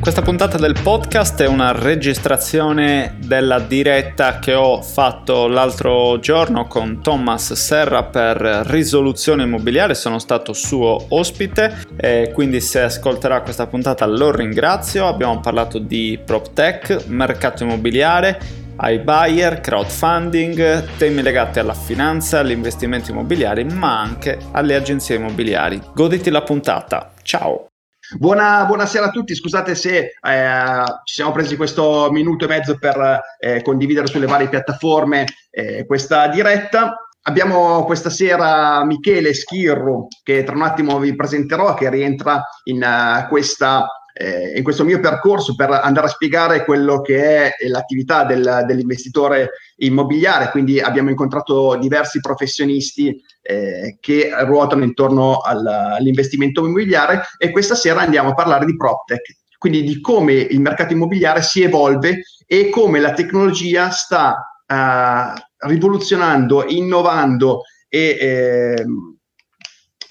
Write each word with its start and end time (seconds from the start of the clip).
Questa 0.00 0.22
puntata 0.22 0.56
del 0.56 0.76
podcast 0.82 1.42
è 1.42 1.46
una 1.46 1.72
registrazione 1.72 3.16
della 3.18 3.58
diretta 3.58 4.38
che 4.38 4.54
ho 4.54 4.80
fatto 4.80 5.46
l'altro 5.46 6.18
giorno 6.18 6.66
con 6.66 7.02
Thomas 7.02 7.52
Serra 7.52 8.04
per 8.04 8.38
risoluzione 8.38 9.42
immobiliare, 9.42 9.94
sono 9.94 10.18
stato 10.18 10.54
suo 10.54 11.04
ospite 11.10 11.84
e 11.96 12.30
quindi 12.32 12.62
se 12.62 12.80
ascolterà 12.80 13.42
questa 13.42 13.66
puntata 13.66 14.06
lo 14.06 14.34
ringrazio. 14.34 15.06
Abbiamo 15.06 15.38
parlato 15.40 15.78
di 15.78 16.18
PropTech, 16.24 17.04
mercato 17.08 17.64
immobiliare, 17.64 18.40
ai 18.76 19.00
buyer, 19.00 19.60
crowdfunding, 19.60 20.96
temi 20.96 21.20
legati 21.20 21.58
alla 21.58 21.74
finanza, 21.74 22.38
agli 22.38 22.52
investimenti 22.52 23.10
immobiliari, 23.10 23.64
ma 23.64 24.00
anche 24.00 24.38
alle 24.52 24.76
agenzie 24.76 25.16
immobiliari. 25.16 25.78
Goditi 25.92 26.30
la 26.30 26.40
puntata. 26.40 27.12
Ciao! 27.22 27.69
Buona, 28.18 28.64
buonasera 28.64 29.06
a 29.06 29.10
tutti, 29.10 29.36
scusate 29.36 29.76
se 29.76 30.14
eh, 30.20 30.82
ci 31.04 31.14
siamo 31.14 31.30
presi 31.30 31.54
questo 31.54 32.08
minuto 32.10 32.44
e 32.44 32.48
mezzo 32.48 32.76
per 32.76 33.20
eh, 33.38 33.62
condividere 33.62 34.08
sulle 34.08 34.26
varie 34.26 34.48
piattaforme 34.48 35.26
eh, 35.48 35.86
questa 35.86 36.26
diretta. 36.26 36.96
Abbiamo 37.22 37.84
questa 37.84 38.10
sera 38.10 38.84
Michele 38.84 39.32
Schirru, 39.32 40.08
che 40.24 40.42
tra 40.42 40.56
un 40.56 40.62
attimo 40.62 40.98
vi 40.98 41.14
presenterò, 41.14 41.74
che 41.74 41.88
rientra 41.88 42.42
in, 42.64 42.82
uh, 42.82 43.28
questa, 43.28 43.86
eh, 44.12 44.52
in 44.56 44.62
questo 44.62 44.84
mio 44.84 45.00
percorso 45.00 45.54
per 45.54 45.70
andare 45.70 46.06
a 46.06 46.10
spiegare 46.10 46.64
quello 46.64 47.00
che 47.00 47.44
è 47.44 47.54
l'attività 47.68 48.24
del, 48.24 48.64
dell'investitore 48.66 49.50
immobiliare. 49.76 50.50
Quindi 50.50 50.80
abbiamo 50.80 51.10
incontrato 51.10 51.76
diversi 51.76 52.20
professionisti 52.20 53.20
eh, 53.42 53.98
che 54.00 54.30
ruotano 54.44 54.84
intorno 54.84 55.38
al, 55.38 55.66
all'investimento 55.66 56.60
immobiliare 56.60 57.22
e 57.38 57.50
questa 57.50 57.74
sera 57.74 58.00
andiamo 58.00 58.30
a 58.30 58.34
parlare 58.34 58.66
di 58.66 58.76
PropTech, 58.76 59.36
quindi 59.58 59.82
di 59.82 60.00
come 60.00 60.34
il 60.34 60.60
mercato 60.60 60.92
immobiliare 60.92 61.42
si 61.42 61.62
evolve 61.62 62.22
e 62.46 62.68
come 62.70 63.00
la 63.00 63.12
tecnologia 63.12 63.90
sta 63.90 64.62
uh, 64.66 65.68
rivoluzionando, 65.68 66.64
innovando 66.66 67.62
e 67.88 68.16
eh, 68.20 68.84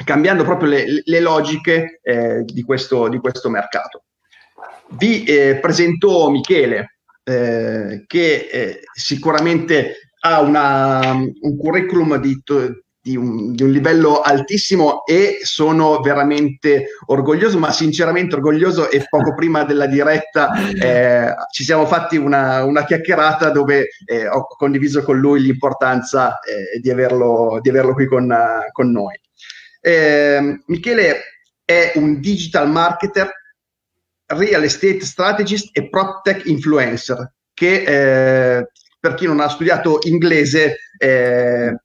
cambiando 0.10 0.44
proprio 0.44 0.70
le, 0.70 0.86
le 1.06 1.20
logiche 1.20 2.00
eh, 2.02 2.42
di, 2.44 2.64
questo, 2.64 3.08
di, 3.10 3.20
questo, 3.20 3.48
mercato. 3.48 4.06
Vi 4.98 5.24
eh, 5.24 5.60
presento 5.62 6.32
Michele, 6.32 6.98
eh, 7.24 8.06
che 8.08 8.50
eh, 8.52 8.80
sicuramente 8.92 10.14
ha 10.22 10.42
una, 10.42 11.12
un 11.12 11.58
curriculum 11.60 12.16
di, 12.18 12.42
di 13.00 13.16
un, 13.16 13.54
di 13.54 13.62
un, 13.62 13.70
livello 13.70 14.22
altissimo 14.22 15.06
e 15.06 15.42
sono 15.44 16.00
veramente 16.00 16.88
orgoglioso, 17.06 17.60
ma 17.60 17.72
sinceramente 17.72 18.34
orgoglioso 18.34 18.90
e 18.90 19.06
poco 19.08 19.36
prima 19.38 19.64
della 19.64 19.86
diretta 19.86 20.50
eh, 20.74 21.36
ci 21.52 21.64
siamo 21.64 21.86
fatti 21.86 22.18
una, 22.18 22.64
una 22.64 22.84
chiacchierata 22.84 23.52
dove 23.52 23.90
eh, 24.06 24.28
ho 24.28 24.48
condiviso 24.58 25.04
con 25.04 25.20
lui 25.20 25.40
l'importanza 25.42 26.40
di, 26.82 26.90
averlo, 26.90 27.60
di, 27.62 27.70
averlo, 27.70 27.94
qui 27.94 28.08
con, 28.08 28.36
con 28.72 28.90
noi. 28.90 29.14
Ehm, 29.82 30.64
Michele 30.68 31.22
è 31.64 31.94
un 31.96 32.20
digital 32.20 32.70
marketer, 32.70 33.30
real 34.26 34.64
estate 34.64 35.02
strategist 35.02 35.76
e 35.76 35.90
prop 35.90 36.22
tech 36.22 36.46
influencer 36.46 37.34
che 37.54 37.84
eh, 38.58 38.68
per 39.00 39.14
chi 39.16 39.26
non 39.26 39.40
ha 39.40 39.50
studiato 39.50 40.00
inglese 40.04 40.78
eh, 40.98 41.76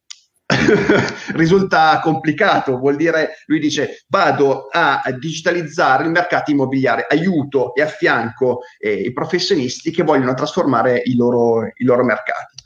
risulta 1.34 2.00
complicato, 2.00 2.78
vuol 2.78 2.96
dire, 2.96 3.42
lui 3.46 3.58
dice 3.58 4.04
vado 4.08 4.68
a 4.70 5.02
digitalizzare 5.18 6.04
il 6.04 6.10
mercato 6.10 6.50
immobiliare, 6.50 7.06
aiuto 7.08 7.74
e 7.74 7.82
affianco 7.82 8.60
eh, 8.78 8.92
i 8.92 9.12
professionisti 9.12 9.90
che 9.90 10.02
vogliono 10.02 10.34
trasformare 10.34 11.00
i 11.04 11.16
loro, 11.16 11.66
i 11.66 11.84
loro 11.84 12.04
mercati. 12.04 12.62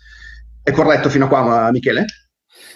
È 0.63 0.71
corretto 0.71 1.09
fino 1.09 1.27
a 1.27 1.29
qua, 1.29 1.71
Michele? 1.71 2.05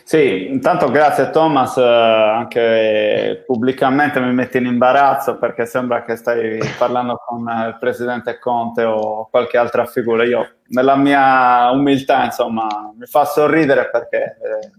Sì, 0.04 0.48
intanto 0.48 0.90
grazie 0.90 1.30
Thomas, 1.30 1.76
eh, 1.76 1.82
anche 1.82 3.44
pubblicamente 3.46 4.20
mi 4.20 4.32
metti 4.32 4.58
in 4.58 4.66
imbarazzo 4.66 5.38
perché 5.38 5.64
sembra 5.64 6.04
che 6.04 6.16
stai 6.16 6.58
parlando 6.76 7.22
con 7.24 7.40
il 7.40 7.76
presidente 7.78 8.38
Conte 8.38 8.82
o 8.82 9.28
qualche 9.30 9.56
altra 9.56 9.86
figura. 9.86 10.24
Io, 10.24 10.56
nella 10.68 10.96
mia 10.96 11.70
umiltà, 11.70 12.24
insomma, 12.24 12.66
mi 12.96 13.06
fa 13.06 13.24
sorridere 13.24 13.90
perché 13.90 14.18
eh, 14.18 14.70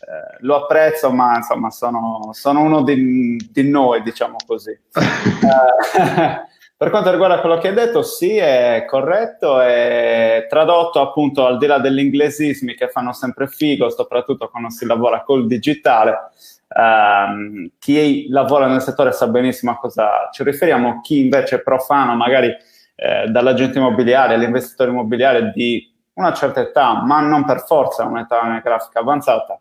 eh, 0.00 0.36
lo 0.40 0.56
apprezzo, 0.56 1.10
ma 1.10 1.36
insomma 1.36 1.70
sono, 1.70 2.30
sono 2.32 2.62
uno 2.62 2.82
di, 2.82 3.36
di, 3.50 3.68
noi, 3.68 4.02
diciamo 4.02 4.36
così. 4.46 4.70
eh, 4.70 6.48
per 6.80 6.88
quanto 6.88 7.10
riguarda 7.10 7.40
quello 7.40 7.58
che 7.58 7.68
hai 7.68 7.74
detto, 7.74 8.00
sì, 8.00 8.38
è 8.38 8.86
corretto, 8.88 9.60
è 9.60 10.46
tradotto 10.48 11.02
appunto 11.02 11.44
al 11.44 11.58
di 11.58 11.66
là 11.66 11.78
degli 11.78 11.98
inglesismi 11.98 12.74
che 12.74 12.88
fanno 12.88 13.12
sempre 13.12 13.48
figo, 13.48 13.90
soprattutto 13.90 14.48
quando 14.48 14.70
si 14.70 14.86
lavora 14.86 15.22
col 15.22 15.46
digitale. 15.46 16.30
Um, 16.68 17.72
chi 17.78 18.28
lavora 18.30 18.66
nel 18.66 18.80
settore 18.80 19.12
sa 19.12 19.26
benissimo 19.26 19.72
a 19.72 19.76
cosa 19.76 20.30
ci 20.32 20.42
riferiamo, 20.42 21.02
chi 21.02 21.20
invece 21.20 21.56
è 21.56 21.60
profano, 21.60 22.14
magari 22.14 22.48
eh, 22.48 23.26
dall'agente 23.26 23.76
immobiliare 23.76 24.32
all'investitore 24.32 24.88
immobiliare 24.88 25.52
di 25.54 25.86
una 26.14 26.32
certa 26.32 26.60
età, 26.62 27.02
ma 27.04 27.20
non 27.20 27.44
per 27.44 27.60
forza 27.60 28.04
un'età 28.04 28.40
anagrafica 28.40 29.00
avanzata, 29.00 29.60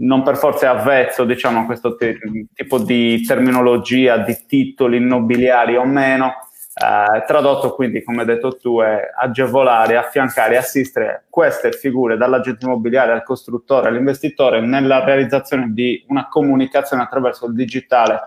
non 0.00 0.22
per 0.22 0.36
forza 0.36 0.66
è 0.66 0.78
avvezzo 0.78 1.24
diciamo, 1.24 1.60
a 1.60 1.64
questo 1.64 1.96
t- 1.96 2.18
tipo 2.52 2.78
di 2.78 3.22
terminologia, 3.22 4.18
di 4.18 4.36
titoli 4.46 4.98
immobiliari 4.98 5.74
o 5.74 5.84
meno. 5.84 6.34
Eh, 6.80 7.24
tradotto 7.26 7.74
quindi, 7.74 8.04
come 8.04 8.20
hai 8.20 8.26
detto 8.26 8.56
tu, 8.56 8.80
è 8.80 9.10
agevolare, 9.16 9.96
affiancare, 9.96 10.56
assistere 10.56 11.24
queste 11.28 11.72
figure 11.72 12.16
dall'agente 12.16 12.66
immobiliare 12.66 13.10
al 13.10 13.24
costruttore, 13.24 13.88
all'investitore 13.88 14.60
nella 14.60 15.04
realizzazione 15.04 15.72
di 15.72 16.04
una 16.08 16.28
comunicazione 16.28 17.02
attraverso 17.02 17.46
il 17.46 17.54
digitale 17.54 18.20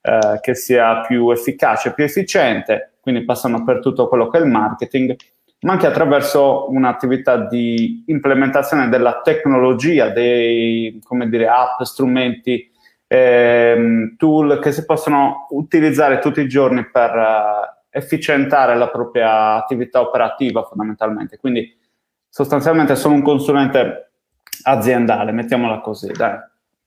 eh, 0.00 0.38
che 0.40 0.54
sia 0.54 1.00
più 1.00 1.30
efficace, 1.30 1.94
più 1.94 2.04
efficiente, 2.04 2.92
quindi 3.00 3.24
passano 3.24 3.64
per 3.64 3.80
tutto 3.80 4.06
quello 4.06 4.28
che 4.28 4.38
è 4.38 4.40
il 4.40 4.46
marketing 4.46 5.16
ma 5.60 5.72
anche 5.72 5.86
attraverso 5.86 6.70
un'attività 6.70 7.38
di 7.48 8.04
implementazione 8.06 8.88
della 8.88 9.20
tecnologia, 9.22 10.10
dei 10.10 11.00
come 11.02 11.28
dire, 11.28 11.48
app, 11.48 11.80
strumenti, 11.82 12.70
ehm, 13.06 14.16
tool 14.16 14.60
che 14.60 14.70
si 14.70 14.84
possono 14.84 15.46
utilizzare 15.50 16.18
tutti 16.18 16.40
i 16.40 16.48
giorni 16.48 16.88
per 16.88 17.10
uh, 17.14 17.75
efficientare 17.96 18.76
la 18.76 18.90
propria 18.90 19.54
attività 19.54 20.02
operativa 20.02 20.62
fondamentalmente. 20.62 21.38
Quindi 21.38 21.74
sostanzialmente 22.28 22.94
sono 22.94 23.14
un 23.14 23.22
consulente 23.22 24.10
aziendale, 24.64 25.32
mettiamola 25.32 25.80
così, 25.80 26.12
dai, 26.12 26.36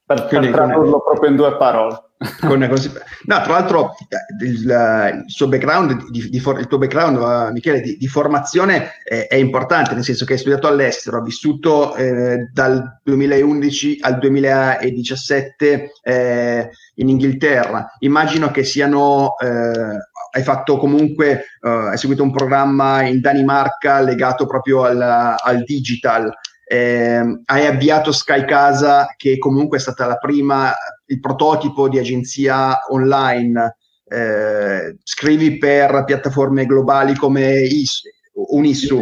per, 0.09 0.25
per 0.25 0.50
tradurlo 0.50 1.02
proprio 1.02 1.30
in 1.30 1.36
due 1.36 1.56
parole. 1.56 2.03
Con, 2.42 2.59
no, 2.59 3.42
tra 3.42 3.53
l'altro 3.53 3.96
il, 4.42 4.64
il 4.64 5.24
suo 5.28 5.47
background, 5.47 6.09
di, 6.09 6.30
di, 6.30 6.38
il 6.38 6.68
tuo 6.68 6.78
background, 6.78 7.52
Michele, 7.52 7.80
di, 7.80 7.96
di 7.96 8.08
formazione 8.08 8.94
è, 9.03 9.28
è, 9.28 9.36
importante, 9.36 9.94
nel 9.94 10.03
senso 10.03 10.25
che 10.25 10.34
hai 10.34 10.40
studiato 10.40 10.68
all'estero, 10.68 11.18
ha 11.18 11.22
vissuto 11.22 11.96
eh, 11.96 12.50
dal 12.52 13.00
2011 13.03 14.00
al 14.02 14.18
2017 14.18 15.92
eh, 16.02 16.69
in 16.96 17.09
Inghilterra. 17.09 17.96
Immagino 18.00 18.50
che 18.50 18.64
siano, 18.64 19.36
eh, 19.38 19.98
hai 20.31 20.44
fatto 20.44 20.78
comunque, 20.78 21.46
uh, 21.62 21.68
hai 21.68 21.98
seguito 21.98 22.22
un 22.22 22.31
programma 22.31 23.02
in 23.03 23.19
Danimarca 23.19 24.00
legato 24.02 24.46
proprio 24.46 24.84
al, 24.84 25.02
al 25.02 25.64
digital. 25.64 26.31
Eh, 26.72 27.41
hai 27.46 27.66
avviato 27.66 28.12
Sky 28.12 28.46
Casa, 28.46 29.16
che 29.18 29.40
comunque 29.40 29.80
è 29.80 29.81
stata 29.81 30.06
la 30.06 30.18
prima, 30.18 30.72
il 31.07 31.19
prototipo 31.19 31.90
di 31.90 31.97
agenzia 31.97 32.81
online. 32.91 33.78
Eh, 34.06 34.97
scrivi 35.02 35.57
per 35.57 36.03
piattaforme 36.06 36.68
globali 36.68 37.16
come 37.16 37.62
Is, 37.62 38.01
Unissu, 38.33 39.01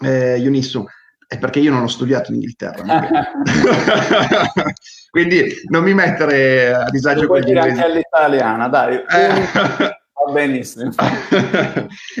eh, 0.00 0.44
Unissu. 0.44 0.84
È 1.28 1.38
perché 1.38 1.60
io 1.60 1.70
non 1.70 1.82
ho 1.84 1.88
studiato 1.88 2.32
in 2.32 2.38
Inghilterra. 2.38 2.82
Quindi 5.08 5.54
non 5.68 5.84
mi 5.84 5.94
mettere 5.94 6.74
a 6.74 6.90
disagio 6.90 7.28
con 7.28 7.38
gli 7.38 7.46
inglesi. 7.46 7.68
anche 7.68 7.84
all'italiana, 7.84 8.66
dai. 8.66 8.96
Eh. 8.96 9.94
Va 10.16 10.32
benissimo. 10.32 10.90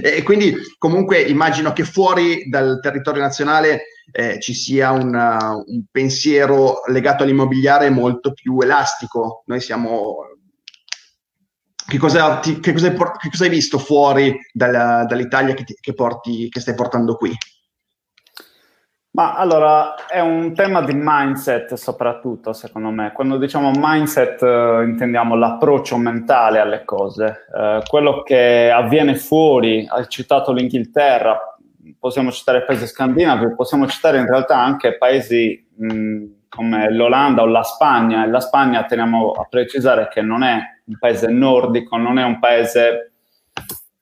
e 0.00 0.22
quindi 0.22 0.54
comunque 0.78 1.20
immagino 1.20 1.72
che 1.72 1.82
fuori 1.82 2.48
dal 2.48 2.78
territorio 2.80 3.22
nazionale 3.22 3.82
eh, 4.12 4.40
ci 4.40 4.54
sia 4.54 4.92
una, 4.92 5.54
un 5.54 5.84
pensiero 5.90 6.82
legato 6.86 7.22
all'immobiliare 7.22 7.90
molto 7.90 8.32
più 8.32 8.58
elastico. 8.60 9.42
Noi 9.46 9.60
siamo... 9.60 10.16
Che 11.88 11.98
cosa, 11.98 12.38
ti, 12.40 12.58
che 12.58 12.72
cosa, 12.72 12.88
hai, 12.88 12.96
che 12.96 13.30
cosa 13.30 13.44
hai, 13.44 13.50
visto 13.50 13.78
fuori 13.78 14.36
dalla, 14.52 15.04
dall'Italia 15.04 15.54
che, 15.54 15.62
ti, 15.62 15.94
porti, 15.94 16.48
che 16.48 16.58
stai 16.58 16.74
portando 16.74 17.14
qui? 17.14 17.32
Ma 19.16 19.34
allora 19.34 19.94
è 20.06 20.20
un 20.20 20.52
tema 20.52 20.82
di 20.82 20.92
mindset 20.94 21.72
soprattutto, 21.74 22.52
secondo 22.52 22.90
me. 22.90 23.12
Quando 23.12 23.38
diciamo 23.38 23.70
mindset 23.74 24.42
eh, 24.42 24.82
intendiamo 24.84 25.36
l'approccio 25.36 25.96
mentale 25.96 26.58
alle 26.58 26.84
cose. 26.84 27.46
Eh, 27.56 27.82
quello 27.88 28.22
che 28.22 28.70
avviene 28.70 29.14
fuori, 29.14 29.86
hai 29.88 30.06
citato 30.08 30.52
l'Inghilterra, 30.52 31.55
possiamo 31.98 32.30
citare 32.30 32.64
paesi 32.64 32.86
scandinavi, 32.86 33.54
possiamo 33.54 33.86
citare 33.86 34.18
in 34.18 34.26
realtà 34.26 34.58
anche 34.58 34.96
paesi 34.96 35.66
mh, 35.76 36.24
come 36.48 36.90
l'Olanda 36.92 37.42
o 37.42 37.46
la 37.46 37.62
Spagna. 37.62 38.24
E 38.24 38.28
la 38.28 38.40
Spagna 38.40 38.84
teniamo 38.84 39.32
a 39.32 39.44
precisare 39.48 40.08
che 40.08 40.22
non 40.22 40.42
è 40.42 40.58
un 40.84 40.98
paese 40.98 41.28
nordico, 41.28 41.96
non 41.96 42.18
è 42.18 42.24
un 42.24 42.38
paese 42.38 43.12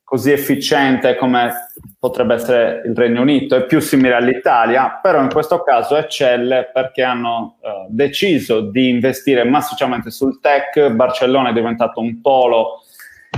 così 0.04 0.30
efficiente 0.30 1.16
come 1.16 1.52
potrebbe 1.98 2.34
essere 2.34 2.82
il 2.84 2.94
Regno 2.94 3.22
Unito, 3.22 3.56
è 3.56 3.64
più 3.64 3.80
simile 3.80 4.14
all'Italia, 4.14 5.00
però 5.02 5.20
in 5.20 5.28
questo 5.28 5.62
caso 5.62 5.96
eccelle 5.96 6.70
perché 6.72 7.02
hanno 7.02 7.56
eh, 7.60 7.86
deciso 7.88 8.60
di 8.60 8.90
investire 8.90 9.42
massicciamente 9.42 10.10
sul 10.10 10.38
tech, 10.40 10.90
Barcellona 10.90 11.48
è 11.48 11.52
diventato 11.52 12.00
un 12.00 12.20
polo 12.20 12.83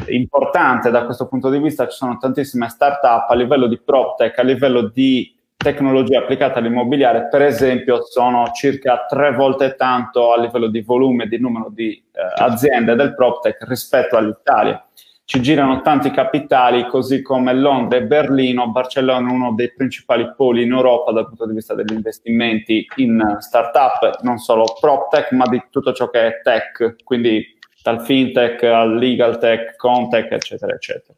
importante 0.09 0.91
da 0.91 1.05
questo 1.05 1.27
punto 1.27 1.51
di 1.51 1.59
vista, 1.59 1.89
ci 1.89 1.97
sono 1.97 2.17
tantissime 2.19 2.69
start-up 2.69 3.31
a 3.31 3.35
livello 3.35 3.67
di 3.67 3.79
PropTech, 3.79 4.39
a 4.39 4.43
livello 4.43 4.83
di 4.83 5.35
tecnologia 5.57 6.21
applicata 6.21 6.59
all'immobiliare, 6.59 7.29
per 7.29 7.43
esempio, 7.43 8.05
sono 8.05 8.51
circa 8.53 9.07
tre 9.09 9.33
volte 9.33 9.75
tanto 9.75 10.33
a 10.33 10.39
livello 10.39 10.69
di 10.69 10.81
volume 10.81 11.25
e 11.25 11.29
di 11.29 11.39
numero 11.39 11.71
di 11.71 11.93
eh, 11.93 12.43
aziende 12.43 12.95
del 12.95 13.15
PropTech 13.15 13.65
rispetto 13.67 14.17
all'Italia 14.17 14.87
ci 15.27 15.43
girano 15.43 15.81
tanti 15.81 16.13
capitali, 16.13 16.87
così 16.87 17.21
come 17.21 17.53
Londra 17.53 17.99
e 17.99 18.05
Berlino. 18.05 18.71
Barcellona 18.71 19.29
è 19.29 19.33
uno 19.33 19.55
dei 19.55 19.73
principali 19.73 20.33
poli 20.37 20.63
in 20.63 20.71
Europa 20.71 21.11
dal 21.11 21.27
punto 21.27 21.47
di 21.47 21.55
vista 21.55 21.75
degli 21.75 21.93
investimenti 21.93 22.87
in 22.99 23.37
startup, 23.41 24.21
non 24.23 24.39
solo 24.39 24.77
PropTech, 24.81 25.33
ma 25.33 25.49
di 25.49 25.61
tutto 25.69 25.93
ciò 25.93 26.11
che 26.11 26.27
è 26.29 26.41
tech, 26.43 27.03
quindi 27.03 27.56
dal 27.87 28.03
fintech 28.03 28.65
al 28.65 28.97
legal 28.97 29.39
tech, 29.39 29.77
contech, 29.77 30.33
eccetera, 30.33 30.75
eccetera. 30.75 31.15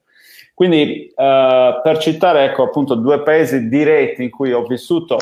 Quindi 0.52 1.06
eh, 1.06 1.80
per 1.82 1.96
citare 1.96 2.44
ecco, 2.44 2.64
appunto 2.64 2.94
due 2.94 3.22
paesi 3.22 3.68
diretti 3.68 4.24
in 4.24 4.30
cui 4.30 4.52
ho 4.52 4.66
vissuto, 4.66 5.16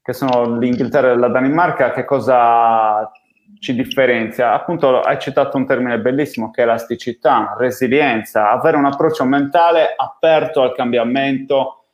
che 0.00 0.14
sono 0.14 0.56
l'Inghilterra 0.56 1.10
e 1.10 1.16
la 1.16 1.28
Danimarca, 1.28 1.90
che 1.90 2.06
cosa 2.06 3.10
ci 3.58 3.74
differenzia? 3.74 4.54
Appunto, 4.54 5.02
hai 5.02 5.18
citato 5.18 5.58
un 5.58 5.66
termine 5.66 5.98
bellissimo 5.98 6.50
che 6.50 6.62
è 6.62 6.64
elasticità, 6.64 7.54
resilienza, 7.58 8.50
avere 8.50 8.78
un 8.78 8.86
approccio 8.86 9.24
mentale 9.24 9.92
aperto 9.94 10.62
al 10.62 10.74
cambiamento, 10.74 11.84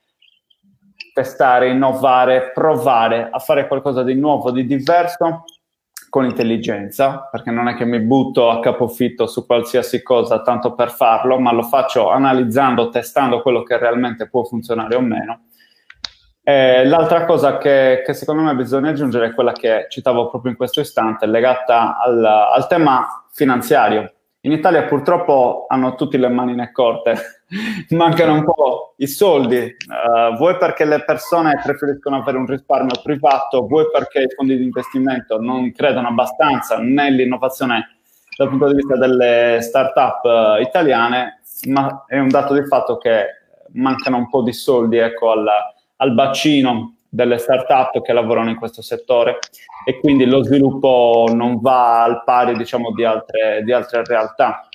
testare, 1.12 1.70
innovare, 1.70 2.52
provare 2.54 3.30
a 3.32 3.40
fare 3.40 3.66
qualcosa 3.66 4.04
di 4.04 4.14
nuovo, 4.14 4.52
di 4.52 4.64
diverso 4.64 5.42
con 6.08 6.24
intelligenza, 6.24 7.28
perché 7.30 7.50
non 7.50 7.68
è 7.68 7.74
che 7.74 7.84
mi 7.84 8.00
butto 8.00 8.50
a 8.50 8.60
capofitto 8.60 9.26
su 9.26 9.46
qualsiasi 9.46 10.02
cosa 10.02 10.42
tanto 10.42 10.74
per 10.74 10.90
farlo, 10.90 11.38
ma 11.38 11.52
lo 11.52 11.62
faccio 11.62 12.10
analizzando, 12.10 12.88
testando 12.88 13.42
quello 13.42 13.62
che 13.62 13.78
realmente 13.78 14.28
può 14.28 14.44
funzionare 14.44 14.94
o 14.94 15.00
meno 15.00 15.40
eh, 16.48 16.86
l'altra 16.86 17.24
cosa 17.24 17.58
che, 17.58 18.04
che, 18.06 18.14
secondo 18.14 18.42
me 18.42 18.54
bisogna 18.54 18.90
aggiungere 18.90 19.26
è 19.26 19.34
quella 19.34 19.50
che 19.50 19.86
citavo 19.88 20.28
proprio 20.28 20.52
in 20.52 20.56
questo 20.56 20.78
istante, 20.78 21.26
legata 21.26 21.98
al, 21.98 22.24
al 22.24 22.68
tema 22.68 23.26
finanziario. 23.32 24.12
In 24.46 24.52
Italia 24.52 24.84
purtroppo 24.84 25.66
hanno 25.68 25.96
tutti 25.96 26.16
le 26.16 26.28
manine 26.28 26.70
corte, 26.70 27.16
mancano 27.90 28.34
un 28.34 28.44
po' 28.44 28.94
i 28.98 29.08
soldi, 29.08 29.56
uh, 29.56 30.36
vuoi 30.36 30.56
perché 30.56 30.84
le 30.84 31.02
persone 31.04 31.60
preferiscono 31.64 32.18
avere 32.18 32.38
un 32.38 32.46
risparmio 32.46 33.00
privato, 33.02 33.66
vuoi 33.66 33.86
perché 33.92 34.22
i 34.22 34.30
fondi 34.36 34.56
di 34.56 34.62
investimento 34.62 35.40
non 35.40 35.72
credono 35.72 36.06
abbastanza 36.06 36.78
nell'innovazione 36.78 37.96
dal 38.36 38.48
punto 38.48 38.68
di 38.68 38.74
vista 38.74 38.96
delle 38.96 39.58
start-up 39.62 40.22
uh, 40.22 40.62
italiane, 40.62 41.40
ma 41.66 42.04
è 42.06 42.20
un 42.20 42.28
dato 42.28 42.54
di 42.54 42.64
fatto 42.66 42.98
che 42.98 43.26
mancano 43.72 44.18
un 44.18 44.28
po' 44.28 44.42
di 44.42 44.52
soldi 44.52 44.98
ecco, 44.98 45.32
alla, 45.32 45.74
al 45.96 46.14
bacino 46.14 46.95
delle 47.16 47.38
start-up 47.38 48.02
che 48.02 48.12
lavorano 48.12 48.50
in 48.50 48.56
questo 48.56 48.82
settore 48.82 49.38
e 49.86 49.98
quindi 49.98 50.26
lo 50.26 50.44
sviluppo 50.44 51.26
non 51.32 51.60
va 51.60 52.02
al 52.02 52.22
pari 52.24 52.54
diciamo, 52.54 52.92
di, 52.92 53.04
altre, 53.04 53.62
di 53.64 53.72
altre 53.72 54.04
realtà. 54.04 54.68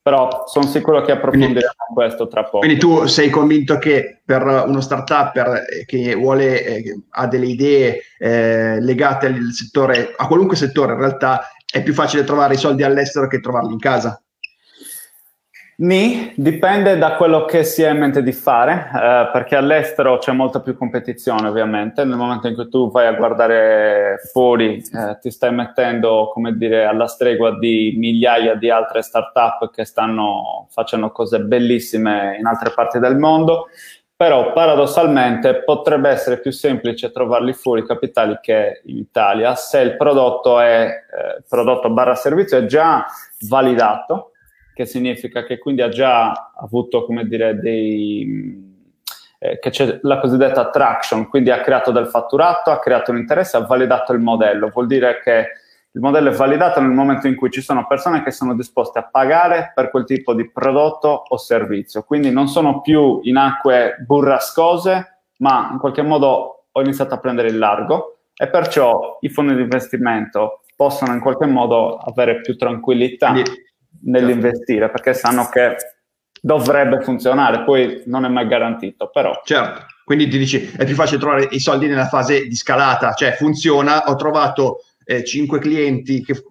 Però 0.00 0.44
sono 0.46 0.66
sicuro 0.66 1.02
che 1.02 1.12
approfondiremo 1.12 1.54
quindi, 1.58 1.94
questo 1.94 2.26
tra 2.26 2.42
poco. 2.44 2.58
Quindi 2.58 2.78
tu 2.78 3.06
sei 3.06 3.30
convinto 3.30 3.78
che 3.78 4.20
per 4.24 4.42
uno 4.66 4.80
start-up 4.80 5.40
che 5.86 6.14
vuole, 6.14 6.64
eh, 6.64 7.00
ha 7.10 7.26
delle 7.26 7.46
idee 7.46 8.00
eh, 8.18 8.80
legate 8.80 9.26
al 9.26 9.50
settore, 9.52 10.12
a 10.14 10.26
qualunque 10.26 10.56
settore 10.56 10.92
in 10.92 10.98
realtà, 10.98 11.48
è 11.70 11.82
più 11.82 11.94
facile 11.94 12.24
trovare 12.24 12.54
i 12.54 12.58
soldi 12.58 12.82
all'estero 12.82 13.28
che 13.28 13.40
trovarli 13.40 13.72
in 13.72 13.78
casa? 13.78 14.22
Ni, 15.76 16.32
dipende 16.36 16.96
da 16.98 17.16
quello 17.16 17.46
che 17.46 17.64
si 17.64 17.84
ha 17.84 17.90
in 17.90 17.98
mente 17.98 18.22
di 18.22 18.30
fare, 18.30 18.90
eh, 18.94 19.30
perché 19.32 19.56
all'estero 19.56 20.18
c'è 20.18 20.30
molta 20.30 20.60
più 20.60 20.76
competizione 20.76 21.48
ovviamente, 21.48 22.04
nel 22.04 22.16
momento 22.16 22.46
in 22.46 22.54
cui 22.54 22.68
tu 22.68 22.92
vai 22.92 23.08
a 23.08 23.14
guardare 23.14 24.20
fuori 24.32 24.76
eh, 24.76 25.18
ti 25.20 25.32
stai 25.32 25.52
mettendo, 25.52 26.30
come 26.32 26.56
dire, 26.56 26.84
alla 26.84 27.08
stregua 27.08 27.58
di 27.58 27.92
migliaia 27.96 28.54
di 28.54 28.70
altre 28.70 29.02
start-up 29.02 29.72
che 29.72 29.84
stanno 29.84 30.68
facendo 30.70 31.10
cose 31.10 31.40
bellissime 31.40 32.36
in 32.38 32.46
altre 32.46 32.70
parti 32.70 33.00
del 33.00 33.18
mondo, 33.18 33.66
però 34.14 34.52
paradossalmente 34.52 35.64
potrebbe 35.64 36.08
essere 36.08 36.38
più 36.38 36.52
semplice 36.52 37.10
trovarli 37.10 37.52
fuori 37.52 37.84
capitali 37.84 38.38
che 38.40 38.80
in 38.84 38.98
Italia 38.98 39.56
se 39.56 39.80
il 39.80 39.96
prodotto 39.96 40.60
è 40.60 40.86
eh, 40.86 41.42
prodotto 41.48 41.90
barra 41.90 42.14
servizio 42.14 42.58
è 42.58 42.64
già 42.64 43.04
validato 43.48 44.33
che 44.74 44.84
significa 44.86 45.44
che 45.44 45.58
quindi 45.58 45.82
ha 45.82 45.88
già 45.88 46.52
avuto, 46.56 47.04
come 47.04 47.26
dire, 47.26 47.58
dei... 47.58 48.72
Eh, 49.38 49.58
che 49.58 49.70
c'è 49.70 50.00
la 50.02 50.18
cosiddetta 50.18 50.62
attraction, 50.62 51.28
quindi 51.28 51.50
ha 51.50 51.60
creato 51.60 51.90
del 51.90 52.06
fatturato, 52.06 52.70
ha 52.70 52.78
creato 52.78 53.10
un 53.10 53.18
interesse, 53.18 53.56
ha 53.56 53.60
validato 53.60 54.12
il 54.12 54.20
modello. 54.20 54.68
Vuol 54.68 54.86
dire 54.86 55.20
che 55.22 55.48
il 55.92 56.00
modello 56.00 56.30
è 56.30 56.34
validato 56.34 56.80
nel 56.80 56.90
momento 56.90 57.28
in 57.28 57.36
cui 57.36 57.50
ci 57.50 57.60
sono 57.60 57.86
persone 57.86 58.24
che 58.24 58.32
sono 58.32 58.54
disposte 58.56 58.98
a 58.98 59.08
pagare 59.08 59.70
per 59.74 59.90
quel 59.90 60.04
tipo 60.04 60.34
di 60.34 60.50
prodotto 60.50 61.24
o 61.28 61.36
servizio. 61.36 62.02
Quindi 62.02 62.30
non 62.30 62.48
sono 62.48 62.80
più 62.80 63.20
in 63.22 63.36
acque 63.36 63.96
burrascose, 64.04 65.20
ma 65.38 65.68
in 65.70 65.78
qualche 65.78 66.02
modo 66.02 66.64
ho 66.72 66.80
iniziato 66.80 67.14
a 67.14 67.18
prendere 67.18 67.48
il 67.48 67.58
largo 67.58 68.22
e 68.34 68.48
perciò 68.48 69.18
i 69.20 69.28
fondi 69.28 69.54
di 69.54 69.62
investimento 69.62 70.62
possono 70.74 71.12
in 71.12 71.20
qualche 71.20 71.46
modo 71.46 71.96
avere 71.98 72.40
più 72.40 72.56
tranquillità. 72.56 73.30
Quindi 73.30 73.52
nell'investire 74.04 74.90
perché 74.90 75.14
sanno 75.14 75.48
che 75.48 75.76
dovrebbe 76.40 77.00
funzionare, 77.00 77.64
poi 77.64 78.02
non 78.06 78.24
è 78.24 78.28
mai 78.28 78.46
garantito, 78.46 79.08
però. 79.10 79.40
Certo, 79.44 79.86
quindi 80.04 80.28
ti 80.28 80.38
dici 80.38 80.72
è 80.76 80.84
più 80.84 80.94
facile 80.94 81.18
trovare 81.18 81.48
i 81.50 81.58
soldi 81.58 81.86
nella 81.86 82.08
fase 82.08 82.46
di 82.46 82.54
scalata, 82.54 83.12
cioè 83.14 83.32
funziona, 83.32 84.04
ho 84.04 84.16
trovato 84.16 84.80
eh, 85.04 85.24
5 85.24 85.58
clienti 85.58 86.22
che, 86.22 86.42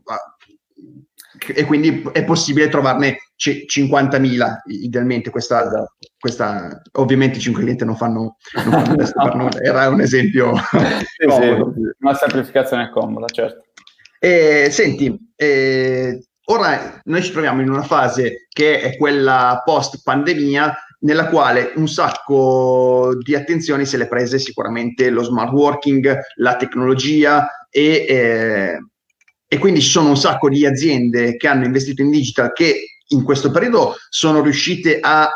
e 1.56 1.66
quindi 1.66 2.04
è 2.12 2.24
possibile 2.24 2.70
trovarne 2.70 3.18
c- 3.36 3.66
50.000 3.68 4.62
idealmente 4.68 5.30
questa, 5.30 5.62
esatto. 5.62 5.94
questa, 6.18 6.82
ovviamente 6.94 7.38
i 7.38 7.42
5 7.42 7.62
clienti 7.62 7.86
non 7.86 7.98
fanno, 7.98 8.38
non 8.66 8.72
fanno 8.72 8.96
per 9.24 9.36
nulla 9.36 9.62
era 9.62 9.90
un 9.90 10.02
esempio 10.02 10.56
sì, 10.56 11.30
sì, 11.30 11.56
una 12.00 12.14
semplificazione 12.16 12.90
comoda 12.90 13.28
certo. 13.28 13.66
E, 14.20 14.70
senti 14.72 15.16
eh, 15.36 16.24
Ora 16.48 17.00
noi 17.06 17.24
ci 17.24 17.32
troviamo 17.32 17.62
in 17.62 17.70
una 17.70 17.84
fase 17.84 18.48
che 18.50 18.82
è 18.82 18.98
quella 18.98 19.62
post 19.64 20.02
pandemia 20.04 20.76
nella 21.00 21.28
quale 21.28 21.72
un 21.76 21.88
sacco 21.88 23.16
di 23.22 23.36
attenzioni 23.36 23.86
se 23.86 23.98
le 23.98 24.08
prese 24.08 24.40
sicuramente 24.40 25.10
lo 25.10 25.24
smart 25.24 25.52
working, 25.52 26.18
la 26.36 26.56
tecnologia 26.56 27.48
e, 27.70 28.06
eh, 28.08 28.78
e 29.48 29.58
quindi 29.58 29.82
ci 29.82 29.90
sono 29.90 30.10
un 30.10 30.18
sacco 30.18 30.50
di 30.50 30.66
aziende 30.66 31.38
che 31.38 31.48
hanno 31.48 31.66
investito 31.66 32.02
in 32.02 32.10
digital 32.10 32.52
che 32.52 32.98
in 33.08 33.24
questo 33.24 33.52
periodo 33.52 33.96
sono 34.10 34.42
riuscite 34.42 35.00
a 35.00 35.30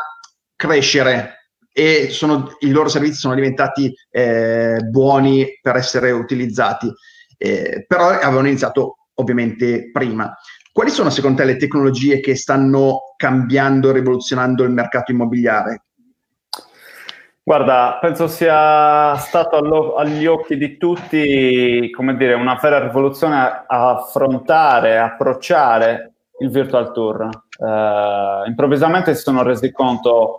crescere 0.56 1.52
e 1.72 2.08
sono, 2.10 2.56
i 2.60 2.70
loro 2.70 2.88
servizi 2.88 3.20
sono 3.20 3.34
diventati 3.34 3.94
eh, 4.10 4.78
buoni 4.90 5.58
per 5.62 5.76
essere 5.76 6.10
utilizzati, 6.10 6.92
eh, 7.36 7.84
però 7.86 8.08
avevano 8.08 8.48
iniziato 8.48 8.96
ovviamente 9.14 9.90
prima. 9.92 10.34
Quali 10.78 10.92
sono 10.92 11.10
secondo 11.10 11.38
te 11.38 11.44
le 11.44 11.56
tecnologie 11.56 12.20
che 12.20 12.36
stanno 12.36 13.14
cambiando 13.16 13.90
e 13.90 13.94
rivoluzionando 13.94 14.62
il 14.62 14.70
mercato 14.70 15.10
immobiliare? 15.10 15.82
Guarda, 17.42 17.98
penso 18.00 18.28
sia 18.28 19.16
stato 19.16 19.56
allo- 19.56 19.96
agli 19.96 20.24
occhi 20.26 20.56
di 20.56 20.76
tutti, 20.76 21.90
come 21.90 22.16
dire, 22.16 22.34
una 22.34 22.56
vera 22.62 22.78
rivoluzione 22.78 23.34
a 23.34 23.64
affrontare, 23.66 24.98
approcciare 24.98 26.12
il 26.38 26.48
virtual 26.48 26.92
tour. 26.92 27.28
Uh, 27.58 28.46
improvvisamente 28.46 29.16
si 29.16 29.22
sono 29.22 29.42
resi 29.42 29.72
conto 29.72 30.36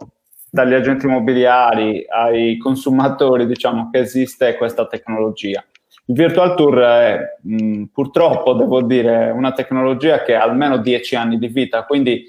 dagli 0.49 0.73
agenti 0.73 1.05
immobiliari 1.05 2.05
ai 2.07 2.57
consumatori, 2.59 3.45
diciamo 3.45 3.89
che 3.91 3.99
esiste 3.99 4.55
questa 4.55 4.87
tecnologia. 4.87 5.61
Il 6.09 6.15
virtual 6.15 6.55
tour 6.55 6.79
è 6.79 7.37
mh, 7.43 7.83
purtroppo, 7.93 8.53
devo 8.53 8.81
dire, 8.81 9.29
una 9.29 9.51
tecnologia 9.51 10.23
che 10.23 10.33
ha 10.33 10.41
almeno 10.41 10.77
10 10.77 11.15
anni 11.15 11.37
di 11.37 11.47
vita, 11.49 11.83
quindi 11.83 12.25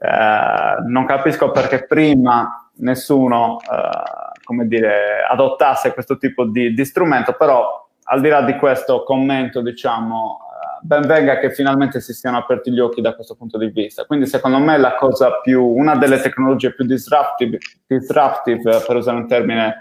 eh, 0.00 0.82
non 0.86 1.04
capisco 1.04 1.50
perché 1.50 1.84
prima 1.84 2.70
nessuno, 2.76 3.58
eh, 3.60 4.38
come 4.44 4.68
dire, 4.68 5.24
adottasse 5.28 5.92
questo 5.94 6.16
tipo 6.16 6.44
di, 6.44 6.72
di, 6.72 6.84
strumento, 6.84 7.32
però 7.32 7.88
al 8.04 8.20
di 8.20 8.28
là 8.28 8.42
di 8.42 8.54
questo 8.54 9.02
commento, 9.02 9.62
diciamo, 9.62 10.38
eh, 10.40 10.86
ben 10.86 11.04
venga 11.04 11.40
che 11.40 11.50
finalmente 11.50 12.00
si 12.00 12.12
siano 12.12 12.36
aperti 12.36 12.70
gli 12.70 12.78
occhi 12.78 13.00
da 13.00 13.16
questo 13.16 13.34
punto 13.34 13.58
di 13.58 13.66
vista. 13.66 14.04
Quindi 14.04 14.26
secondo 14.26 14.58
me 14.60 14.78
la 14.78 14.94
cosa 14.94 15.40
più, 15.40 15.64
una 15.64 15.96
delle 15.96 16.20
tecnologie 16.20 16.72
più 16.72 16.84
disruptive, 16.84 17.58
disruptive 17.84 18.80
per 18.86 18.94
usare 18.94 19.16
un 19.16 19.26
termine 19.26 19.74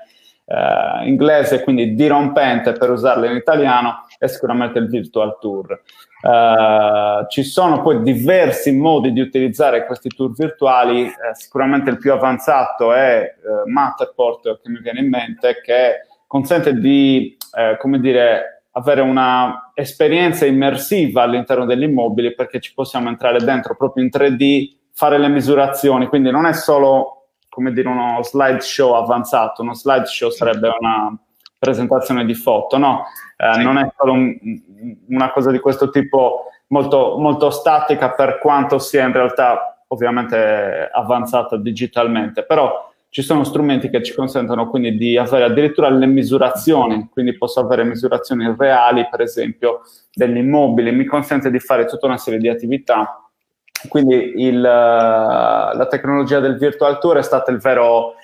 eh, 0.50 1.08
inglese, 1.08 1.62
quindi 1.62 1.94
dirompente 1.94 2.72
per 2.72 2.89
usarlo 2.89 3.25
in 3.25 3.36
italiano, 3.36 4.06
è 4.18 4.27
sicuramente 4.27 4.80
il 4.80 4.88
virtual 4.88 5.38
tour. 5.39 5.82
Uh, 6.20 7.27
ci 7.27 7.44
sono 7.44 7.82
poi 7.84 8.01
diversi 8.01 8.72
modi 8.72 9.12
di 9.12 9.20
utilizzare 9.20 9.86
questi 9.86 10.10
tour 10.10 10.34
virtuali, 10.34 11.04
uh, 11.04 11.12
sicuramente 11.34 11.92
il 11.92 12.00
più 12.00 12.12
avanzato 12.12 12.92
è 12.92 13.36
uh, 13.44 13.70
Matterport 13.70 14.62
che 14.63 14.70
mi 14.70 14.80
viene 14.80 15.01
in 15.01 15.10
mente, 15.10 15.62
che 15.63 16.08
consente 16.25 16.74
di, 16.74 17.38
come 17.80 18.01
dire, 18.01 18.63
avere 18.72 19.00
una 19.00 19.72
esperienza 19.74 20.46
immersiva 20.46 21.24
all'interno 21.24 21.66
degli 21.66 21.84
immobili 21.84 22.34
perché 22.34 22.60
ci 22.60 22.74
possiamo 22.74 23.08
entrare 23.08 23.39
dentro 23.39 23.77
proprio 23.77 24.04
in 24.04 24.10
3D, 24.13 24.75
fare 24.92 25.18
le 25.18 25.30
misurazioni, 25.30 26.08
quindi 26.08 26.30
non 26.30 26.46
è 26.46 26.51
solo 26.51 27.16
come 27.57 27.73
dire, 27.73 27.89
uno 27.89 28.21
slideshow 28.21 28.93
avanzato. 28.93 29.63
Uno 29.63 29.73
slideshow 29.73 30.29
sarebbe 30.29 30.69
una 30.79 31.17
presentazione 31.57 32.23
di 32.23 32.35
foto, 32.35 32.77
no? 32.77 33.05
Eh, 33.35 33.63
non 33.63 33.79
è 33.79 33.91
solo 33.97 34.11
un, 34.11 34.37
una 35.07 35.31
cosa 35.31 35.49
di 35.49 35.57
questo 35.57 35.89
tipo 35.89 36.49
molto, 36.67 37.17
molto 37.17 37.49
statica 37.49 38.11
per 38.11 38.37
quanto 38.37 38.77
sia 38.77 39.07
in 39.07 39.11
realtà 39.11 39.83
ovviamente 39.87 40.87
avanzata 40.93 41.57
digitalmente, 41.57 42.43
però 42.43 42.91
ci 43.09 43.23
sono 43.23 43.43
strumenti 43.43 43.89
che 43.89 44.03
ci 44.03 44.13
consentono 44.13 44.69
quindi 44.69 44.95
di 44.95 45.17
avere 45.17 45.45
addirittura 45.45 45.89
le 45.89 46.05
misurazioni, 46.05 47.09
quindi 47.11 47.35
posso 47.37 47.59
avere 47.59 47.83
misurazioni 47.85 48.53
reali, 48.55 49.07
per 49.09 49.21
esempio, 49.21 49.81
degli 50.13 50.37
immobili, 50.37 50.91
mi 50.91 51.05
consente 51.05 51.49
di 51.49 51.59
fare 51.59 51.85
tutta 51.85 52.05
una 52.05 52.17
serie 52.17 52.37
di 52.37 52.49
attività 52.49 53.26
quindi 53.88 54.34
il, 54.38 54.60
la 54.60 55.88
tecnologia 55.89 56.39
del 56.39 56.57
virtual 56.57 57.00
tour 57.00 57.17
è 57.17 57.24
stata 57.24 57.51
il 57.51 57.60
vero 57.60 58.15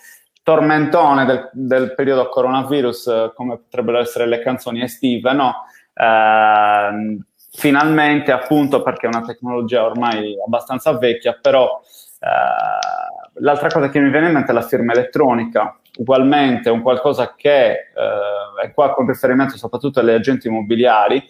tormentone 0.44 1.26
del, 1.26 1.50
del, 1.54 1.94
periodo 1.94 2.28
coronavirus, 2.28 3.32
come 3.36 3.58
potrebbero 3.58 4.00
essere 4.00 4.26
le 4.28 4.42
canzoni 4.42 4.82
estive, 4.82 5.32
no? 5.32 5.66
Eh, 5.94 7.18
finalmente, 7.52 8.32
appunto, 8.32 8.82
perché 8.82 9.06
è 9.06 9.16
una 9.16 9.26
tecnologia 9.26 9.84
ormai 9.84 10.36
abbastanza 10.46 10.98
vecchia, 10.98 11.38
però 11.40 11.82
eh, 12.20 13.42
l'altra 13.42 13.70
cosa 13.70 13.90
che 13.90 14.00
mi 14.00 14.10
viene 14.10 14.28
in 14.28 14.34
mente 14.34 14.52
è 14.52 14.54
la 14.56 14.62
firma 14.62 14.92
elettronica, 14.92 15.78
ugualmente 15.98 16.70
un 16.70 16.82
qualcosa 16.82 17.36
che 17.36 17.72
eh, 17.72 18.64
è 18.64 18.72
qua 18.74 18.94
con 18.94 19.08
riferimento 19.08 19.56
soprattutto 19.58 20.00
agli 20.00 20.10
agenti 20.10 20.48
immobiliari, 20.48 21.24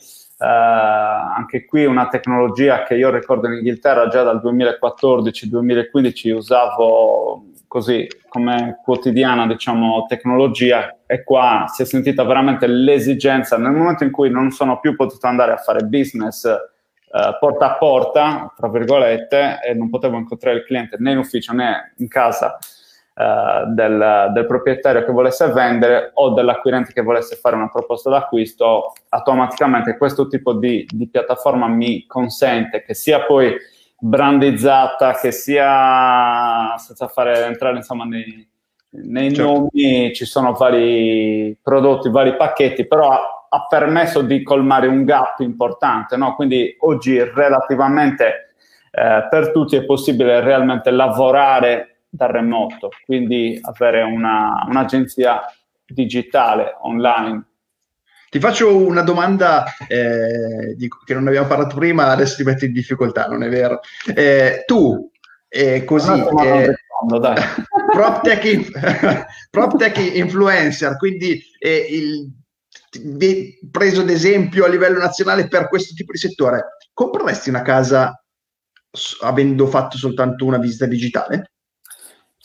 Uh, 0.43 0.45
anche 1.37 1.63
qui 1.63 1.85
una 1.85 2.09
tecnologia 2.09 2.83
che 2.83 2.95
io 2.95 3.09
ricordo 3.09 3.47
in 3.47 3.53
Inghilterra 3.53 4.09
già 4.09 4.23
dal 4.23 4.41
2014-2015 4.43 6.33
usavo 6.33 7.45
così 7.65 8.05
come 8.27 8.81
quotidiana 8.83 9.47
diciamo 9.47 10.03
tecnologia. 10.05 10.97
E 11.05 11.23
qua 11.23 11.67
si 11.69 11.83
è 11.83 11.85
sentita 11.85 12.25
veramente 12.25 12.67
l'esigenza. 12.67 13.57
Nel 13.57 13.71
momento 13.71 14.03
in 14.03 14.11
cui 14.11 14.29
non 14.29 14.51
sono 14.51 14.81
più 14.81 14.97
potuto 14.97 15.27
andare 15.27 15.53
a 15.53 15.57
fare 15.57 15.85
business 15.85 16.43
uh, 16.43 17.37
porta 17.39 17.71
a 17.71 17.77
porta 17.77 18.53
tra 18.53 18.67
virgolette 18.67 19.59
e 19.65 19.73
non 19.73 19.89
potevo 19.89 20.17
incontrare 20.17 20.57
il 20.57 20.65
cliente 20.65 20.97
né 20.99 21.13
in 21.13 21.19
ufficio 21.19 21.53
né 21.53 21.93
in 21.99 22.09
casa 22.09 22.57
Uh, 23.15 23.71
del, 23.71 24.31
del, 24.33 24.47
proprietario 24.47 25.05
che 25.05 25.11
volesse 25.11 25.45
vendere 25.51 26.09
o 26.15 26.33
dell'acquirente 26.33 26.93
che 26.93 27.03
volesse 27.03 27.35
fare 27.35 27.55
una 27.55 27.69
proposta 27.69 28.09
d'acquisto, 28.09 28.93
automaticamente 29.09 29.97
questo 29.97 30.27
tipo 30.27 30.53
di, 30.53 30.83
di 30.89 31.07
piattaforma 31.07 31.67
mi 31.67 32.07
consente 32.07 32.81
che 32.81 32.95
sia 32.95 33.21
poi 33.21 33.55
brandizzata, 33.99 35.13
che 35.13 35.31
sia 35.31 36.75
senza 36.77 37.07
fare 37.07 37.45
entrare 37.45 37.77
insomma 37.77 38.03
nei, 38.03 38.49
nei 38.89 39.33
certo. 39.33 39.69
nomi, 39.71 40.11
ci 40.13 40.25
sono 40.25 40.53
vari 40.53 41.57
prodotti, 41.61 42.09
vari 42.09 42.35
pacchetti, 42.35 42.85
però 42.85 43.11
ha, 43.11 43.47
ha 43.49 43.65
permesso 43.67 44.21
di 44.21 44.43
colmare 44.43 44.87
un 44.87 45.03
gap 45.03 45.39
importante, 45.39 46.17
no? 46.17 46.35
quindi 46.35 46.75
oggi 46.79 47.17
relativamente 47.17 48.55
eh, 48.91 49.27
per 49.29 49.51
tutti 49.51 49.75
è 49.75 49.85
possibile 49.85 50.41
realmente 50.41 50.91
lavorare 50.91 51.92
da 52.13 52.27
remoto, 52.27 52.91
quindi 53.05 53.57
avere 53.59 54.03
una, 54.03 54.63
un'agenzia 54.67 55.41
digitale 55.83 56.77
online. 56.81 57.43
Ti 58.29 58.39
faccio 58.39 58.77
una 58.77 59.01
domanda 59.01 59.65
eh, 59.87 60.75
di, 60.75 60.87
che 61.05 61.13
non 61.15 61.27
abbiamo 61.27 61.47
parlato 61.47 61.75
prima, 61.75 62.11
adesso 62.11 62.35
ti 62.35 62.43
metto 62.43 62.65
in 62.65 62.73
difficoltà, 62.73 63.25
non 63.25 63.41
è 63.41 63.49
vero? 63.49 63.79
Eh, 64.13 64.63
tu, 64.67 65.11
eh, 65.47 65.83
così, 65.85 66.11
eh, 66.11 66.67
rispondo, 66.67 67.33
prop, 67.91 68.21
tech, 68.21 69.25
prop 69.49 69.77
tech 69.77 69.97
influencer, 69.97 70.97
quindi 70.97 71.41
eh, 71.57 71.87
il, 71.89 72.31
preso 73.71 74.01
ad 74.01 74.09
esempio 74.09 74.65
a 74.65 74.69
livello 74.69 74.99
nazionale 74.99 75.47
per 75.47 75.67
questo 75.67 75.95
tipo 75.95 76.11
di 76.11 76.19
settore, 76.19 76.77
compreresti 76.93 77.49
una 77.49 77.63
casa 77.63 78.23
avendo 79.21 79.65
fatto 79.65 79.97
soltanto 79.97 80.45
una 80.45 80.59
visita 80.59 80.85
digitale? 80.85 81.52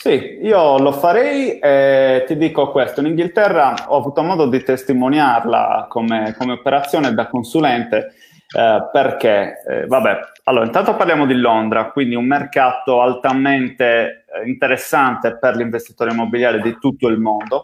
Sì, 0.00 0.38
io 0.42 0.78
lo 0.78 0.92
farei 0.92 1.58
e 1.58 2.22
ti 2.24 2.36
dico 2.36 2.70
questo, 2.70 3.00
in 3.00 3.06
Inghilterra 3.06 3.74
ho 3.88 3.96
avuto 3.96 4.22
modo 4.22 4.46
di 4.46 4.62
testimoniarla 4.62 5.86
come, 5.88 6.36
come 6.38 6.52
operazione 6.52 7.12
da 7.14 7.26
consulente 7.26 8.14
eh, 8.56 8.88
perché, 8.92 9.60
eh, 9.68 9.86
vabbè, 9.86 10.20
allora 10.44 10.66
intanto 10.66 10.94
parliamo 10.94 11.26
di 11.26 11.34
Londra, 11.34 11.90
quindi 11.90 12.14
un 12.14 12.26
mercato 12.26 13.02
altamente 13.02 14.24
eh, 14.32 14.48
interessante 14.48 15.36
per 15.36 15.56
l'investitore 15.56 16.12
immobiliare 16.12 16.60
di 16.60 16.78
tutto 16.78 17.08
il 17.08 17.18
mondo. 17.18 17.62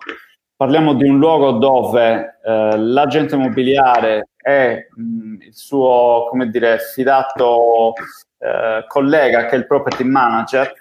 Parliamo 0.56 0.94
di 0.94 1.08
un 1.08 1.18
luogo 1.18 1.52
dove 1.52 2.40
eh, 2.44 2.76
l'agente 2.76 3.36
immobiliare 3.36 4.30
è 4.36 4.88
mh, 4.92 5.36
il 5.40 5.54
suo, 5.54 6.26
come 6.28 6.50
dire, 6.50 6.78
fidato 6.80 7.92
eh, 8.38 8.84
collega 8.88 9.46
che 9.46 9.54
è 9.54 9.58
il 9.58 9.68
property 9.68 10.02
manager. 10.02 10.72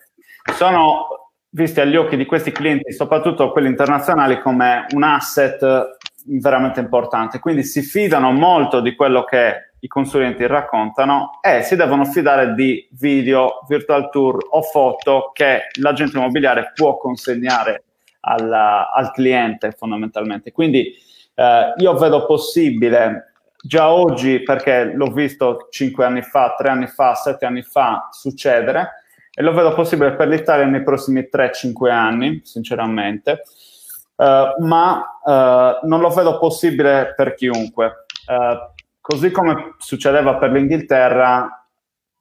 Sono 0.55 1.22
visti 1.53 1.79
agli 1.79 1.95
occhi 1.95 2.17
di 2.17 2.25
questi 2.25 2.51
clienti, 2.51 2.91
soprattutto 2.91 3.51
quelli 3.51 3.67
internazionali, 3.67 4.39
come 4.39 4.85
un 4.93 5.03
asset 5.03 5.97
veramente 6.25 6.79
importante. 6.79 7.39
Quindi 7.39 7.63
si 7.63 7.81
fidano 7.81 8.31
molto 8.31 8.79
di 8.79 8.95
quello 8.95 9.23
che 9.23 9.71
i 9.79 9.87
consulenti 9.87 10.47
raccontano 10.47 11.39
e 11.41 11.61
si 11.61 11.75
devono 11.75 12.05
fidare 12.05 12.53
di 12.53 12.87
video, 12.91 13.65
virtual 13.67 14.09
tour 14.09 14.37
o 14.51 14.61
foto 14.61 15.31
che 15.33 15.67
l'agente 15.81 16.17
immobiliare 16.17 16.71
può 16.73 16.97
consegnare 16.97 17.83
al, 18.21 18.51
al 18.51 19.11
cliente 19.11 19.71
fondamentalmente. 19.71 20.51
Quindi 20.51 20.93
eh, 21.35 21.73
io 21.77 21.93
vedo 21.95 22.25
possibile 22.25 23.33
già 23.61 23.91
oggi, 23.91 24.41
perché 24.41 24.91
l'ho 24.93 25.11
visto 25.11 25.67
5 25.69 26.05
anni 26.05 26.21
fa, 26.21 26.55
3 26.57 26.69
anni 26.69 26.87
fa, 26.87 27.13
7 27.13 27.45
anni 27.45 27.61
fa 27.61 28.09
succedere, 28.11 29.02
e 29.35 29.41
lo 29.41 29.53
vedo 29.53 29.73
possibile 29.73 30.13
per 30.13 30.27
l'Italia 30.27 30.65
nei 30.65 30.83
prossimi 30.83 31.27
3-5 31.31 31.89
anni, 31.89 32.41
sinceramente, 32.43 33.41
uh, 34.15 34.63
ma 34.63 35.19
uh, 35.23 35.87
non 35.87 36.01
lo 36.01 36.09
vedo 36.09 36.37
possibile 36.37 37.13
per 37.15 37.33
chiunque. 37.33 38.05
Uh, 38.27 38.71
così 39.01 39.31
come 39.31 39.75
succedeva 39.79 40.35
per 40.35 40.51
l'Inghilterra, 40.51 41.65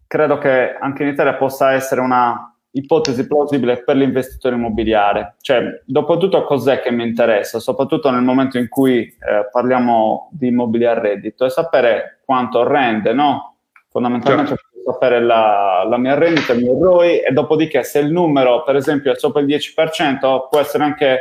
credo 0.06 0.38
che 0.38 0.74
anche 0.74 1.02
in 1.02 1.10
Italia 1.10 1.34
possa 1.34 1.72
essere 1.72 2.00
una 2.00 2.52
ipotesi 2.72 3.26
plausibile 3.26 3.82
per 3.84 3.96
l'investitore 3.96 4.56
immobiliare. 4.56 5.36
Cioè, 5.42 5.82
dopo 5.84 6.16
tutto 6.16 6.44
cos'è 6.44 6.80
che 6.80 6.90
mi 6.90 7.04
interessa, 7.04 7.60
soprattutto 7.60 8.10
nel 8.10 8.22
momento 8.22 8.56
in 8.56 8.68
cui 8.68 9.02
eh, 9.02 9.48
parliamo 9.50 10.30
di 10.32 10.48
immobiliare 10.48 10.98
a 10.98 11.02
reddito, 11.02 11.44
è 11.44 11.50
sapere 11.50 12.20
quanto 12.24 12.66
rende, 12.66 13.12
no? 13.12 13.56
Fondamentalmente 13.90 14.56
sapere 14.84 15.20
la, 15.20 15.86
la, 15.88 15.96
mia 15.96 16.14
rendita, 16.14 16.52
il 16.52 16.62
mio 16.62 16.78
ROI 16.78 17.20
e 17.20 17.32
dopodiché 17.32 17.82
se 17.82 18.00
il 18.00 18.10
numero 18.10 18.62
per 18.62 18.76
esempio 18.76 19.12
è 19.12 19.16
sopra 19.16 19.40
il 19.40 19.46
10% 19.46 20.48
può 20.48 20.58
essere 20.58 20.84
anche 20.84 21.18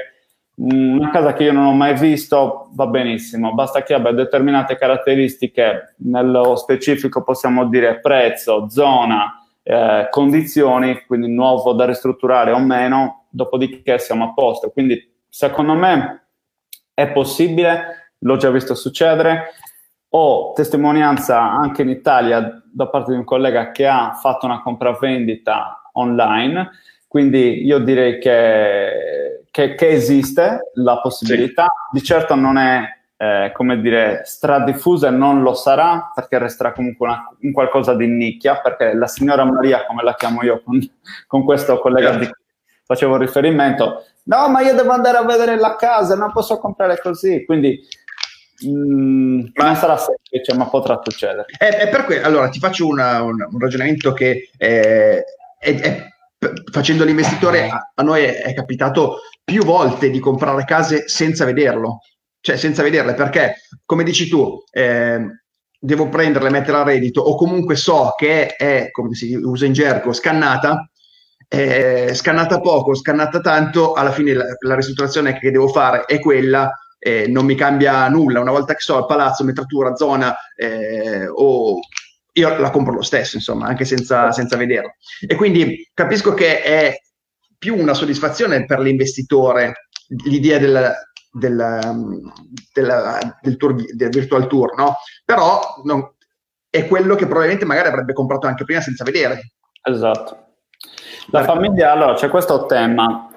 una 0.56 1.10
casa 1.10 1.34
che 1.34 1.44
io 1.44 1.53
non 1.53 1.65
ho 1.65 1.74
mai 1.74 1.98
visto, 1.98 2.70
va 2.74 2.86
benissimo, 2.86 3.53
basta 3.53 3.82
che 3.84 3.94
abbia 3.94 4.12
determinate 4.12 4.77
caratteristiche, 4.77 5.96
nello 6.00 6.56
specifico 6.56 7.24
possiamo 7.24 7.68
dire 7.68 8.00
prezzo, 8.00 8.70
zona, 8.70 9.41
eh, 9.63 10.08
condizioni, 10.12 11.03
quindi 11.08 11.30
nuovo 11.30 11.74
da 11.74 11.86
ristrutturare 11.86 12.51
o 12.51 12.60
meno, 12.60 13.25
dopodiché 13.30 13.98
siamo 13.98 14.25
a 14.25 14.34
posto. 14.34 14.70
Quindi 14.70 15.13
secondo 15.27 15.74
me 15.74 16.27
è 16.94 17.08
possibile, 17.08 18.13
l'ho 18.20 18.38
già 18.38 18.51
visto 18.51 18.75
succedere. 18.75 19.51
Ho 20.13 20.53
testimonianza 20.53 21.39
anche 21.39 21.84
in 21.84 21.89
Italia 21.89 22.62
da 22.72 22.88
parte 22.88 23.12
di 23.12 23.18
un 23.18 23.24
collega 23.24 23.72
che 23.72 23.88
ha 23.88 24.13
fatto 24.13 24.46
una 24.46 24.62
compravendita 24.62 25.89
online, 25.94 26.70
quindi 27.08 27.65
io 27.65 27.80
direi 27.80 28.20
che, 28.20 29.46
che, 29.50 29.75
che 29.75 29.88
esiste 29.88 30.72
la 30.75 31.00
possibilità, 31.00 31.63
sì. 31.63 31.98
di 32.00 32.03
certo 32.03 32.36
non 32.36 32.58
è 32.58 33.00
eh, 33.22 33.51
come 33.53 33.80
dire, 33.80 34.24
stradiffusa 34.25 35.10
e 35.10 35.12
non 35.12 35.44
lo 35.44 35.53
sarà 35.53 36.12
perché 36.12 36.39
resterà 36.39 36.74
comunque 36.74 37.08
una, 37.08 37.32
un 37.39 37.51
qualcosa 37.51 37.94
di 37.94 38.08
nicchia, 38.08 38.60
perché 38.60 38.96
la 38.96 39.06
signora 39.06 39.44
Maria, 39.44 39.86
come 39.86 40.01
la 40.01 40.15
chiamo 40.15 40.44
io 40.44 40.63
con, 40.63 40.80
con 41.27 41.44
questo 41.44 41.77
collega 41.80 42.15
di 42.15 42.25
cui 42.25 42.44
facevo 42.84 43.18
riferimento, 43.18 44.06
no, 44.24 44.50
ma 44.50 44.62
io 44.62 44.74
devo 44.74 44.91
andare 44.91 45.18
a 45.18 45.24
vedere 45.24 45.56
la 45.56 45.75
casa, 45.75 46.15
non 46.15 46.32
posso 46.32 46.58
comprare 46.58 47.00
così, 47.00 47.46
quindi 47.46 47.80
mm, 48.68 49.46
ma, 49.53 49.65
non 49.65 49.75
sarà 49.75 49.98
semplice, 49.98 50.53
ma 50.56 50.68
potrà 50.68 51.00
succedere. 51.03 51.46
È, 51.58 51.65
è 51.65 51.89
per 51.89 52.06
quello, 52.06 52.25
allora 52.25 52.50
ti 52.50 52.60
faccio 52.60 52.88
una, 52.88 53.22
un, 53.22 53.36
un, 53.50 53.60
ragionamento 53.60 54.13
che 54.13 54.50
eh, 54.58 55.24
è, 55.58 55.75
è, 55.80 56.08
facendo 56.72 57.03
l'investitore 57.03 57.70
a, 57.70 57.91
a 57.94 58.03
noi 58.03 58.24
è, 58.24 58.53
capitato 58.53 59.20
più 59.44 59.63
volte 59.63 60.10
di 60.10 60.20
comprare 60.20 60.63
case 60.65 61.08
senza 61.08 61.46
vederlo 61.46 62.00
cioè 62.41 62.58
senza 62.58 62.82
vederle, 62.82 63.13
perché 63.13 63.62
come 63.86 64.03
dici 64.03 64.27
tu, 64.27 64.63
eh, 64.72 65.20
devo 65.80 66.10
prenderle 66.10 66.50
e 66.50 66.51
metterle 66.51 66.80
a 66.80 66.84
reddito, 66.84 67.22
o 67.22 67.36
comunque 67.36 67.75
so 67.75 68.13
che 68.18 68.56
è, 68.56 68.89
come 68.91 69.13
si 69.13 69.34
usa 69.36 69.65
in 69.65 69.74
gergo, 69.74 70.12
scannata, 70.12 70.89
eh, 71.48 72.12
scannata 72.13 72.60
poco, 72.60 72.96
scannata 72.96 73.39
tanto, 73.41 73.94
alla 73.94 74.12
fine 74.12 74.34
la, 74.34 74.46
la 74.60 74.75
ristrutturazione 74.75 75.38
che 75.38 75.51
devo 75.51 75.68
fare 75.68 76.06
è 76.06 76.20
quella, 76.20 76.72
eh, 77.03 77.27
non 77.27 77.46
mi 77.46 77.55
cambia 77.55 78.08
nulla. 78.10 78.39
Una 78.39 78.51
volta 78.51 78.74
che 78.74 78.81
so 78.81 79.00
il 79.00 79.05
palazzo, 79.08 79.43
metratura, 79.43 79.96
zona, 79.96 80.36
eh, 80.55 81.27
o 81.27 81.79
io 82.34 82.58
la 82.58 82.70
compro 82.70 82.93
lo 82.93 83.01
stesso, 83.01 83.36
insomma, 83.36 83.65
anche 83.65 83.86
senza, 83.86 84.31
senza 84.31 84.55
vederla. 84.55 84.93
E 85.27 85.36
quindi 85.36 85.89
capisco 85.93 86.36
che 86.36 86.62
è 86.62 86.96
più 87.58 87.75
una 87.75 87.96
soddisfazione 87.96 88.65
per 88.65 88.79
l'investitore 88.79 89.88
l'idea 90.25 90.60
del, 90.60 90.93
del, 91.31 91.91
del, 92.74 93.36
del, 93.41 93.58
tour, 93.58 93.75
del 93.75 94.10
virtual 94.10 94.48
tour, 94.48 94.75
no? 94.77 94.98
Però 95.25 95.81
non, 95.84 96.13
è 96.70 96.88
quello 96.88 97.15
che 97.15 97.25
probabilmente 97.25 97.65
magari 97.65 97.88
avrebbe 97.88 98.13
comprato 98.13 98.46
anche 98.46 98.63
prima 98.63 98.81
senza 98.81 99.03
vedere. 99.03 99.53
Esatto. 99.81 100.50
La 101.31 101.39
Perché... 101.39 101.46
famiglia, 101.46 101.91
allora 101.93 102.13
c'è 102.13 102.29
questo 102.29 102.65
tema. 102.67 103.27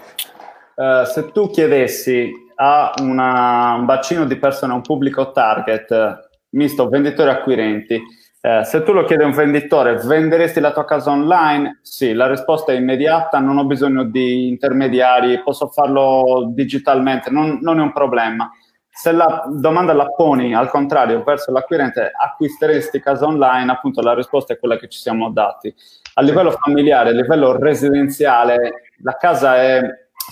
Uh, 0.75 1.04
se 1.04 1.30
tu 1.33 1.49
chiedessi 1.50 2.43
a 2.56 2.92
una, 3.00 3.75
un 3.75 3.84
bacino 3.84 4.25
di 4.25 4.37
persone, 4.37 4.73
un 4.73 4.82
pubblico 4.82 5.32
target, 5.32 6.28
misto 6.50 6.88
venditori 6.88 7.28
e 7.28 7.32
acquirenti, 7.32 8.02
eh, 8.46 8.62
se 8.62 8.82
tu 8.82 8.92
lo 8.92 9.04
chiedi 9.04 9.23
a 9.23 9.26
un 9.26 9.32
venditore, 9.32 9.96
venderesti 10.04 10.61
la 10.61 10.70
tua 10.70 10.84
casa 10.84 11.11
online? 11.11 11.78
Sì, 11.80 12.12
la 12.12 12.26
risposta 12.26 12.73
è 12.73 12.76
immediata, 12.76 13.38
non 13.38 13.56
ho 13.56 13.64
bisogno 13.64 14.04
di 14.04 14.49
intermediari, 14.49 15.42
posso 15.42 15.68
farlo 15.68 16.50
digitalmente, 16.52 17.30
non, 17.30 17.61
non 17.62 17.78
è 17.78 17.82
un 17.82 17.92
problema. 17.92 18.50
Se 18.90 19.12
la 19.12 19.44
domanda 19.49 19.94
la 19.94 20.11
poni 20.11 20.54
al 20.54 20.68
contrario 20.68 21.23
verso 21.25 21.52
l'acquirente, 21.52 22.12
acquisteresti 22.14 23.00
casa 23.00 23.25
online? 23.25 23.73
Appunto 23.73 24.02
la 24.02 24.12
risposta 24.12 24.52
è 24.52 24.58
quella 24.58 24.76
che 24.76 24.88
ci 24.88 24.99
siamo 24.99 25.30
dati. 25.30 25.75
A 26.12 26.20
livello 26.20 26.50
familiare, 26.50 27.08
a 27.08 27.12
livello 27.12 27.56
residenziale, 27.56 28.90
la 29.02 29.16
casa 29.16 29.56
è, 29.56 29.80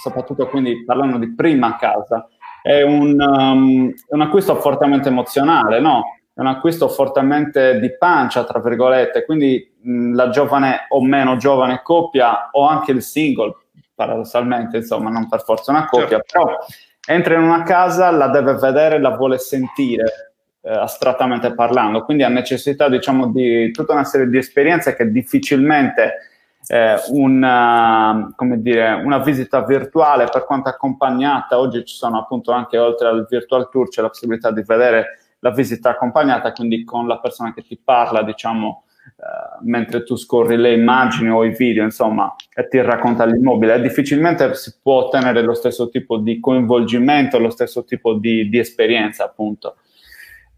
soprattutto 0.00 0.46
quindi 0.48 0.84
parlando 0.84 1.18
di 1.18 1.34
prima 1.34 1.76
casa, 1.76 2.28
è 2.62 2.82
un, 2.82 3.20
um, 3.20 3.92
un 4.08 4.20
acquisto 4.20 4.54
fortemente 4.56 5.08
emozionale, 5.08 5.80
no? 5.80 6.04
è 6.34 6.40
un 6.40 6.46
acquisto 6.46 6.88
fortemente 6.88 7.78
di 7.78 7.96
pancia, 7.96 8.44
tra 8.44 8.60
virgolette, 8.60 9.24
quindi 9.24 9.70
mh, 9.82 10.14
la 10.14 10.30
giovane 10.30 10.86
o 10.88 11.04
meno 11.04 11.36
giovane 11.36 11.82
coppia 11.82 12.48
o 12.52 12.66
anche 12.66 12.92
il 12.92 13.02
single, 13.02 13.54
paradossalmente, 13.94 14.78
insomma, 14.78 15.10
non 15.10 15.28
per 15.28 15.42
forza 15.42 15.72
una 15.72 15.84
coppia, 15.84 16.20
certo. 16.20 16.44
però 16.44 16.58
entra 17.06 17.34
in 17.34 17.42
una 17.42 17.62
casa, 17.64 18.10
la 18.10 18.28
deve 18.28 18.54
vedere, 18.54 18.98
la 18.98 19.10
vuole 19.10 19.38
sentire, 19.38 20.32
eh, 20.62 20.70
astrattamente 20.70 21.52
parlando, 21.52 22.04
quindi 22.04 22.22
ha 22.22 22.28
necessità, 22.28 22.88
diciamo, 22.88 23.26
di 23.26 23.70
tutta 23.70 23.92
una 23.92 24.04
serie 24.04 24.28
di 24.28 24.38
esperienze 24.38 24.96
che 24.96 25.10
difficilmente 25.10 26.31
eh, 26.66 26.96
una, 27.10 28.34
dire, 28.56 28.92
una 29.04 29.18
visita 29.18 29.64
virtuale, 29.64 30.28
per 30.30 30.44
quanto 30.44 30.68
accompagnata, 30.68 31.58
oggi 31.58 31.84
ci 31.84 31.94
sono 31.94 32.18
appunto 32.18 32.52
anche 32.52 32.78
oltre 32.78 33.08
al 33.08 33.26
virtual 33.28 33.68
tour, 33.68 33.88
c'è 33.88 34.02
la 34.02 34.08
possibilità 34.08 34.50
di 34.50 34.62
vedere 34.62 35.18
la 35.40 35.50
visita 35.50 35.90
accompagnata, 35.90 36.52
quindi 36.52 36.84
con 36.84 37.06
la 37.06 37.18
persona 37.18 37.52
che 37.52 37.62
ti 37.62 37.76
parla, 37.82 38.22
diciamo, 38.22 38.84
eh, 39.04 39.64
mentre 39.64 40.04
tu 40.04 40.14
scorri 40.16 40.56
le 40.56 40.72
immagini 40.72 41.30
o 41.30 41.44
i 41.44 41.50
video, 41.50 41.82
insomma, 41.82 42.32
e 42.54 42.68
ti 42.68 42.80
racconta 42.80 43.24
l'immobile. 43.24 43.80
difficilmente 43.80 44.54
si 44.54 44.74
può 44.80 45.06
ottenere 45.06 45.42
lo 45.42 45.54
stesso 45.54 45.88
tipo 45.88 46.18
di 46.18 46.38
coinvolgimento, 46.38 47.38
lo 47.38 47.50
stesso 47.50 47.84
tipo 47.84 48.14
di, 48.14 48.48
di 48.48 48.58
esperienza, 48.58 49.24
appunto. 49.24 49.76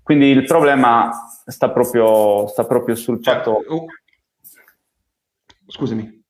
Quindi 0.03 0.27
il 0.27 0.45
problema 0.45 1.11
sta 1.47 1.71
proprio, 1.71 2.47
sta 2.47 2.64
proprio 2.64 2.95
sul 2.95 3.23
cioè, 3.23 3.37
fatto... 3.37 3.64
Uh, 3.67 3.87
scusami. 5.74 6.22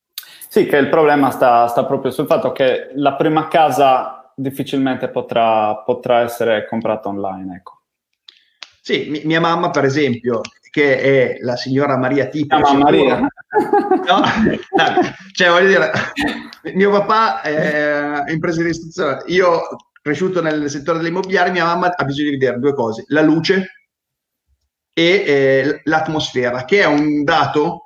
Sì, 0.48 0.66
che 0.66 0.76
il 0.76 0.88
problema 0.88 1.30
sta, 1.30 1.66
sta, 1.66 1.84
proprio 1.84 2.10
sul 2.10 2.26
fatto 2.26 2.52
che 2.52 2.90
la 2.94 3.14
prima 3.14 3.48
casa 3.48 4.32
difficilmente 4.34 5.10
potrà, 5.10 5.76
potrà 5.78 6.20
essere 6.20 6.66
comprata 6.66 7.08
online, 7.08 7.56
ecco. 7.56 7.82
Sì, 8.80 9.08
mi, 9.10 9.22
mia 9.24 9.40
mamma, 9.40 9.70
per 9.70 9.84
esempio, 9.84 10.40
che 10.70 10.98
è 10.98 11.36
la 11.40 11.56
signora 11.56 11.96
Maria 11.96 12.26
Tipo. 12.26 12.58
Mamma 12.58 12.84
Maria. 12.84 13.26
No? 13.54 14.18
no, 14.18 15.00
cioè, 15.32 15.48
voglio 15.48 15.68
dire, 15.68 15.92
mio 16.74 16.90
papà 16.90 17.40
è 17.42 18.32
impresa 18.32 18.62
di 18.62 18.70
istruzione. 18.70 19.22
Io, 19.26 19.60
cresciuto 20.02 20.42
nel 20.42 20.68
settore 20.68 20.98
dell'immobiliare, 20.98 21.52
mia 21.52 21.64
mamma 21.64 21.94
ha 21.94 22.04
bisogno 22.04 22.30
di 22.30 22.36
vedere 22.36 22.58
due 22.58 22.74
cose: 22.74 23.04
la 23.08 23.22
luce 23.22 23.86
e 24.92 25.04
eh, 25.04 25.80
l'atmosfera, 25.84 26.64
che 26.64 26.80
è 26.80 26.86
un 26.86 27.22
dato 27.22 27.83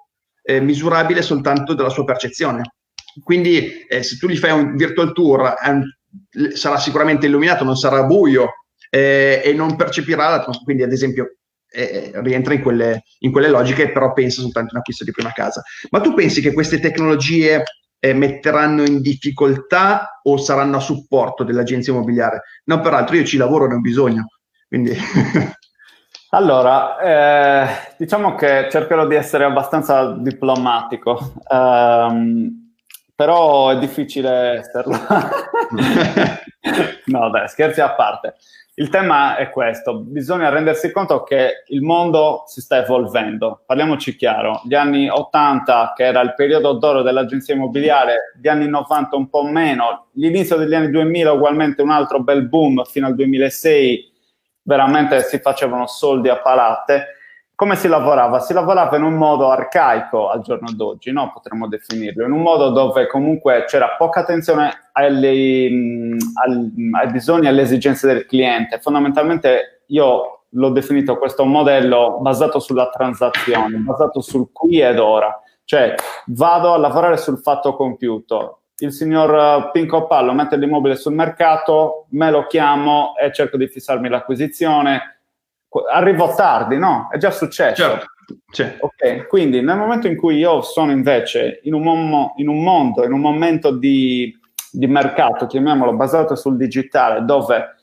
eh, 0.49 0.61
misurabile 0.61 1.21
soltanto 1.21 1.75
dalla 1.75 1.91
sua 1.91 2.05
percezione. 2.05 2.77
Quindi, 3.23 3.85
eh, 3.87 4.03
se 4.03 4.17
tu 4.17 4.29
gli 4.29 4.39
fai 4.39 4.53
un 4.53 4.77
virtual 4.77 5.13
tour, 5.13 5.55
un, 5.63 5.85
sarà 6.55 6.79
sicuramente 6.79 7.27
illuminato, 7.27 7.65
non 7.65 7.77
sarà 7.77 8.05
buio, 8.05 8.49
eh, 8.89 9.43
e 9.45 9.53
non 9.53 9.77
percepirà 9.77 10.31
l'atmosfera. 10.31 10.65
Quindi, 10.65 10.83
ad 10.85 10.93
esempio, 10.93 11.37
eh, 11.71 12.13
rientra 12.15 12.55
in 12.55 12.63
quelle, 12.63 13.03
in 13.19 13.31
quelle, 13.31 13.51
logiche, 13.51 13.93
però 13.93 14.15
pensa 14.15 14.41
soltanto 14.41 14.71
in 14.73 14.79
acquisto 14.79 15.05
di 15.05 15.11
prima 15.11 15.33
casa. 15.33 15.63
Ma 15.91 16.01
tu 16.01 16.15
pensi 16.15 16.41
che 16.41 16.55
queste 16.55 16.81
tecnologie 16.81 17.63
eh, 17.99 18.15
metteranno 18.15 18.87
in 18.87 19.03
difficoltà 19.03 20.21
o 20.23 20.39
saranno 20.39 20.79
a 20.79 20.81
supporto 20.81 21.45
dell'agenzia 21.45 21.93
immobiliare? 21.93 22.41
No, 22.65 22.81
peraltro 22.81 23.17
io 23.17 23.25
ci 23.25 23.37
lavoro, 23.37 23.67
ne 23.67 23.75
ho 23.75 23.81
bisogno. 23.81 24.29
Quindi... 24.67 24.97
Allora, 26.31 26.99
eh, 26.99 27.95
diciamo 27.97 28.35
che 28.35 28.69
cercherò 28.71 29.07
di 29.07 29.15
essere 29.15 29.45
abbastanza 29.45 30.13
diplomatico, 30.13 31.33
um, 31.49 32.71
però 33.15 33.71
è 33.71 33.79
difficile 33.79 34.59
esserlo. 34.59 34.95
no, 37.07 37.31
dai, 37.31 37.49
scherzi 37.49 37.81
a 37.81 37.95
parte. 37.95 38.35
Il 38.75 38.91
tema 38.91 39.37
è 39.37 39.49
questo, 39.49 40.01
bisogna 40.01 40.51
rendersi 40.51 40.93
conto 40.93 41.23
che 41.23 41.65
il 41.69 41.81
mondo 41.81 42.45
si 42.47 42.61
sta 42.61 42.77
evolvendo, 42.77 43.63
parliamoci 43.67 44.15
chiaro, 44.15 44.61
gli 44.65 44.75
anni 44.75 45.09
80 45.09 45.95
che 45.97 46.05
era 46.05 46.21
il 46.21 46.35
periodo 46.37 46.75
d'oro 46.75 47.03
dell'agenzia 47.03 47.55
immobiliare, 47.55 48.35
gli 48.41 48.47
anni 48.47 48.69
90 48.69 49.17
un 49.17 49.29
po' 49.29 49.43
meno, 49.43 50.09
l'inizio 50.13 50.57
degli 50.57 50.75
anni 50.75 50.91
2000 50.91 51.33
ugualmente 51.33 51.83
un 51.83 51.91
altro 51.91 52.23
bel 52.23 52.47
boom 52.47 52.85
fino 52.85 53.07
al 53.07 53.17
2006, 53.17 54.13
veramente 54.69 55.23
si 55.23 55.39
facevano 55.39 55.87
soldi 55.87 56.29
a 56.29 56.37
palate, 56.37 57.15
come 57.55 57.75
si 57.75 57.89
lavorava? 57.89 58.39
Si 58.39 58.53
lavorava 58.53 58.97
in 58.99 59.03
un 59.03 59.15
modo 59.15 59.51
arcaico 59.51 60.29
al 60.29 60.43
giorno 60.43 60.71
d'oggi, 60.71 61.11
no? 61.11 61.33
potremmo 61.33 61.67
definirlo, 61.67 62.25
in 62.27 62.33
un 62.33 62.43
modo 62.43 62.69
dove 62.69 63.07
comunque 63.07 63.65
c'era 63.67 63.97
poca 63.97 64.21
attenzione 64.21 64.91
alle, 64.93 65.71
mh, 65.71 66.17
al, 66.45 66.71
ai 67.01 67.11
bisogni 67.11 67.47
e 67.47 67.49
alle 67.49 67.63
esigenze 67.63 68.07
del 68.07 68.27
cliente. 68.27 68.79
Fondamentalmente 68.79 69.85
io 69.87 70.43
l'ho 70.51 70.69
definito 70.69 71.17
questo 71.17 71.45
modello 71.47 72.19
basato 72.21 72.59
sulla 72.59 72.91
transazione, 72.91 73.79
basato 73.79 74.21
sul 74.21 74.53
qui 74.53 74.81
ed 74.81 74.99
ora. 74.99 75.35
Cioè 75.65 75.95
vado 76.27 76.75
a 76.75 76.79
lavorare 76.79 77.17
sul 77.17 77.39
fatto 77.39 77.75
compiuto. 77.75 78.61
Il 78.79 78.93
signor 78.93 79.71
Pinco 79.73 80.07
Pallo 80.07 80.33
mette 80.33 80.57
l'immobile 80.57 80.97
sul 80.97 81.15
mercato, 81.15 82.07
me 82.11 82.31
lo 82.31 82.47
chiamo 82.47 83.15
e 83.17 83.33
cerco 83.33 83.57
di 83.57 83.67
fissarmi 83.69 84.09
l'acquisizione 84.09 85.21
arrivo 85.93 86.33
tardi, 86.35 86.79
no? 86.79 87.09
È 87.11 87.19
già 87.19 87.31
successo. 87.31 87.83
Certo. 87.83 88.07
Certo. 88.51 88.85
Ok, 88.87 89.27
quindi 89.27 89.63
nel 89.63 89.79
momento 89.79 90.07
in 90.07 90.15
cui 90.15 90.37
io 90.37 90.61
sono 90.61 90.91
invece 90.93 91.61
in 91.63 91.73
un, 91.73 92.09
mo- 92.09 92.35
in 92.37 92.49
un 92.49 92.63
mondo, 92.63 93.03
in 93.05 93.13
un 93.13 93.21
momento 93.21 93.71
di 93.71 94.39
di 94.71 94.87
mercato, 94.87 95.47
chiamiamolo, 95.47 95.95
basato 95.95 96.35
sul 96.35 96.57
digitale, 96.57 97.25
dove 97.25 97.77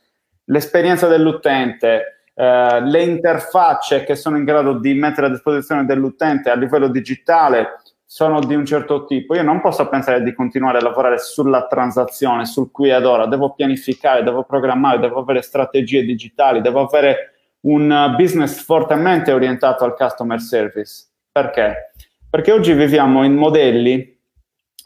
l'esperienza 0.46 1.08
dell'utente, 1.08 2.24
eh, 2.34 2.82
le 2.82 3.04
interfacce 3.04 4.04
che 4.04 4.16
sono 4.16 4.38
in 4.38 4.44
grado 4.44 4.74
di 4.74 4.94
mettere 4.94 5.28
a 5.28 5.30
disposizione 5.30 5.86
dell'utente 5.86 6.50
a 6.50 6.56
livello 6.56 6.88
digitale 6.88 7.82
sono 8.06 8.40
di 8.40 8.54
un 8.54 8.66
certo 8.66 9.06
tipo, 9.06 9.36
io 9.36 9.42
non 9.44 9.62
posso 9.62 9.88
pensare 9.90 10.22
di 10.22 10.34
continuare 10.34 10.78
a 10.78 10.82
lavorare 10.82 11.18
sulla 11.18 11.66
transazione, 11.68 12.46
sul 12.46 12.72
qui 12.72 12.90
ed 12.90 13.06
ora, 13.06 13.26
devo 13.26 13.54
pianificare, 13.54 14.24
devo 14.24 14.44
programmare, 14.44 15.00
devo 15.00 15.20
avere 15.20 15.42
strategie 15.42 16.04
digitali, 16.04 16.62
devo 16.62 16.82
avere 16.82 17.32
un 17.62 18.14
business 18.16 18.64
fortemente 18.64 19.32
orientato 19.32 19.84
al 19.84 19.96
customer 19.96 20.40
service. 20.40 21.06
Perché? 21.32 21.92
Perché 22.30 22.52
oggi 22.52 22.74
viviamo 22.74 23.24
in 23.24 23.36
modelli 23.36 24.18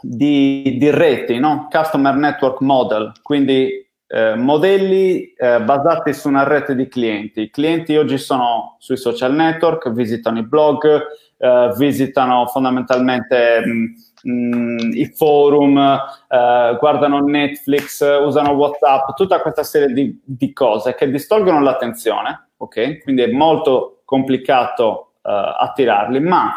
di, 0.02 0.78
di 0.80 0.90
reti, 0.90 1.38
no? 1.40 1.68
Customer 1.70 2.16
Network 2.16 2.62
Model, 2.62 3.12
quindi 3.22 3.86
eh, 4.08 4.36
modelli 4.36 5.34
eh, 5.34 5.62
basati 5.62 6.14
su 6.14 6.30
una 6.30 6.44
rete 6.44 6.74
di 6.74 6.88
clienti. 6.88 7.42
I 7.42 7.50
clienti 7.50 7.96
oggi 7.98 8.18
sono 8.18 8.78
sui 8.80 8.98
social 8.98 9.34
network, 9.34 9.92
visitano 9.92 10.40
i 10.40 10.48
blog, 10.48 11.06
eh, 11.40 11.74
visitano 11.78 12.46
fondamentalmente 12.48 13.62
mh, 13.66 13.72
mm, 13.72 13.86
mh, 14.24 14.56
mm, 14.56 14.78
i 14.94 15.06
forum, 15.16 15.78
eh, 15.78 16.76
guardano 16.78 17.20
Netflix, 17.20 18.02
usano 18.22 18.52
WhatsApp, 18.52 19.16
tutta 19.16 19.42
questa 19.42 19.64
serie 19.64 19.94
di, 19.94 20.22
di, 20.24 20.52
cose 20.52 20.96
che 20.96 21.10
distolgono 21.10 21.62
l'attenzione, 21.62 22.50
ok? 22.58 23.02
Quindi 23.04 23.22
è 23.22 23.32
molto 23.32 24.02
complicato 24.04 25.14
eh, 25.24 25.32
attirarli, 25.32 26.20
ma 26.20 26.54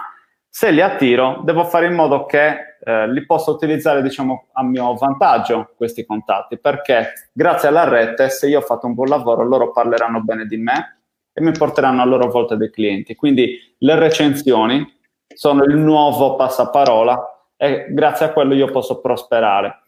se 0.49 0.71
li 0.71 0.83
attiro 0.83 1.41
devo 1.45 1.65
fare 1.65 1.87
in 1.87 1.95
modo 1.95 2.27
che 2.27 2.77
eh, 2.85 3.11
li 3.11 3.25
posso 3.25 3.53
utilizzare 3.53 4.03
diciamo 4.03 4.49
a 4.53 4.63
mio 4.63 4.95
vantaggio 4.97 5.73
questi 5.77 6.05
contatti 6.05 6.59
perché 6.59 7.31
grazie 7.33 7.69
alla 7.69 7.89
rete 7.89 8.29
se 8.29 8.49
io 8.49 8.59
ho 8.59 8.63
fatto 8.63 8.87
un 8.87 8.93
buon 8.93 9.09
lavoro 9.09 9.45
loro 9.45 9.73
parleranno 9.73 10.21
bene 10.21 10.45
di 10.45 10.59
me 10.59 11.02
e 11.33 11.41
mi 11.41 11.53
porteranno 11.53 12.03
a 12.03 12.05
loro 12.05 12.31
volta 12.31 12.55
dei 12.55 12.71
clienti 12.71 13.15
quindi 13.15 13.59
le 13.79 13.95
recensioni 13.99 15.01
sono 15.35 15.65
il 15.65 15.77
nuovo 15.77 16.37
passaparola 16.37 17.51
e 17.57 17.87
grazie 17.91 18.27
a 18.27 18.33
quello 18.33 18.55
io 18.55 18.71
posso 18.71 19.01
prosperare 19.01 19.83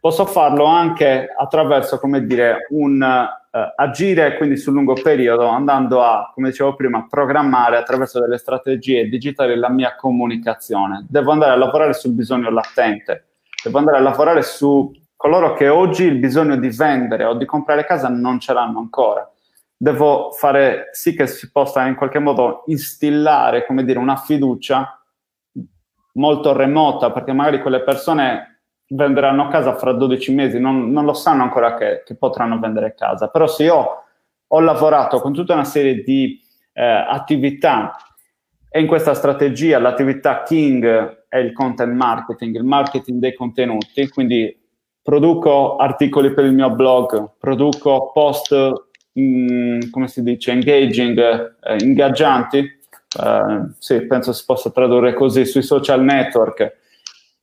posso 0.00 0.26
farlo 0.26 0.64
anche 0.64 1.28
attraverso 1.36 1.98
come 1.98 2.24
dire 2.24 2.66
un 2.70 3.02
eh, 3.02 3.72
agire 3.76 4.36
quindi 4.36 4.56
sul 4.56 4.74
lungo 4.74 4.94
periodo 4.94 5.46
andando 5.46 6.02
a, 6.02 6.30
come 6.34 6.50
dicevo 6.50 6.74
prima, 6.74 7.06
programmare 7.08 7.76
attraverso 7.76 8.20
delle 8.20 8.38
strategie 8.38 9.08
digitali 9.08 9.56
la 9.56 9.70
mia 9.70 9.94
comunicazione. 9.96 11.06
Devo 11.08 11.32
andare 11.32 11.52
a 11.52 11.56
lavorare 11.56 11.94
sul 11.94 12.12
bisogno 12.12 12.50
latente, 12.50 13.28
devo 13.62 13.78
andare 13.78 13.96
a 13.96 14.00
lavorare 14.00 14.42
su 14.42 14.92
coloro 15.16 15.54
che 15.54 15.68
oggi 15.68 16.04
il 16.04 16.18
bisogno 16.18 16.56
di 16.56 16.68
vendere 16.68 17.24
o 17.24 17.34
di 17.34 17.44
comprare 17.44 17.84
casa 17.84 18.08
non 18.08 18.38
ce 18.38 18.52
l'hanno 18.52 18.78
ancora. 18.78 19.28
Devo 19.80 20.32
fare 20.32 20.88
sì 20.90 21.14
che 21.14 21.28
si 21.28 21.52
possa 21.52 21.86
in 21.86 21.94
qualche 21.94 22.18
modo 22.18 22.64
instillare, 22.66 23.64
come 23.64 23.84
dire, 23.84 24.00
una 24.00 24.16
fiducia 24.16 25.00
molto 26.14 26.52
remota, 26.52 27.12
perché 27.12 27.32
magari 27.32 27.62
quelle 27.62 27.82
persone 27.82 28.62
venderanno 28.88 29.48
casa 29.48 29.76
fra 29.76 29.92
12 29.92 30.34
mesi, 30.34 30.58
non, 30.58 30.90
non 30.90 31.04
lo 31.04 31.12
sanno 31.12 31.44
ancora 31.44 31.74
che, 31.74 32.02
che, 32.04 32.16
potranno 32.16 32.58
vendere 32.58 32.94
casa. 32.94 33.28
Però 33.28 33.46
se 33.46 33.64
io 33.64 34.02
ho 34.46 34.60
lavorato 34.60 35.20
con 35.20 35.32
tutta 35.32 35.54
una 35.54 35.64
serie 35.64 36.02
di 36.02 36.40
eh, 36.72 36.82
attività 36.82 37.96
e 38.70 38.80
in 38.80 38.86
questa 38.86 39.14
strategia 39.14 39.78
l'attività 39.78 40.42
king 40.42 41.26
è 41.28 41.36
il 41.36 41.52
content 41.52 41.92
marketing, 41.92 42.56
il 42.56 42.64
marketing 42.64 43.20
dei 43.20 43.34
contenuti, 43.34 44.08
quindi 44.08 44.56
produco 45.02 45.76
articoli 45.76 46.32
per 46.32 46.44
il 46.44 46.52
mio 46.52 46.70
blog, 46.70 47.36
produco 47.38 48.10
post, 48.12 48.87
mm, 49.18 49.90
come 49.90 50.08
si 50.08 50.22
dice, 50.22 50.52
engaging, 50.52 51.18
eh, 51.62 51.76
ingaggianti, 51.80 52.58
eh, 52.58 53.62
sì, 53.78 54.00
penso 54.02 54.32
si 54.32 54.44
possa 54.44 54.70
tradurre 54.70 55.14
così, 55.14 55.44
sui 55.44 55.62
social 55.62 56.02
network, 56.02 56.76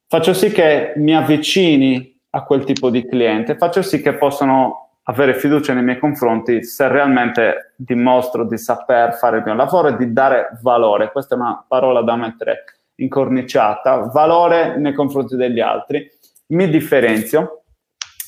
faccio 0.07 0.33
sì 0.33 0.51
che 0.51 0.93
mi 0.97 1.15
avvicini 1.15 2.19
a 2.31 2.43
quel 2.43 2.63
tipo 2.63 2.89
di 2.89 3.05
cliente, 3.05 3.55
faccio 3.55 3.81
sì 3.81 4.01
che 4.01 4.13
possano 4.13 4.85
avere 5.07 5.35
fiducia 5.35 5.73
nei 5.73 5.83
miei 5.83 5.99
confronti 5.99 6.63
se 6.63 6.87
realmente 6.87 7.73
dimostro 7.75 8.45
di 8.45 8.57
saper 8.57 9.13
fare 9.13 9.37
il 9.37 9.43
mio 9.45 9.53
lavoro 9.53 9.89
e 9.89 9.97
di 9.97 10.11
dare 10.11 10.57
valore. 10.61 11.11
Questa 11.11 11.35
è 11.35 11.37
una 11.37 11.63
parola 11.67 12.01
da 12.01 12.15
mettere 12.15 12.63
incorniciata, 12.95 13.97
valore 14.11 14.77
nei 14.77 14.93
confronti 14.93 15.35
degli 15.35 15.59
altri. 15.59 16.09
Mi 16.47 16.69
differenzio 16.69 17.64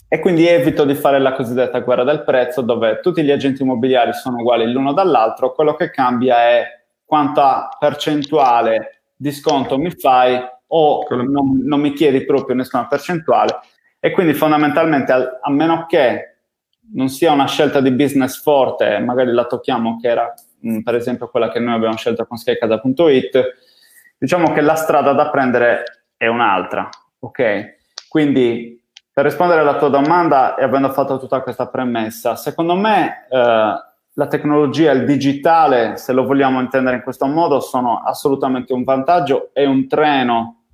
e 0.10 0.20
quindi 0.20 0.48
evito 0.48 0.86
di 0.86 0.96
fare 0.96 1.20
la 1.20 1.34
cosiddetta 1.34 1.80
guerra 1.80 2.04
del 2.04 2.24
prezzo 2.24 2.62
dove 2.62 3.00
tutti 3.02 3.24
gli 3.24 3.32
agenti 3.32 3.62
immobiliari 3.62 4.14
sono 4.14 4.38
uguali 4.38 4.72
l'uno 4.72 4.94
dall'altro, 4.94 5.54
quello 5.54 5.76
che 5.76 5.90
cambia 5.90 6.38
è 6.50 6.66
quanta 7.04 7.70
percentuale 7.78 9.02
di 9.16 9.32
sconto 9.32 9.78
mi 9.78 9.92
fai 9.92 10.40
o 10.68 11.06
non, 11.10 11.62
non, 11.64 11.80
mi 11.80 11.94
chiedi 11.94 12.24
proprio 12.26 12.56
nessuna 12.56 12.88
percentuale 12.88 13.60
e 14.00 14.12
quindi 14.12 14.34
fondamentalmente 14.34 15.12
a, 15.12 15.40
a, 15.42 15.50
meno 15.50 15.86
che 15.88 16.36
non 16.94 17.10
sia 17.10 17.32
una 17.32 17.48
scelta 17.48 17.82
di 17.82 17.92
business 17.92 18.42
forte, 18.42 19.00
magari 19.00 19.32
la 19.32 19.46
tocchiamo 19.46 19.98
che 20.00 20.08
era 20.08 20.34
mh, 20.60 20.72
mm, 20.72 20.82
per 20.82 20.96
esempio 20.96 21.30
quella 21.30 21.50
che 21.50 21.60
noi 21.60 21.76
abbiamo 21.76 21.98
scelto 21.98 22.26
con 22.26 22.38
skycasa.it, 22.38 23.56
diciamo 24.18 24.54
che 24.54 24.62
la 24.62 24.76
strada 24.76 25.14
da 25.14 25.30
prendere 25.30 25.84
è 26.16 26.28
un'altra, 26.28 26.90
ok? 27.20 27.76
Quindi 28.08 28.77
per 29.18 29.26
rispondere 29.26 29.62
alla 29.62 29.78
tua 29.78 29.90
domanda 29.90 30.54
e 30.54 30.64
avendo 30.64 30.92
fatto 30.92 31.18
tutta 31.18 31.42
questa 31.42 31.66
premessa, 31.66 32.36
secondo 32.36 32.76
me 32.76 33.26
eh, 33.32 33.40
la 34.14 34.28
tecnologia, 34.28 34.92
il 34.92 35.06
digitale, 35.06 35.98
se 35.98 36.14
lo 36.14 36.24
vogliamo 36.24 36.60
intendere 36.60 36.98
in 36.98 37.02
questo 37.02 37.26
modo, 37.26 37.60
sono 37.60 38.04
assolutamente 38.06 38.74
un 38.74 38.84
vantaggio 38.84 39.50
e 39.54 39.66
un 39.66 39.88
treno 39.88 40.66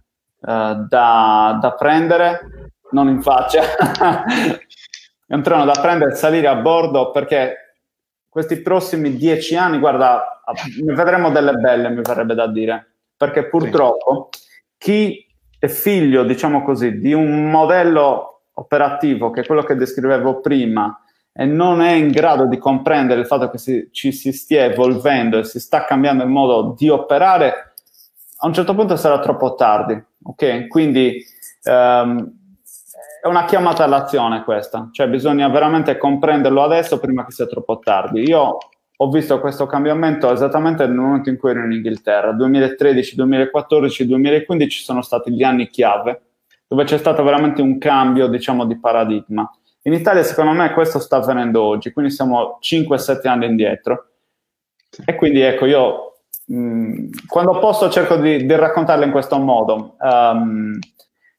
eh, 0.41 0.75
da, 0.89 1.57
da, 1.61 1.71
prendere, 1.79 2.71
non 2.91 3.07
in 3.07 3.21
faccia, 3.21 3.61
è 5.25 5.33
un 5.33 5.41
treno 5.41 5.63
da 5.63 5.79
prendere, 5.81 6.13
salire 6.13 6.47
a 6.47 6.55
bordo 6.55 7.11
perché 7.11 7.77
questi 8.27 8.57
prossimi 8.61 9.15
dieci 9.15 9.55
anni, 9.55 9.79
guarda, 9.79 10.41
ne 10.83 10.93
vedremo 10.93 11.29
delle 11.29 11.53
belle, 11.53 11.87
mi 11.87 12.01
verrebbe 12.01 12.35
da 12.35 12.47
dire, 12.47 12.95
perché 13.15 13.47
purtroppo 13.47 14.27
chi 14.77 15.25
è 15.57 15.69
figlio, 15.69 16.25
diciamo 16.25 16.61
così, 16.61 16.99
di 16.99 17.13
un 17.13 17.49
modello 17.49 18.31
operativo 18.53 19.31
che 19.31 19.41
è 19.41 19.45
quello 19.45 19.63
che 19.63 19.75
descrivevo 19.75 20.39
prima 20.39 20.97
e 21.33 21.45
non 21.45 21.81
è 21.81 21.91
in 21.93 22.11
grado 22.11 22.45
di 22.45 22.57
comprendere 22.57 23.21
il 23.21 23.25
fatto 23.25 23.49
che 23.49 23.57
si, 23.57 23.89
ci 23.91 24.11
si 24.11 24.31
stia 24.31 24.65
evolvendo 24.65 25.39
e 25.39 25.43
si 25.43 25.59
sta 25.59 25.83
cambiando 25.83 26.23
il 26.23 26.29
modo 26.29 26.75
di 26.77 26.89
operare, 26.89 27.73
a 28.37 28.47
un 28.47 28.53
certo 28.53 28.75
punto 28.75 28.95
sarà 28.95 29.19
troppo 29.19 29.55
tardi, 29.55 30.01
ok? 30.23 30.67
Quindi 30.67 31.25
um, 31.63 32.31
è 33.21 33.27
una 33.27 33.45
chiamata 33.45 33.83
all'azione 33.83 34.43
questa, 34.43 34.89
cioè 34.91 35.07
bisogna 35.07 35.47
veramente 35.47 35.97
comprenderlo 35.97 36.61
adesso 36.61 36.99
prima 36.99 37.25
che 37.25 37.31
sia 37.31 37.47
troppo 37.47 37.79
tardi. 37.79 38.21
Io 38.27 38.57
ho 38.95 39.09
visto 39.09 39.39
questo 39.39 39.65
cambiamento 39.65 40.31
esattamente 40.31 40.85
nel 40.85 40.95
momento 40.95 41.29
in 41.29 41.37
cui 41.37 41.49
ero 41.49 41.63
in 41.63 41.71
Inghilterra, 41.71 42.31
2013, 42.31 43.15
2014, 43.15 44.05
2015 44.05 44.83
sono 44.83 45.01
stati 45.01 45.31
gli 45.31 45.41
anni 45.41 45.67
chiave, 45.69 46.21
dove 46.73 46.85
c'è 46.85 46.97
stato 46.97 47.23
veramente 47.23 47.61
un 47.61 47.77
cambio, 47.77 48.27
diciamo, 48.27 48.65
di 48.65 48.79
paradigma. 48.79 49.49
In 49.83 49.93
Italia, 49.93 50.23
secondo 50.23 50.51
me, 50.51 50.73
questo 50.73 50.99
sta 50.99 51.17
avvenendo 51.17 51.61
oggi, 51.61 51.91
quindi 51.91 52.11
siamo 52.11 52.59
5-7 52.61 53.27
anni 53.27 53.45
indietro. 53.45 54.07
E 55.05 55.15
quindi, 55.15 55.41
ecco, 55.41 55.65
io 55.65 56.13
Mm, 56.51 57.09
quando 57.27 57.57
posso 57.59 57.89
cerco 57.89 58.17
di, 58.17 58.45
di 58.45 58.55
raccontarle 58.55 59.05
in 59.05 59.11
questo 59.11 59.37
modo. 59.37 59.95
Um, 59.99 60.77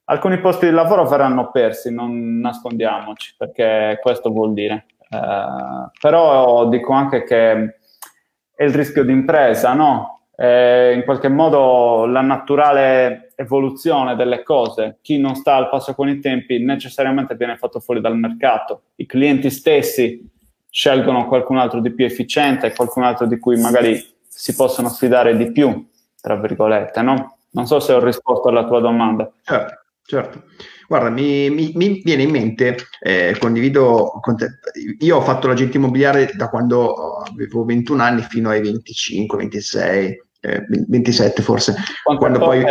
alcuni 0.05 0.41
posti 0.41 0.67
di 0.67 0.73
lavoro 0.73 1.07
verranno 1.07 1.51
persi, 1.51 1.93
non 1.93 2.39
nascondiamoci, 2.41 3.35
perché 3.37 3.99
questo 4.01 4.31
vuol 4.31 4.55
dire. 4.55 4.87
Uh, 5.11 5.91
però 6.01 6.69
dico 6.69 6.93
anche 6.93 7.25
che 7.25 7.53
è 8.55 8.65
il 8.65 8.75
rischio 8.75 9.05
di 9.05 9.13
impresa, 9.13 9.75
no? 9.75 10.29
È 10.35 10.93
in 10.95 11.05
qualche 11.05 11.29
modo 11.29 12.07
la 12.07 12.23
naturale 12.23 13.24
evoluzione 13.37 14.17
delle 14.17 14.43
cose. 14.43 14.99
Chi 15.03 15.19
non 15.19 15.35
sta 15.35 15.57
al 15.57 15.69
passo 15.69 15.95
con 15.95 16.09
i 16.09 16.21
tempi 16.21 16.59
necessariamente 16.59 17.35
viene 17.35 17.57
fatto 17.57 17.81
fuori 17.81 18.01
dal 18.01 18.19
mercato. 18.19 18.83
I 18.97 19.07
clienti 19.07 19.51
stessi 19.51 20.31
scelgono 20.69 21.29
qualcun 21.29 21.59
altro 21.59 21.81
di 21.81 21.93
più 21.93 22.05
efficiente, 22.05 22.75
qualcun 22.75 23.05
altro 23.05 23.27
di 23.27 23.39
cui 23.39 23.61
magari 23.61 24.03
si 24.27 24.55
possono 24.55 24.89
fidare 24.89 25.37
di 25.37 25.53
più, 25.53 25.87
tra 26.21 26.35
virgolette, 26.37 27.01
no? 27.03 27.39
Non 27.51 27.67
so 27.67 27.79
se 27.79 27.93
ho 27.93 28.03
risposto 28.03 28.49
alla 28.49 28.67
tua 28.67 28.81
domanda. 28.81 29.31
Certo, 29.43 29.75
certo. 30.03 30.43
Guarda, 30.89 31.11
mi, 31.11 31.49
mi, 31.51 31.71
mi 31.75 32.03
viene 32.03 32.25
in 32.25 32.31
mente, 32.31 32.77
eh, 33.01 33.37
condivido 33.39 34.19
con 34.21 34.37
te, 34.37 34.59
io 34.99 35.17
ho 35.17 35.21
fatto 35.21 35.47
l'agente 35.47 35.77
immobiliare 35.77 36.33
da 36.35 36.49
quando 36.49 37.19
avevo 37.19 37.65
21 37.65 38.03
anni 38.03 38.23
fino 38.23 38.51
ai 38.51 38.61
25, 38.61 39.39
26, 39.39 40.24
eh, 40.45 40.65
27 40.69 41.43
forse. 41.43 41.75
Quanto 42.03 42.21
quando 42.21 42.39
poi? 42.39 42.63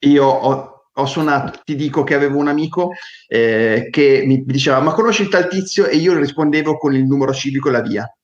Io 0.00 0.24
ho, 0.24 0.86
ho 0.92 1.06
suonato, 1.06 1.60
ti 1.64 1.74
dico 1.76 2.02
che 2.02 2.14
avevo 2.14 2.38
un 2.38 2.48
amico 2.48 2.92
eh, 3.28 3.88
che 3.90 4.22
mi 4.26 4.42
diceva 4.44 4.80
ma 4.80 4.92
conosci 4.92 5.22
il 5.22 5.28
tal 5.28 5.48
tizio 5.48 5.86
e 5.86 5.96
io 5.96 6.16
rispondevo 6.16 6.78
con 6.78 6.94
il 6.94 7.04
numero 7.04 7.34
civico 7.34 7.68
e 7.68 7.72
la 7.72 7.82
via. 7.82 8.14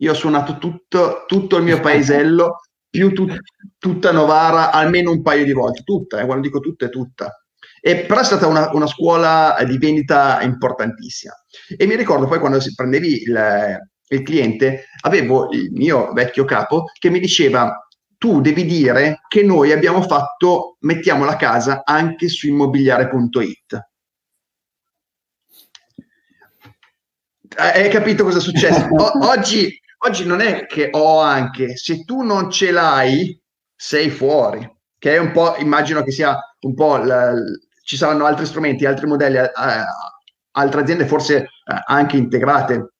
Io 0.00 0.12
ho 0.12 0.14
suonato 0.14 0.58
tutto, 0.58 1.24
tutto 1.26 1.56
il 1.56 1.64
mio 1.64 1.80
paesello, 1.80 2.60
più 2.88 3.12
tu, 3.12 3.26
tutta 3.78 4.12
Novara, 4.12 4.70
almeno 4.70 5.10
un 5.10 5.22
paio 5.22 5.44
di 5.44 5.52
volte, 5.52 5.82
tutta, 5.84 6.20
eh, 6.20 6.24
quando 6.24 6.46
dico 6.46 6.60
tutta 6.60 6.86
è 6.86 6.90
tutta. 6.90 7.30
E, 7.80 8.04
però 8.04 8.20
è 8.20 8.24
stata 8.24 8.46
una, 8.46 8.70
una, 8.72 8.86
scuola 8.86 9.56
di 9.66 9.78
vendita 9.78 10.40
importantissima. 10.42 11.32
E 11.76 11.86
mi 11.86 11.94
ricordo 11.94 12.26
poi 12.26 12.40
quando 12.40 12.58
prendevi 12.74 13.22
il, 13.22 13.78
il 14.08 14.22
cliente, 14.22 14.86
avevo 15.02 15.50
il 15.50 15.70
mio 15.72 16.12
vecchio 16.12 16.44
capo 16.44 16.84
che 16.98 17.10
mi 17.10 17.20
diceva 17.20 17.86
tu 18.18 18.40
devi 18.40 18.64
dire 18.64 19.20
che 19.28 19.42
noi 19.42 19.72
abbiamo 19.72 20.02
fatto, 20.02 20.76
mettiamo 20.80 21.24
la 21.24 21.36
casa 21.36 21.82
anche 21.84 22.28
su 22.28 22.48
immobiliare.it. 22.48 23.88
Hai 27.58 27.88
capito 27.90 28.24
cosa 28.24 28.38
è 28.38 28.40
successo? 28.40 28.86
O- 28.92 29.26
oggi, 29.28 29.78
oggi 30.04 30.24
non 30.24 30.40
è 30.40 30.66
che 30.66 30.88
ho 30.92 31.20
anche, 31.20 31.76
se 31.76 32.04
tu 32.04 32.22
non 32.22 32.50
ce 32.50 32.70
l'hai, 32.70 33.38
sei 33.74 34.10
fuori. 34.10 34.74
Che 34.98 35.14
è 35.14 35.18
un 35.18 35.30
po', 35.32 35.56
immagino 35.56 36.02
che 36.02 36.10
sia 36.10 36.38
un 36.60 36.74
po', 36.74 36.96
la, 36.96 37.34
ci 37.82 37.96
saranno 37.96 38.24
altri 38.24 38.46
strumenti, 38.46 38.86
altri 38.86 39.06
modelli, 39.06 39.36
eh, 39.36 39.50
altre 40.52 40.80
aziende 40.80 41.06
forse 41.06 41.36
eh, 41.36 41.48
anche 41.86 42.16
integrate 42.16 42.94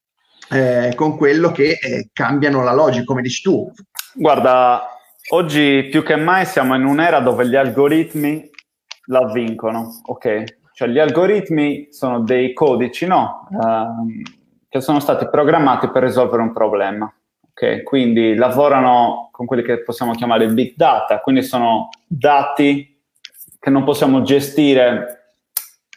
eh, 0.50 0.92
con 0.94 1.16
quello 1.16 1.52
che 1.52 1.78
eh, 1.80 2.10
cambiano 2.12 2.62
la 2.62 2.72
logica, 2.72 3.04
come 3.04 3.22
dici 3.22 3.42
tu. 3.42 3.70
Guarda, 4.14 4.96
Oggi 5.30 5.88
più 5.90 6.04
che 6.04 6.14
mai 6.14 6.46
siamo 6.46 6.76
in 6.76 6.84
un'era 6.84 7.18
dove 7.18 7.48
gli 7.48 7.56
algoritmi 7.56 8.48
la 9.06 9.26
vincono, 9.32 10.00
ok? 10.04 10.44
Cioè 10.72 10.86
gli 10.86 11.00
algoritmi 11.00 11.88
sono 11.90 12.20
dei 12.20 12.52
codici, 12.52 13.06
no? 13.06 13.48
Uh, 13.50 14.22
che 14.68 14.80
sono 14.80 15.00
stati 15.00 15.28
programmati 15.28 15.90
per 15.90 16.04
risolvere 16.04 16.42
un 16.42 16.52
problema, 16.52 17.12
ok? 17.50 17.82
Quindi 17.82 18.36
lavorano 18.36 19.28
con 19.32 19.46
quelli 19.46 19.64
che 19.64 19.82
possiamo 19.82 20.12
chiamare 20.12 20.46
big 20.46 20.74
data, 20.76 21.18
quindi 21.18 21.42
sono 21.42 21.88
dati 22.06 23.02
che 23.58 23.70
non 23.70 23.82
possiamo 23.82 24.22
gestire 24.22 25.34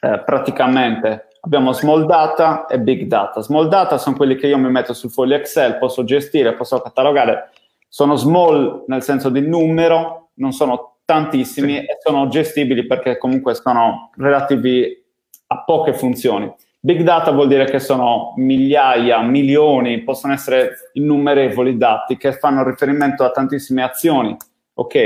eh, 0.01 0.23
praticamente. 0.25 1.27
Abbiamo 1.41 1.71
small 1.73 2.05
data 2.05 2.65
e 2.67 2.79
big 2.79 3.03
data. 3.03 3.41
Small 3.41 3.67
data 3.67 3.97
sono 3.97 4.15
quelli 4.15 4.35
che 4.35 4.47
io 4.47 4.57
mi 4.57 4.69
metto 4.69 4.93
sul 4.93 5.11
foglio 5.11 5.35
Excel, 5.35 5.77
posso 5.77 6.03
gestire, 6.03 6.53
posso 6.53 6.79
catalogare 6.81 7.51
sono 7.89 8.15
small 8.15 8.83
nel 8.85 9.01
senso 9.01 9.29
di 9.29 9.41
numero, 9.41 10.29
non 10.35 10.53
sono 10.53 10.99
tantissimi 11.03 11.73
sì. 11.73 11.79
e 11.79 11.97
sono 12.01 12.27
gestibili 12.27 12.85
perché 12.85 13.17
comunque 13.17 13.55
sono 13.55 14.11
relativi 14.15 15.03
a 15.47 15.63
poche 15.63 15.93
funzioni. 15.93 16.53
Big 16.79 17.01
data 17.01 17.31
vuol 17.31 17.47
dire 17.47 17.65
che 17.65 17.79
sono 17.79 18.33
migliaia, 18.37 19.21
milioni, 19.21 20.03
possono 20.03 20.33
essere 20.33 20.91
innumerevoli 20.93 21.75
dati 21.75 22.15
che 22.15 22.33
fanno 22.33 22.63
riferimento 22.63 23.25
a 23.25 23.31
tantissime 23.31 23.81
azioni. 23.83 24.37
Ok? 24.75 24.97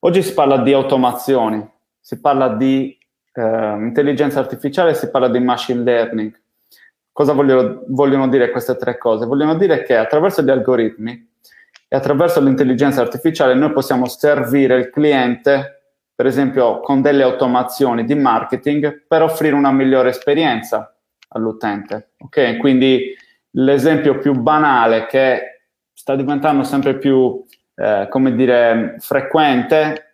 Oggi 0.00 0.22
si 0.22 0.34
parla 0.34 0.58
di 0.58 0.72
automazioni, 0.72 1.66
si 1.98 2.20
parla 2.20 2.48
di 2.48 2.97
eh, 3.38 3.76
intelligenza 3.78 4.40
artificiale, 4.40 4.94
si 4.94 5.08
parla 5.10 5.28
di 5.28 5.38
machine 5.38 5.82
learning. 5.82 6.40
Cosa 7.12 7.32
vogliono, 7.32 7.84
vogliono 7.88 8.28
dire 8.28 8.50
queste 8.50 8.76
tre 8.76 8.98
cose? 8.98 9.26
Vogliono 9.26 9.54
dire 9.54 9.82
che 9.84 9.96
attraverso 9.96 10.42
gli 10.42 10.50
algoritmi 10.50 11.30
e 11.86 11.96
attraverso 11.96 12.40
l'intelligenza 12.40 13.00
artificiale 13.00 13.54
noi 13.54 13.72
possiamo 13.72 14.06
servire 14.06 14.76
il 14.76 14.90
cliente, 14.90 15.82
per 16.14 16.26
esempio 16.26 16.80
con 16.80 17.00
delle 17.00 17.22
automazioni 17.22 18.04
di 18.04 18.14
marketing, 18.14 19.04
per 19.06 19.22
offrire 19.22 19.54
una 19.54 19.72
migliore 19.72 20.10
esperienza 20.10 20.94
all'utente. 21.28 22.10
Ok? 22.18 22.56
Quindi 22.58 23.14
l'esempio 23.52 24.18
più 24.18 24.34
banale 24.34 25.06
che 25.06 25.62
sta 25.92 26.14
diventando 26.14 26.62
sempre 26.62 26.98
più, 26.98 27.44
eh, 27.74 28.06
come 28.10 28.34
dire, 28.34 28.96
frequente 28.98 30.07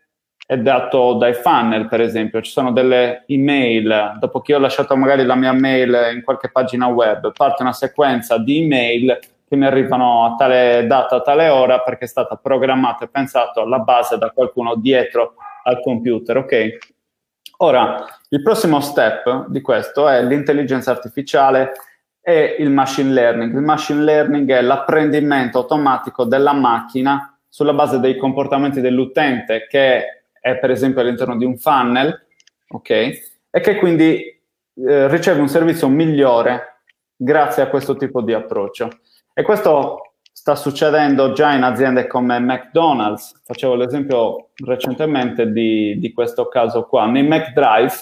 è 0.47 0.59
dato 0.59 1.15
dai 1.15 1.35
funnel, 1.35 1.89
per 1.89 2.01
esempio. 2.01 2.43
Ci 2.43 2.51
sono 2.51 2.73
delle 2.73 3.25
email, 3.27 4.17
dopo 4.19 4.41
che 4.41 4.55
ho 4.55 4.59
lasciato 4.59 4.97
magari 4.97 5.25
la 5.25 5.35
mia 5.35 5.53
mail 5.53 6.13
in 6.15 6.23
qualche 6.23 6.51
pagina 6.51 6.87
web, 6.87 7.33
parte 7.33 7.63
una 7.63 7.73
sequenza 7.73 8.39
di 8.39 8.63
email 8.63 9.19
che 9.49 9.57
mi 9.57 9.67
arrivano 9.67 10.25
a 10.25 10.35
tale 10.37 10.87
data, 10.87 11.17
a 11.17 11.21
tale 11.21 11.49
ora, 11.49 11.81
perché 11.81 12.05
è 12.05 12.09
stata 12.09 12.37
programmata 12.37 13.05
e 13.05 13.09
pensato 13.09 13.61
alla 13.61 13.79
base 13.79 14.19
da 14.19 14.31
qualcuno 14.31 14.75
dietro 14.75 15.35
al 15.65 15.81
computer, 15.81 16.39
ok? 16.39 16.79
Ora, 17.59 18.05
il 18.31 18.43
prossimo 18.43 18.81
step 18.81 19.47
di 19.49 19.61
questo 19.61 20.09
è 20.09 20.23
l'intelligenza 20.23 20.91
artificiale 20.91 21.73
e 22.21 22.57
il 22.59 22.71
machine 22.71 23.13
learning. 23.13 23.55
Il 23.55 23.63
machine 23.63 24.03
learning 24.03 24.51
è 24.51 24.61
l'apprendimento 24.61 25.59
automatico 25.59 26.25
della 26.25 26.53
macchina 26.53 27.39
sulla 27.49 27.73
base 27.73 28.01
dei 28.01 28.17
comportamenti 28.17 28.81
dell'utente 28.81 29.67
che 29.69 30.24
è 30.45 30.59
per 30.59 30.71
esempio 30.71 31.01
all'interno 31.01 31.39
di 31.39 31.47
un 31.47 31.57
funnel, 31.57 32.27
ok? 32.69 32.91
E 32.91 33.61
che 33.63 33.79
quindi 33.79 34.23
eh, 34.75 35.09
riceve 35.09 35.41
un 35.41 35.49
servizio 35.49 35.89
migliore 35.89 36.83
grazie 37.17 37.63
a 37.63 37.69
questo 37.69 37.97
tipo 37.97 38.21
di 38.21 38.35
approccio. 38.35 38.91
E 39.33 39.43
questo 39.43 40.17
sta 40.31 40.55
succedendo 40.55 41.33
già 41.33 41.55
in 41.55 41.63
aziende 41.63 42.07
come 42.07 42.39
McDonald's. 42.41 43.41
Facevo 43.43 43.75
l'esempio 43.75 44.51
recentemente 44.57 45.51
di, 45.51 45.99
di 45.99 46.13
questo 46.13 46.49
caso 46.49 46.85
qua. 46.85 47.07
Nei 47.07 47.27
McDrive 47.27 47.95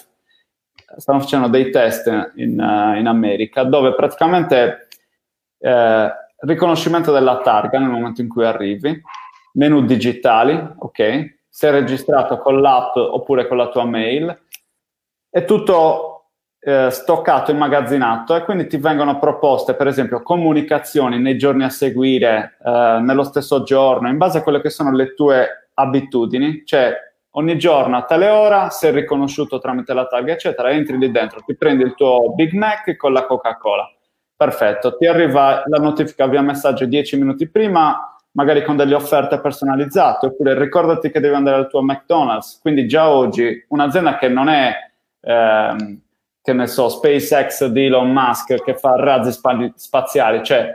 stanno 0.96 1.20
facendo 1.20 1.46
dei 1.46 1.70
test 1.70 2.08
in, 2.34 2.58
uh, 2.58 2.98
in 2.98 3.06
America 3.06 3.62
dove 3.62 3.94
praticamente 3.94 4.88
eh, 5.60 6.12
riconoscimento 6.38 7.12
della 7.12 7.40
targa 7.40 7.78
nel 7.78 7.88
momento 7.88 8.20
in 8.20 8.28
cui 8.28 8.44
arrivi, 8.44 9.00
menu 9.52 9.84
digitali, 9.84 10.60
ok? 10.76 11.40
Sei 11.54 11.70
registrato 11.70 12.38
con 12.38 12.62
l'app 12.62 12.96
oppure 12.96 13.46
con 13.46 13.58
la 13.58 13.68
tua 13.68 13.84
mail, 13.84 14.36
è 15.28 15.44
tutto 15.44 16.12
eh, 16.58 16.88
stoccato, 16.90 17.50
immagazzinato 17.50 18.34
e 18.34 18.44
quindi 18.44 18.66
ti 18.68 18.78
vengono 18.78 19.18
proposte, 19.18 19.74
per 19.74 19.86
esempio, 19.86 20.22
comunicazioni 20.22 21.18
nei 21.18 21.36
giorni 21.36 21.64
a 21.64 21.68
seguire, 21.68 22.56
eh, 22.64 22.98
nello 23.02 23.24
stesso 23.24 23.64
giorno, 23.64 24.08
in 24.08 24.16
base 24.16 24.38
a 24.38 24.42
quelle 24.42 24.62
che 24.62 24.70
sono 24.70 24.92
le 24.92 25.12
tue 25.12 25.68
abitudini, 25.74 26.62
cioè 26.64 26.94
ogni 27.32 27.58
giorno 27.58 27.96
a 27.96 28.04
tale 28.04 28.28
ora 28.28 28.70
sei 28.70 28.92
riconosciuto 28.92 29.58
tramite 29.58 29.92
la 29.92 30.06
tag, 30.06 30.28
eccetera, 30.28 30.70
entri 30.70 30.96
lì 30.96 31.10
dentro, 31.10 31.42
ti 31.44 31.54
prendi 31.54 31.82
il 31.82 31.94
tuo 31.94 32.32
Big 32.34 32.52
Mac 32.52 32.96
con 32.96 33.12
la 33.12 33.26
Coca-Cola. 33.26 33.90
Perfetto, 34.36 34.96
ti 34.96 35.06
arriva 35.06 35.62
la 35.66 35.78
notifica 35.78 36.26
via 36.26 36.40
messaggio 36.40 36.86
10 36.86 37.16
minuti 37.16 37.48
prima, 37.48 38.11
magari 38.32 38.64
con 38.64 38.76
delle 38.76 38.94
offerte 38.94 39.40
personalizzate, 39.40 40.26
oppure 40.26 40.58
ricordati 40.58 41.10
che 41.10 41.20
devi 41.20 41.34
andare 41.34 41.56
al 41.56 41.68
tuo 41.68 41.82
McDonald's. 41.82 42.58
Quindi 42.60 42.86
già 42.86 43.08
oggi 43.08 43.64
un'azienda 43.68 44.16
che 44.16 44.28
non 44.28 44.48
è 44.48 44.74
ehm, 45.20 46.00
che 46.42 46.52
ne 46.52 46.66
so, 46.66 46.88
SpaceX 46.88 47.66
di 47.66 47.86
Elon 47.86 48.10
Musk 48.10 48.62
che 48.64 48.76
fa 48.76 48.96
razzi 48.96 49.30
spa- 49.30 49.72
spaziali, 49.76 50.42
cioè 50.42 50.70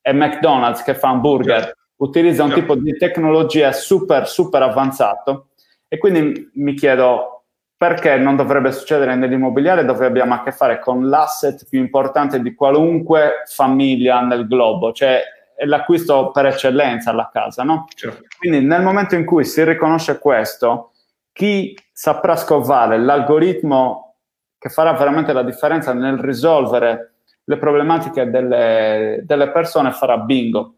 è 0.00 0.12
McDonald's 0.12 0.82
che 0.82 0.94
fa 0.94 1.08
hamburger, 1.08 1.62
certo. 1.62 1.78
utilizza 1.96 2.44
un 2.44 2.50
certo. 2.50 2.62
tipo 2.62 2.80
di 2.80 2.96
tecnologia 2.96 3.72
super, 3.72 4.28
super 4.28 4.62
avanzato 4.62 5.48
e 5.88 5.98
quindi 5.98 6.50
mi 6.54 6.74
chiedo 6.74 7.42
perché 7.76 8.16
non 8.16 8.36
dovrebbe 8.36 8.72
succedere 8.72 9.16
nell'immobiliare 9.16 9.84
dove 9.84 10.06
abbiamo 10.06 10.34
a 10.34 10.42
che 10.42 10.52
fare 10.52 10.78
con 10.78 11.08
l'asset 11.08 11.66
più 11.68 11.80
importante 11.80 12.40
di 12.40 12.54
qualunque 12.54 13.42
famiglia 13.46 14.20
nel 14.20 14.46
globo, 14.46 14.92
cioè 14.92 15.20
è 15.58 15.64
l'acquisto 15.64 16.30
per 16.30 16.46
eccellenza 16.46 17.10
alla 17.10 17.30
casa, 17.32 17.64
no? 17.64 17.88
Certo. 17.92 18.22
Quindi 18.38 18.64
nel 18.64 18.80
momento 18.80 19.16
in 19.16 19.24
cui 19.24 19.44
si 19.44 19.64
riconosce 19.64 20.20
questo, 20.20 20.92
chi 21.32 21.76
saprà 21.92 22.36
scovare 22.36 22.96
l'algoritmo 22.96 24.14
che 24.56 24.68
farà 24.68 24.92
veramente 24.92 25.32
la 25.32 25.42
differenza 25.42 25.92
nel 25.92 26.18
risolvere 26.18 27.14
le 27.42 27.56
problematiche 27.56 28.30
delle, 28.30 29.22
delle 29.24 29.50
persone 29.50 29.90
farà 29.90 30.18
bingo. 30.18 30.74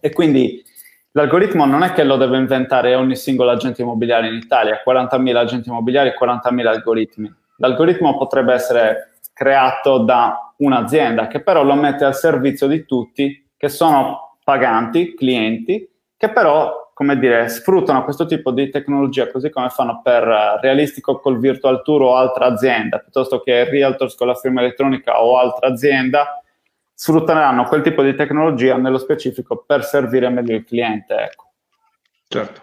E 0.00 0.10
quindi 0.14 0.64
l'algoritmo 1.10 1.66
non 1.66 1.82
è 1.82 1.92
che 1.92 2.02
lo 2.02 2.16
deve 2.16 2.38
inventare 2.38 2.94
ogni 2.94 3.16
singolo 3.16 3.50
agente 3.50 3.82
immobiliare 3.82 4.28
in 4.28 4.34
Italia, 4.34 4.80
40.000 4.82 5.36
agenti 5.36 5.68
immobiliari 5.68 6.08
e 6.08 6.16
40.000 6.18 6.66
algoritmi. 6.66 7.34
L'algoritmo 7.58 8.16
potrebbe 8.16 8.54
essere 8.54 9.18
creato 9.34 9.98
da 9.98 10.54
un'azienda 10.56 11.26
che 11.26 11.42
però 11.42 11.62
lo 11.62 11.74
mette 11.74 12.06
al 12.06 12.14
servizio 12.14 12.66
di 12.66 12.86
tutti 12.86 13.44
che 13.56 13.68
sono 13.68 14.38
paganti, 14.44 15.14
clienti, 15.14 15.88
che 16.16 16.30
però 16.30 16.86
come 16.96 17.18
dire, 17.18 17.46
sfruttano 17.50 18.04
questo 18.04 18.24
tipo 18.24 18.50
di 18.52 18.70
tecnologia 18.70 19.30
così 19.30 19.50
come 19.50 19.68
fanno 19.68 20.00
per 20.02 20.26
uh, 20.26 20.58
Realistico 20.62 21.20
col 21.20 21.38
Virtual 21.38 21.82
Tour 21.82 22.00
o 22.00 22.16
altra 22.16 22.46
azienda, 22.46 23.00
piuttosto 23.00 23.42
che 23.42 23.68
Realtors 23.68 24.14
con 24.14 24.28
la 24.28 24.34
firma 24.34 24.62
elettronica 24.62 25.22
o 25.22 25.36
altra 25.36 25.68
azienda, 25.68 26.42
sfrutteranno 26.94 27.64
quel 27.64 27.82
tipo 27.82 28.02
di 28.02 28.14
tecnologia 28.14 28.78
nello 28.78 28.96
specifico 28.96 29.62
per 29.66 29.84
servire 29.84 30.30
meglio 30.30 30.56
il 30.56 30.64
cliente. 30.64 31.14
Ecco. 31.14 31.52
Certo. 32.28 32.62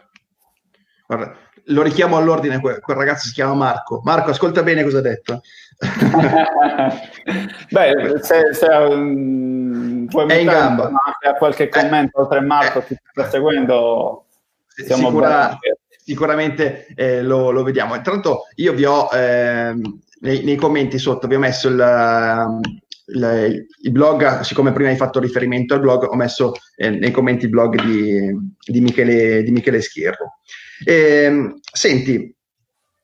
Guarda, 1.06 1.36
lo 1.68 1.82
richiamo 1.82 2.18
all'ordine, 2.18 2.60
quel, 2.60 2.80
quel, 2.80 2.98
ragazzo 2.98 3.28
si 3.28 3.34
chiama 3.34 3.54
Marco. 3.54 4.02
Marco, 4.04 4.32
ascolta 4.32 4.64
bene 4.64 4.84
cosa 4.84 4.98
ha 4.98 5.02
detto. 5.02 5.42
Beh, 7.70 8.20
se, 8.22 8.54
se 8.54 8.66
um, 8.66 10.08
puoi 10.10 10.28
è 10.28 10.36
in 10.36 10.48
gamba. 10.48 10.92
a 11.22 11.34
qualche 11.34 11.70
commento, 11.70 12.20
eh, 12.20 12.22
oltre 12.22 12.42
Marco, 12.42 12.80
eh, 12.80 12.86
ti 12.88 12.98
sta 13.12 13.30
seguendo, 13.30 14.26
siamo 14.68 15.08
sicura, 15.08 15.58
sicuramente 16.04 16.88
eh, 16.96 17.22
lo, 17.22 17.52
lo, 17.52 17.64
vediamo. 17.64 17.96
Intanto 17.96 18.48
io 18.56 18.74
vi 18.74 18.86
ho 18.86 19.10
eh, 19.12 19.74
nei, 20.20 20.44
nei, 20.44 20.56
commenti 20.56 20.98
sotto, 20.98 21.28
vi 21.28 21.36
ho 21.36 21.40
messo 21.40 21.70
il, 21.70 22.62
il, 23.06 23.66
il, 23.84 23.92
blog, 23.92 24.42
siccome 24.42 24.72
prima 24.74 24.90
hai 24.90 24.96
fatto 24.96 25.20
riferimento 25.20 25.74
al 25.74 25.80
blog, 25.80 26.04
ho 26.04 26.16
messo 26.16 26.54
eh, 26.76 26.90
nei 26.90 27.12
commenti 27.12 27.46
il 27.46 27.52
blog 27.52 27.82
di, 27.82 28.36
di, 28.66 28.82
Michele, 28.82 29.44
di 29.44 29.52
Michele 29.52 29.82
Schierro. 29.82 30.40
Eh, 30.86 31.54
senti, 31.72 32.36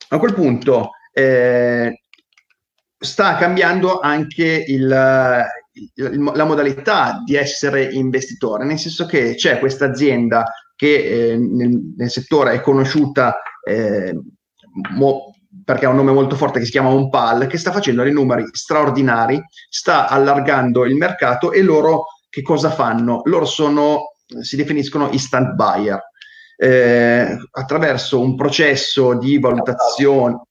a 0.10 0.20
quel 0.20 0.34
punto 0.34 0.92
eh, 1.14 2.04
sta 2.98 3.38
cambiando 3.38 4.00
anche 4.00 4.64
il, 4.68 5.46
il, 5.74 6.32
la 6.34 6.46
modalità 6.46 7.22
di 7.26 7.36
essere 7.36 7.84
investitore, 7.84 8.66
nel 8.66 8.80
senso 8.80 9.06
che 9.06 9.36
c'è 9.36 9.60
questa 9.60 9.86
azienda 9.86 10.46
che 10.76 11.32
eh, 11.32 11.38
nel, 11.38 11.94
nel, 11.98 12.10
settore 12.10 12.54
è 12.54 12.62
conosciuta 12.62 13.38
eh, 13.66 14.18
mo, 14.96 15.36
perché 15.64 15.86
ha 15.86 15.90
un 15.90 15.98
nome 15.98 16.12
molto 16.12 16.36
forte 16.36 16.60
che 16.60 16.66
si 16.66 16.72
chiama 16.72 16.90
OnPal, 16.90 17.48
che 17.48 17.58
sta 17.58 17.72
facendo 17.72 18.04
dei 18.04 18.14
numeri 18.14 18.46
straordinari, 18.52 19.42
sta 19.70 20.08
allargando 20.08 20.86
il 20.86 20.96
mercato 20.96 21.52
e 21.52 21.62
loro 21.62 22.06
che 22.30 22.42
cosa 22.42 22.70
fanno? 22.72 23.22
Loro 23.26 23.46
sono, 23.46 24.14
si 24.42 24.56
definiscono 24.56 25.10
instant 25.12 25.54
buyer. 25.54 26.00
Eh, 26.62 27.38
attraverso 27.52 28.20
un 28.20 28.36
processo 28.36 29.14
di 29.14 29.40
valutazione. 29.40 30.42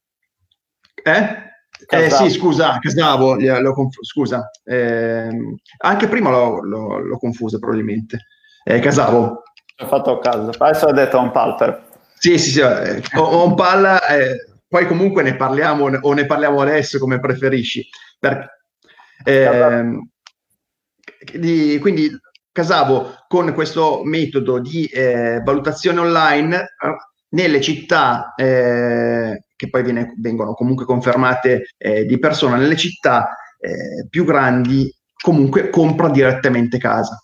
Eh? 1.03 1.47
Eh, 1.87 2.11
sì, 2.11 2.31
scusa, 2.31 2.79
Casavo, 2.81 3.37
conf- 3.75 4.03
scusa, 4.03 4.51
eh, 4.65 5.29
anche 5.79 6.09
prima 6.09 6.31
l'ho, 6.31 6.63
l'ho, 6.63 6.99
l'ho 6.99 7.19
confuso 7.19 7.59
probabilmente. 7.59 8.27
Eh, 8.65 8.81
Casavo. 8.81 9.43
Ho 9.81 9.87
fatto 9.87 10.19
caso, 10.19 10.51
adesso 10.57 10.87
ho 10.87 10.93
detto 10.93 11.21
un 11.21 11.31
pal 11.31 11.85
Sì, 12.15 12.39
sì, 12.39 12.51
sì, 12.51 12.61
eh, 12.61 13.03
un 13.15 13.55
pal, 13.55 14.01
eh, 14.09 14.57
poi 14.67 14.87
comunque 14.87 15.23
ne 15.23 15.37
parliamo 15.37 15.91
o 16.01 16.13
ne 16.15 16.27
parliamo 16.27 16.63
adesso 16.63 16.99
come 16.99 17.21
preferisci. 17.21 17.87
Per, 18.19 18.51
eh, 19.25 19.85
di, 21.35 21.79
quindi 21.81 22.11
Casavo 22.59 23.15
con 23.29 23.55
questo 23.55 24.01
metodo 24.03 24.59
di 24.59 24.85
eh, 24.87 25.41
valutazione 25.45 26.01
online 26.01 26.57
eh, 26.57 26.67
nelle 27.29 27.61
città 27.61 28.35
eh, 28.35 29.45
che 29.55 29.71
poi 29.71 29.85
viene, 29.85 30.15
vengono 30.19 30.55
comunque 30.55 30.85
confermate 30.85 31.69
eh, 31.79 32.05
di 32.05 32.19
persona, 32.19 32.57
nelle 32.57 32.77
città 32.77 33.37
eh, 33.61 34.09
più 34.11 34.25
grandi 34.25 34.93
comunque 35.15 35.71
compra 35.71 36.09
direttamente 36.09 36.79
casa. 36.79 37.23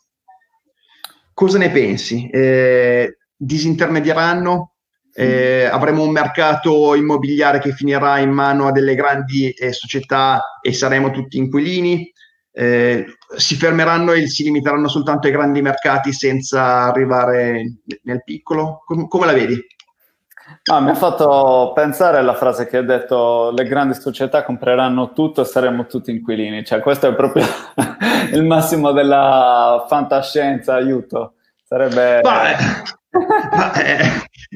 Cosa 1.33 1.59
ne 1.59 1.71
pensi? 1.71 2.29
Eh, 2.31 3.19
disintermedieranno 3.37 4.75
eh, 5.13 5.65
avremo 5.65 6.05
un 6.05 6.13
mercato 6.13 6.95
immobiliare 6.95 7.59
che 7.59 7.73
finirà 7.73 8.19
in 8.19 8.31
mano 8.31 8.69
a 8.69 8.73
delle 8.73 8.95
grandi 8.95 9.51
eh, 9.51 9.73
società 9.73 10.61
e 10.63 10.73
saremo 10.73 11.11
tutti 11.11 11.39
inquilini. 11.39 12.13
Eh, 12.57 13.05
si 13.37 13.57
fermeranno 13.57 14.13
e 14.13 14.29
si 14.29 14.45
limiteranno 14.45 14.87
soltanto 14.87 15.27
ai 15.27 15.33
grandi 15.33 15.61
mercati 15.61 16.13
senza 16.13 16.83
arrivare 16.85 17.79
nel 18.03 18.23
piccolo? 18.23 18.83
Com- 18.87 19.09
come 19.09 19.27
la 19.27 19.33
vedi? 19.33 19.61
No, 20.71 20.81
mi 20.81 20.91
ha 20.91 20.95
fatto 20.95 21.73
pensare 21.75 22.19
alla 22.19 22.35
frase 22.35 22.67
che 22.67 22.79
hai 22.79 22.85
detto: 22.85 23.51
le 23.51 23.65
grandi 23.65 23.95
società 23.95 24.45
compreranno 24.45 25.13
tutto 25.13 25.41
e 25.41 25.47
saremo 25.47 25.87
tutti 25.87 26.11
inquilini. 26.11 26.65
Cioè, 26.65 26.81
questo 26.81 27.09
è 27.09 27.15
proprio 27.15 27.45
il 28.33 28.45
massimo 28.45 28.93
della 28.93 29.85
fantascienza. 29.89 30.75
Aiuto, 30.75 31.35
sarebbe. 31.65 32.21
Beh, 32.21 32.57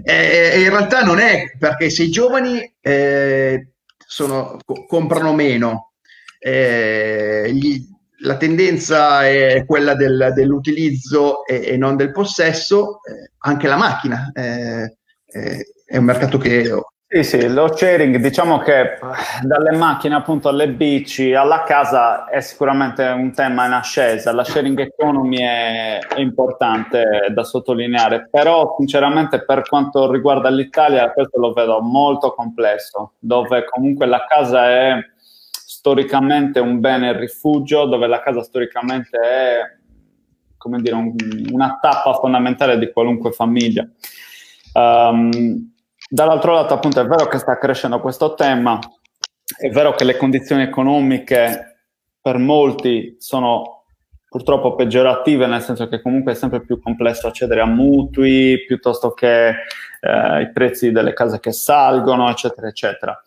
eh, 0.05 0.53
eh, 0.55 0.61
in 0.61 0.71
realtà 0.71 1.03
non 1.03 1.19
è 1.19 1.57
perché 1.59 1.91
se 1.91 2.05
i 2.05 2.11
giovani 2.11 2.61
eh, 2.81 3.73
sono, 3.99 4.59
co- 4.65 4.85
comprano 4.87 5.33
meno, 5.33 5.88
eh, 6.39 7.51
gli, 7.53 7.83
la 8.21 8.37
tendenza 8.37 9.27
è 9.27 9.65
quella 9.67 9.95
del, 9.95 10.33
dell'utilizzo 10.35 11.45
e, 11.45 11.67
e, 11.67 11.77
non 11.77 11.97
del 11.97 12.13
possesso, 12.13 13.01
eh, 13.05 13.33
anche 13.39 13.67
la 13.67 13.77
macchina 13.77 14.31
eh, 14.35 14.97
è 15.85 15.97
un 15.97 16.05
mercato 16.05 16.39
che 16.39 16.71
sì, 17.11 17.25
sì, 17.25 17.49
lo 17.49 17.75
sharing, 17.75 18.17
diciamo 18.17 18.59
che 18.59 18.99
dalle 19.41 19.75
macchine 19.75 20.15
appunto 20.15 20.51
alle 20.51 20.69
bici 20.69 21.33
alla 21.33 21.63
casa 21.63 22.27
è 22.27 22.43
sicuramente 22.43 23.03
un 23.03 23.33
tema 23.33 23.65
in 23.65 23.73
ascesa, 23.73 24.31
la 24.31 24.45
sharing 24.45 24.79
economy 24.79 25.39
è, 25.39 26.01
è, 26.01 26.21
importante 26.21 27.29
da 27.31 27.45
sottolineare, 27.45 28.29
però 28.31 28.75
sinceramente 28.77 29.43
per 29.43 29.63
quanto 29.67 30.13
riguarda 30.13 30.51
l'Italia 30.51 31.11
questo 31.11 31.41
lo 31.41 31.55
vedo 31.55 31.81
molto 31.81 32.35
complesso, 32.35 33.13
dove 33.19 33.65
comunque 33.65 34.05
la 34.05 34.27
casa 34.29 34.69
è 34.69 34.93
storicamente 35.79 36.59
un 36.59 36.81
bene 36.81 37.17
rifugio, 37.17 37.87
dove 37.87 38.09
la 38.09 38.21
casa 38.21 38.43
storicamente 38.43 39.19
è 39.19 39.77
come 40.57 40.81
dire, 40.81 40.97
un, 40.97 41.15
una 41.53 41.79
tappa 41.81 42.15
fondamentale 42.15 42.79
di 42.79 42.91
qualunque 42.91 43.31
famiglia. 43.31 43.89
Um, 44.73 45.73
Dall'altro 46.11 46.55
lato, 46.55 46.73
appunto, 46.73 47.01
è 47.01 47.07
vero 47.07 47.27
che 47.27 47.37
sta 47.37 47.59
crescendo 47.59 48.01
questo 48.01 48.33
tema, 48.33 48.79
è 49.59 49.69
vero 49.69 49.93
che 49.93 50.05
le 50.05 50.17
condizioni 50.17 50.63
economiche 50.63 51.81
per 52.19 52.39
molti 52.39 53.17
sono 53.19 53.85
purtroppo 54.27 54.75
peggiorative, 54.75 55.47
nel 55.47 55.61
senso 55.61 55.87
che 55.87 56.01
comunque 56.01 56.33
è 56.33 56.35
sempre 56.35 56.63
più 56.63 56.81
complesso 56.81 57.27
accedere 57.27 57.61
a 57.61 57.67
mutui 57.67 58.65
piuttosto 58.67 59.13
che 59.13 59.49
eh, 59.49 60.41
i 60.41 60.51
prezzi 60.51 60.93
delle 60.93 61.13
case 61.13 61.41
che 61.41 61.53
salgono, 61.53 62.31
eccetera, 62.31 62.69
eccetera. 62.69 63.23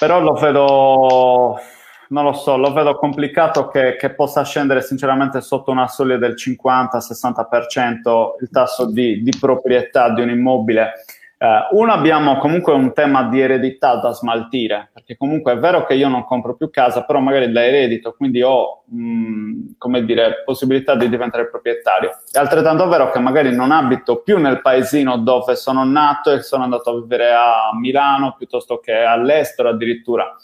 Però 0.00 0.18
lo 0.18 0.32
vedo, 0.32 1.60
non 2.08 2.24
lo 2.24 2.32
so, 2.32 2.56
lo 2.56 2.72
vedo 2.72 2.96
complicato 2.96 3.68
che, 3.68 3.96
che 3.96 4.14
possa 4.14 4.42
scendere 4.44 4.80
sinceramente 4.80 5.42
sotto 5.42 5.70
una 5.70 5.88
soglia 5.88 6.16
del 6.16 6.36
50-60% 6.38 8.36
il 8.40 8.48
tasso 8.50 8.90
di, 8.90 9.22
di 9.22 9.32
proprietà 9.38 10.08
di 10.14 10.22
un 10.22 10.30
immobile 10.30 11.04
Uh, 11.40 11.74
uno, 11.78 11.90
abbiamo 11.90 12.36
comunque 12.36 12.74
un 12.74 12.92
tema 12.92 13.22
di 13.22 13.40
eredità 13.40 13.96
da 13.96 14.12
smaltire, 14.12 14.90
perché 14.92 15.16
comunque 15.16 15.54
è 15.54 15.58
vero 15.58 15.86
che 15.86 15.94
io 15.94 16.08
non 16.08 16.24
compro 16.24 16.54
più 16.54 16.68
casa, 16.68 17.04
però 17.04 17.18
magari 17.20 17.50
la 17.50 17.64
eredito, 17.64 18.12
quindi 18.12 18.42
ho, 18.42 18.82
mh, 18.84 19.76
come 19.78 20.04
dire, 20.04 20.42
possibilità 20.44 20.94
di 20.96 21.08
diventare 21.08 21.48
proprietario. 21.48 22.18
È 22.30 22.38
altrettanto 22.38 22.86
vero 22.88 23.10
che 23.10 23.20
magari 23.20 23.56
non 23.56 23.70
abito 23.70 24.20
più 24.20 24.36
nel 24.38 24.60
paesino 24.60 25.16
dove 25.16 25.56
sono 25.56 25.82
nato 25.82 26.30
e 26.30 26.42
sono 26.42 26.64
andato 26.64 26.90
a 26.90 27.00
vivere 27.00 27.32
a 27.32 27.70
Milano 27.74 28.34
piuttosto 28.36 28.78
che 28.78 28.92
all'estero 28.92 29.70
addirittura. 29.70 30.36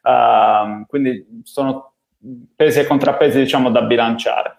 Uh, 0.00 0.86
quindi 0.86 1.42
sono 1.42 1.94
pesi 2.54 2.78
e 2.78 2.86
contrappesi, 2.86 3.38
diciamo, 3.38 3.68
da 3.72 3.82
bilanciare. 3.82 4.58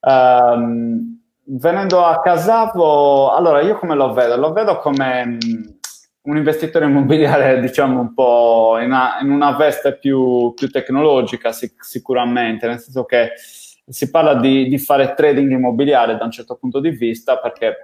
Uh, 0.00 1.19
venendo 1.58 2.04
a 2.04 2.20
Casavo, 2.20 3.32
allora 3.32 3.60
io 3.62 3.76
come 3.76 3.94
lo 3.94 4.12
vedo? 4.12 4.36
Lo 4.36 4.52
vedo 4.52 4.78
come 4.78 5.26
mm, 5.26 5.38
un 6.22 6.36
investitore 6.36 6.84
immobiliare, 6.84 7.58
diciamo 7.62 8.00
un 8.00 8.14
po' 8.14 8.78
in 8.78 8.86
una, 8.86 9.18
in 9.20 9.30
una 9.30 9.56
veste 9.56 9.98
più, 9.98 10.52
più 10.54 10.68
tecnologica, 10.70 11.52
sic- 11.52 11.84
sicuramente, 11.84 12.66
nel 12.66 12.78
senso 12.78 13.04
che 13.04 13.32
si 13.86 14.10
parla 14.10 14.34
di, 14.34 14.68
di, 14.68 14.78
fare 14.78 15.14
trading 15.14 15.50
immobiliare 15.50 16.16
da 16.16 16.24
un 16.24 16.30
certo 16.30 16.54
punto 16.54 16.78
di 16.78 16.90
vista, 16.90 17.38
perché 17.38 17.76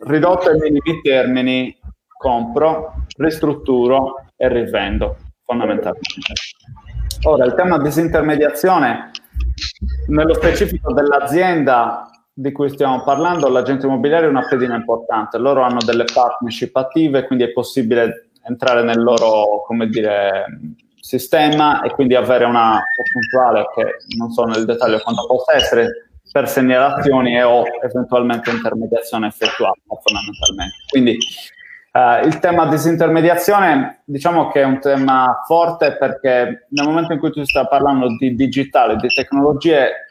ridotto 0.00 0.48
ai 0.48 0.58
minimi 0.58 1.00
termini 1.00 1.78
compro, 2.16 3.04
ristrutturo 3.18 4.24
e 4.36 4.48
rivendo, 4.48 5.16
fondamentalmente. 5.44 6.32
Ora, 7.22 7.44
il 7.44 7.54
tema 7.54 7.78
disintermediazione, 7.78 9.10
nello 10.08 10.34
specifico 10.34 10.92
dell'azienda, 10.92 12.10
di 12.36 12.50
cui 12.50 12.68
stiamo 12.68 13.04
parlando, 13.04 13.48
l'agente 13.48 13.86
immobiliare 13.86 14.26
è 14.26 14.28
una 14.28 14.46
pedina 14.46 14.74
importante. 14.74 15.38
Loro 15.38 15.62
hanno 15.62 15.78
delle 15.84 16.04
partnership 16.12 16.74
attive, 16.74 17.26
quindi 17.26 17.44
è 17.44 17.52
possibile 17.52 18.30
entrare 18.42 18.82
nel 18.82 19.00
loro, 19.00 19.64
dire, 19.88 20.44
sistema 20.98 21.82
e 21.82 21.90
quindi 21.90 22.16
avere 22.16 22.44
una 22.44 22.82
percentuale 22.96 23.66
che 23.74 24.16
non 24.16 24.32
so 24.32 24.44
nel 24.44 24.64
dettaglio 24.64 24.98
quanto 25.00 25.26
possa 25.26 25.54
essere 25.54 26.08
per 26.32 26.48
segnalazioni 26.48 27.36
e 27.36 27.42
o 27.44 27.62
eventualmente 27.82 28.50
intermediazione 28.50 29.28
effettuata 29.28 29.78
fondamentalmente. 30.02 30.76
Quindi 30.90 31.16
Uh, 31.94 32.26
il 32.26 32.40
tema 32.40 32.66
disintermediazione 32.66 34.00
diciamo 34.04 34.48
che 34.48 34.62
è 34.62 34.64
un 34.64 34.80
tema 34.80 35.44
forte 35.46 35.96
perché 35.96 36.66
nel 36.70 36.86
momento 36.88 37.12
in 37.12 37.20
cui 37.20 37.30
tu 37.30 37.44
stai 37.44 37.68
parlando 37.68 38.08
di 38.18 38.34
digitale, 38.34 38.96
di 38.96 39.06
tecnologie, 39.06 40.03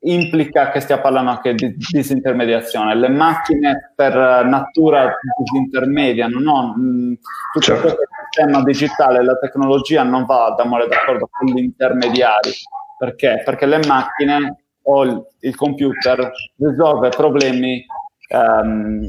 implica 0.00 0.70
che 0.70 0.80
stia 0.80 1.00
parlando 1.00 1.30
anche 1.30 1.54
di 1.54 1.74
disintermediazione. 1.76 2.94
Le 2.94 3.08
macchine 3.08 3.92
per 3.94 4.14
natura 4.44 5.14
disintermediano, 5.38 6.38
no? 6.38 6.74
Mm, 6.78 7.14
tutto 7.52 7.64
certo. 7.64 7.82
questo 7.82 8.02
sistema 8.30 8.62
digitale, 8.62 9.24
la 9.24 9.36
tecnologia 9.38 10.02
non 10.02 10.24
va 10.24 10.46
ad 10.46 10.60
amore 10.60 10.86
d'accordo 10.86 11.28
con 11.30 11.48
gli 11.48 11.58
intermediari. 11.58 12.50
Perché? 12.98 13.42
Perché 13.44 13.66
le 13.66 13.80
macchine 13.86 14.56
o 14.82 15.02
il, 15.04 15.54
computer 15.54 16.30
risolve 16.56 17.10
problemi 17.10 17.84
um, 18.30 19.00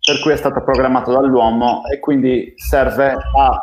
per 0.00 0.20
cui 0.20 0.32
è 0.32 0.36
stato 0.36 0.62
programmato 0.62 1.12
dall'uomo 1.12 1.84
e 1.86 1.98
quindi 1.98 2.54
serve 2.56 3.10
a 3.12 3.60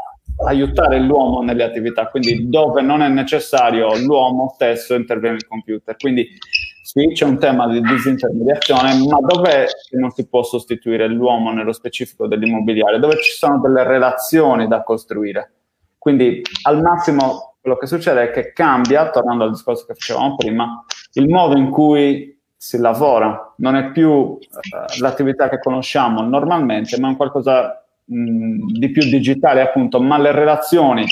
aiutare 0.48 1.00
l'uomo 1.00 1.42
nelle 1.42 1.64
attività, 1.64 2.08
quindi 2.08 2.50
dove 2.50 2.82
non 2.82 3.02
è 3.02 3.08
necessario 3.08 3.98
l'uomo 3.98 4.52
stesso 4.54 4.94
interviene 4.94 5.38
il 5.38 5.48
computer. 5.48 5.96
Quindi 5.96 6.28
sì, 6.98 7.10
c'è 7.12 7.26
un 7.26 7.38
tema 7.38 7.68
di 7.68 7.82
disintermediazione, 7.82 8.94
ma 9.10 9.18
dov'è 9.20 9.66
che 9.66 9.98
non 9.98 10.12
si 10.12 10.26
può 10.30 10.44
sostituire 10.44 11.10
l'uomo 11.10 11.52
nello 11.52 11.74
specifico 11.74 12.26
dell'immobiliare? 12.26 13.00
Dove 13.00 13.22
ci 13.22 13.34
sono 13.34 13.60
delle 13.60 13.84
relazioni 13.84 14.66
da 14.70 14.82
costruire. 14.82 15.52
Quindi 15.98 16.42
al 16.62 16.82
massimo 16.82 17.56
quello 17.60 17.76
che 17.76 17.88
succede 17.88 18.24
è 18.24 18.32
che 18.32 18.54
cambia, 18.54 19.10
tornando 19.10 19.44
al 19.44 19.52
discorso 19.52 19.86
che 19.86 19.94
facevamo 19.94 20.38
prima, 20.38 20.86
il 21.14 21.28
modo 21.28 21.58
in 21.58 21.70
cui 21.70 22.40
si 22.56 22.78
lavora, 22.78 23.54
non 23.58 23.76
è 23.76 23.92
più 23.92 24.10
uh, 24.10 24.40
l'attività 25.02 25.50
che 25.50 25.60
conosciamo 25.60 26.22
normalmente, 26.22 26.98
ma 26.98 27.12
è 27.12 27.18
qualcosa 27.18 27.86
mh, 28.06 28.72
di 28.72 28.90
più 28.92 29.02
digitale, 29.04 29.60
appunto, 29.60 30.00
ma 30.00 30.18
le 30.18 30.32
relazioni 30.32 31.06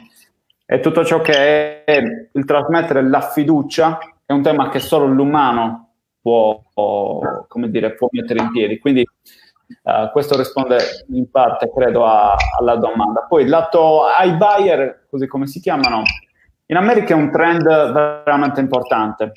e 0.66 0.80
tutto 0.80 1.04
ciò 1.04 1.20
che 1.20 1.84
è 1.84 2.04
il 2.32 2.46
trasmettere 2.46 3.06
la 3.06 3.20
fiducia 3.20 4.00
è 4.26 4.34
un 4.34 4.42
tema 4.42 4.70
che 4.70 4.80
solo 4.80 5.06
l'umano 5.06 5.96
può, 6.22 6.62
come 6.74 7.70
dire, 7.70 7.94
può 7.96 8.08
mettere 8.12 8.42
in 8.42 8.52
piedi. 8.52 8.80
Quindi 8.80 9.06
uh, 9.84 10.12
questo 10.12 10.38
risponde 10.38 10.78
in 11.10 11.30
parte, 11.30 11.72
credo, 11.74 12.06
a, 12.06 12.36
alla 12.60 12.76
domanda. 12.76 13.26
Poi 13.28 13.44
il 13.44 13.50
lato 13.50 14.04
iBuyer, 14.22 15.06
così 15.10 15.28
come 15.28 15.48
si 15.48 15.60
chiamano, 15.60 16.04
in 16.68 16.78
America 16.78 17.14
è 17.14 17.18
un 17.18 17.30
trend 17.30 17.64
veramente 17.64 18.60
importante 18.60 19.32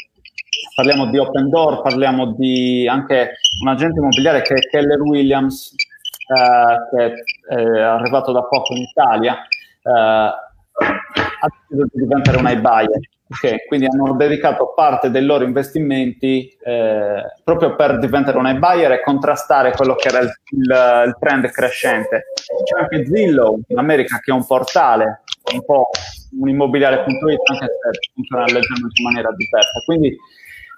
parliamo 0.74 1.06
di 1.06 1.18
Open 1.18 1.48
Door, 1.48 1.80
parliamo 1.80 2.32
di 2.32 2.86
anche 2.86 3.32
un 3.62 3.68
agente 3.68 3.98
immobiliare 3.98 4.42
che 4.42 4.54
è 4.54 4.60
Keller 4.68 5.00
Williams, 5.00 5.72
eh, 5.72 6.76
che 6.90 7.14
è 7.48 7.80
arrivato 7.80 8.32
da 8.32 8.42
poco 8.42 8.74
in 8.74 8.82
Italia, 8.82 9.36
eh, 9.82 9.90
ha 9.90 11.48
deciso 11.66 11.88
di 11.92 12.02
diventare 12.02 12.36
un 12.36 12.48
iBuyer. 12.48 13.00
Okay, 13.28 13.66
quindi 13.66 13.86
hanno 13.86 14.14
dedicato 14.14 14.72
parte 14.72 15.10
dei 15.10 15.24
loro 15.24 15.42
investimenti 15.42 16.48
eh, 16.62 17.22
proprio 17.42 17.74
per 17.74 17.98
diventare 17.98 18.38
un 18.38 18.46
iBuyer 18.46 18.92
e 18.92 19.02
contrastare 19.02 19.72
quello 19.72 19.96
che 19.96 20.08
era 20.08 20.20
il, 20.20 20.32
il, 20.50 21.04
il 21.06 21.16
trend 21.18 21.50
crescente. 21.50 22.26
C'è 22.62 22.80
anche 22.80 23.04
Zillow 23.04 23.60
in 23.66 23.78
America 23.78 24.20
che 24.20 24.30
è 24.30 24.34
un 24.34 24.46
portale, 24.46 25.22
un 25.52 25.64
po' 25.64 25.90
un 26.38 26.48
immobiliare.it, 26.48 27.40
anche 27.50 27.66
se 27.66 28.12
funziona 28.14 28.44
leggermente 28.44 29.00
in 29.00 29.04
maniera 29.04 29.32
diversa. 29.32 29.80
Quindi 29.84 30.16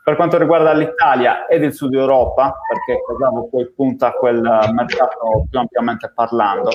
per 0.09 0.17
quanto 0.17 0.39
riguarda 0.39 0.73
l'Italia 0.73 1.47
ed 1.47 1.63
il 1.63 1.75
Sud 1.75 1.93
Europa, 1.93 2.57
perché 2.67 3.03
Casavo 3.07 3.49
poi 3.51 3.71
punta 3.77 4.07
a 4.07 4.13
quel 4.13 4.41
mercato 4.41 5.45
più 5.51 5.59
ampiamente 5.59 6.11
parlando, 6.15 6.71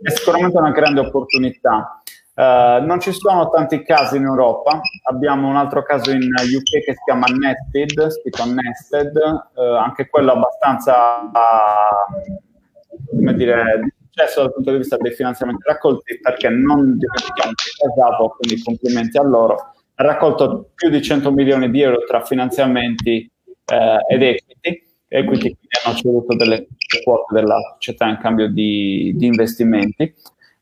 è 0.00 0.10
sicuramente 0.10 0.58
una 0.58 0.70
grande 0.70 1.00
opportunità. 1.00 2.00
Uh, 2.38 2.84
non 2.84 3.00
ci 3.00 3.10
sono 3.10 3.50
tanti 3.50 3.82
casi 3.82 4.16
in 4.16 4.22
Europa, 4.22 4.80
abbiamo 5.10 5.48
un 5.48 5.56
altro 5.56 5.82
caso 5.82 6.12
in 6.12 6.22
UK 6.22 6.84
che 6.84 6.92
si 6.92 7.02
chiama 7.04 7.26
Nested, 7.26 8.10
scritto 8.10 8.44
Nested, 8.44 9.16
uh, 9.16 9.60
anche 9.60 10.08
quello 10.08 10.34
abbastanza, 10.34 11.22
uh, 11.22 13.16
come 13.16 13.34
dire, 13.34 13.80
di 13.82 13.92
successo 14.04 14.42
dal 14.42 14.52
punto 14.52 14.70
di 14.70 14.76
vista 14.76 14.96
dei 14.98 15.10
finanziamenti 15.10 15.62
raccolti, 15.66 16.20
perché 16.20 16.48
non 16.48 16.96
dimentichiamo 16.96 17.52
che 17.54 17.70
Casavo, 17.76 18.36
quindi 18.38 18.62
complimenti 18.62 19.18
a 19.18 19.22
loro, 19.24 19.72
ha 19.96 20.02
raccolto 20.04 20.70
più 20.76 20.90
di 20.90 21.02
100 21.02 21.32
milioni 21.32 21.68
di 21.72 21.82
euro 21.82 22.04
tra 22.06 22.24
finanziamenti 22.24 23.28
eh, 23.64 23.98
ed 24.08 24.22
equity, 24.22 24.86
equity 25.08 25.40
quindi 25.40 25.58
hanno 25.84 25.96
ceduto 25.96 26.36
delle 26.36 26.68
quote 27.02 27.34
della 27.34 27.56
società 27.74 28.06
in 28.06 28.18
cambio 28.18 28.48
di, 28.48 29.12
di 29.16 29.26
investimenti. 29.26 30.14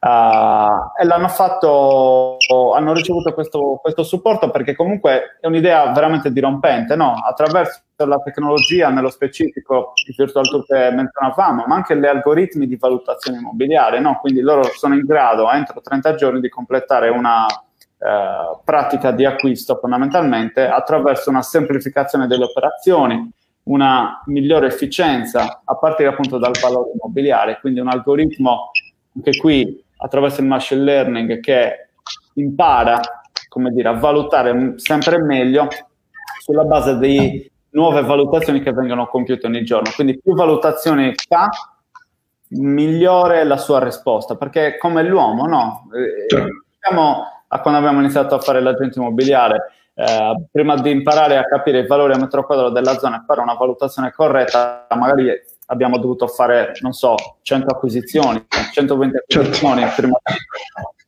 Uh, 0.06 0.92
e 1.00 1.04
l'hanno 1.04 1.26
fatto, 1.26 2.36
hanno 2.76 2.92
ricevuto 2.92 3.34
questo, 3.34 3.80
questo, 3.82 4.04
supporto 4.04 4.50
perché 4.50 4.76
comunque 4.76 5.36
è 5.40 5.48
un'idea 5.48 5.90
veramente 5.90 6.30
dirompente, 6.32 6.94
no? 6.94 7.14
attraverso 7.14 7.80
la 7.96 8.20
tecnologia, 8.20 8.88
nello 8.90 9.10
specifico 9.10 9.94
il 10.06 10.14
virtual 10.16 10.48
tool 10.48 10.64
che 10.64 10.92
menzionavamo, 10.92 11.64
ma 11.66 11.74
anche 11.74 11.98
gli 11.98 12.06
algoritmi 12.06 12.68
di 12.68 12.76
valutazione 12.76 13.38
immobiliare, 13.38 13.98
no? 13.98 14.18
quindi 14.20 14.42
loro 14.42 14.62
sono 14.76 14.94
in 14.94 15.04
grado 15.04 15.50
entro 15.50 15.80
30 15.80 16.14
giorni 16.14 16.38
di 16.40 16.50
completare 16.50 17.08
una 17.08 17.44
eh, 17.48 18.60
pratica 18.62 19.10
di 19.10 19.24
acquisto 19.24 19.76
fondamentalmente 19.80 20.68
attraverso 20.68 21.30
una 21.30 21.42
semplificazione 21.42 22.28
delle 22.28 22.44
operazioni, 22.44 23.28
una 23.64 24.22
migliore 24.26 24.68
efficienza 24.68 25.62
a 25.64 25.76
partire 25.76 26.10
appunto 26.10 26.38
dal 26.38 26.56
valore 26.60 26.92
immobiliare, 26.94 27.58
quindi 27.58 27.80
un 27.80 27.88
algoritmo 27.88 28.70
anche 29.16 29.36
qui 29.38 29.84
attraverso 29.96 30.40
il 30.40 30.46
machine 30.46 30.82
learning 30.82 31.40
che 31.40 31.88
impara 32.34 33.00
come 33.56 33.70
dire, 33.70 33.88
a 33.88 33.92
valutare 33.92 34.74
sempre 34.76 35.18
meglio 35.18 35.68
sulla 36.40 36.64
base 36.64 36.98
di 36.98 37.50
nuove 37.70 38.02
valutazioni 38.02 38.60
che 38.60 38.70
vengono 38.70 39.06
compiute 39.06 39.46
ogni 39.46 39.64
giorno. 39.64 39.90
Quindi 39.94 40.20
più 40.20 40.34
valutazioni 40.34 41.14
fa, 41.26 41.48
migliore 42.48 43.44
la 43.44 43.56
sua 43.56 43.82
risposta, 43.82 44.36
perché 44.36 44.76
come 44.76 45.02
l'uomo, 45.02 45.46
no? 45.46 45.88
Eh, 45.94 46.28
certo. 46.28 46.64
diciamo, 46.70 47.24
a 47.48 47.60
quando 47.60 47.80
abbiamo 47.80 48.00
iniziato 48.00 48.34
a 48.34 48.40
fare 48.40 48.60
l'agente 48.60 48.98
immobiliare. 48.98 49.72
Eh, 49.94 50.34
prima 50.52 50.76
di 50.76 50.90
imparare 50.90 51.38
a 51.38 51.44
capire 51.46 51.78
il 51.78 51.86
valore 51.86 52.12
a 52.12 52.18
metro 52.18 52.44
quadro 52.44 52.68
della 52.68 52.98
zona 52.98 53.22
e 53.22 53.24
fare 53.24 53.40
una 53.40 53.54
valutazione 53.54 54.12
corretta, 54.12 54.86
magari 54.90 55.30
abbiamo 55.66 55.98
dovuto 55.98 56.26
fare, 56.26 56.72
non 56.80 56.92
so, 56.92 57.14
100 57.42 57.74
acquisizioni, 57.74 58.44
120 58.72 59.16
acquisizioni 59.16 59.80
certo. 59.82 59.94
prima 60.02 60.18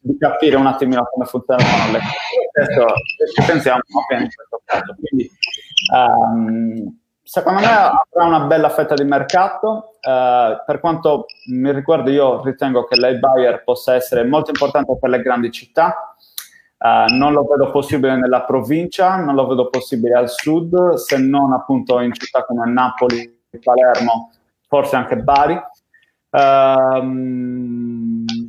di 0.00 0.16
capire 0.16 0.56
un 0.56 0.66
attimino 0.66 1.06
come 1.10 1.26
funzionano 1.26 1.92
le 1.92 1.98
cose. 1.98 2.74
Adesso 2.74 2.86
ci 3.34 3.46
pensiamo 3.46 3.80
appena 4.02 4.22
in 4.22 4.28
questo 4.34 4.62
caso. 4.64 4.94
Quindi, 5.00 5.30
um, 5.92 6.98
secondo 7.22 7.60
me 7.60 7.66
avrà 7.66 8.24
una 8.24 8.40
bella 8.40 8.68
fetta 8.70 8.94
di 8.94 9.04
mercato. 9.04 9.98
Uh, 10.00 10.64
per 10.64 10.80
quanto 10.80 11.26
mi 11.50 11.72
riguarda, 11.72 12.10
io 12.10 12.42
ritengo 12.42 12.84
che 12.84 12.96
l'iBuyer 12.96 13.62
possa 13.64 13.94
essere 13.94 14.24
molto 14.24 14.50
importante 14.50 14.96
per 14.98 15.10
le 15.10 15.22
grandi 15.22 15.50
città. 15.50 16.14
Uh, 16.78 17.12
non 17.12 17.32
lo 17.32 17.42
vedo 17.44 17.70
possibile 17.72 18.16
nella 18.16 18.42
provincia, 18.42 19.16
non 19.16 19.34
lo 19.34 19.48
vedo 19.48 19.68
possibile 19.68 20.14
al 20.14 20.30
sud, 20.30 20.94
se 20.94 21.18
non 21.18 21.52
appunto 21.52 21.98
in 21.98 22.12
città 22.12 22.44
come 22.44 22.70
Napoli, 22.70 23.36
Palermo, 23.62 24.30
forse 24.68 24.96
anche 24.96 25.16
Bari, 25.16 25.54
uh, 25.54 27.04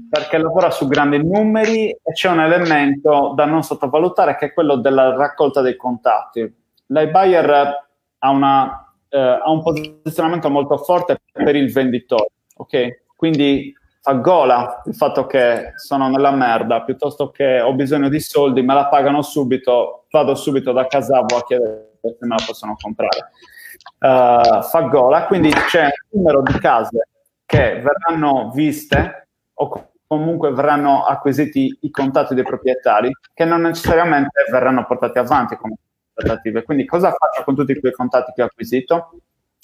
perché 0.10 0.38
lavora 0.38 0.70
su 0.70 0.88
grandi 0.88 1.18
numeri 1.18 1.90
e 1.90 2.14
c'è 2.14 2.30
un 2.30 2.42
elemento 2.42 3.34
da 3.36 3.46
non 3.46 3.64
sottovalutare 3.64 4.36
che 4.36 4.48
è 4.48 4.54
quello 4.54 4.76
della 4.76 5.16
raccolta 5.16 5.62
dei 5.62 5.76
contatti. 5.76 6.54
L'iBuyer 6.88 7.88
ha, 8.20 8.30
una, 8.30 8.94
uh, 9.10 9.18
ha 9.18 9.50
un 9.50 9.64
posizionamento 9.64 10.50
molto 10.50 10.78
forte 10.78 11.22
per 11.32 11.56
il 11.56 11.72
venditore, 11.72 12.32
ok? 12.58 13.04
Quindi 13.16 13.74
fa 14.02 14.14
gola 14.14 14.82
il 14.86 14.96
fatto 14.96 15.26
che 15.26 15.74
sono 15.76 16.10
nella 16.10 16.32
merda 16.32 16.84
piuttosto 16.84 17.32
che 17.32 17.60
ho 17.60 17.74
bisogno 17.74 18.10
di 18.10 18.20
soldi, 18.20 18.62
me 18.62 18.74
la 18.74 18.88
pagano 18.88 19.22
subito, 19.22 20.06
vado 20.10 20.36
subito 20.36 20.72
da 20.72 20.88
Casavo 20.88 21.38
a 21.38 21.44
chiedere 21.44 21.90
se 22.02 22.18
me 22.22 22.36
la 22.36 22.44
possono 22.46 22.76
comprare. 22.80 23.32
Uh, 24.00 24.62
fa 24.62 24.82
gola, 24.90 25.26
quindi 25.26 25.50
c'è 25.52 25.84
un 25.84 26.22
numero 26.22 26.42
di 26.42 26.58
case 26.60 27.08
che 27.46 27.82
verranno 27.82 28.52
viste 28.54 29.28
o 29.54 29.90
comunque 30.08 30.52
verranno 30.52 31.04
acquisiti 31.04 31.78
i 31.82 31.92
contatti 31.92 32.34
dei 32.34 32.44
proprietari 32.44 33.12
che 33.34 33.46
non 33.46 33.62
necessariamente 33.62 34.46
verranno 34.50 34.86
portati 34.86 35.20
avanti 35.20 35.56
come 35.56 35.76
trattative. 36.14 36.64
Quindi 36.64 36.86
cosa 36.86 37.12
faccio 37.12 37.44
con 37.44 37.56
tutti 37.56 37.80
quei 37.80 37.92
contatti 37.92 38.32
che 38.34 38.42
ho 38.42 38.46
acquisito? 38.46 39.20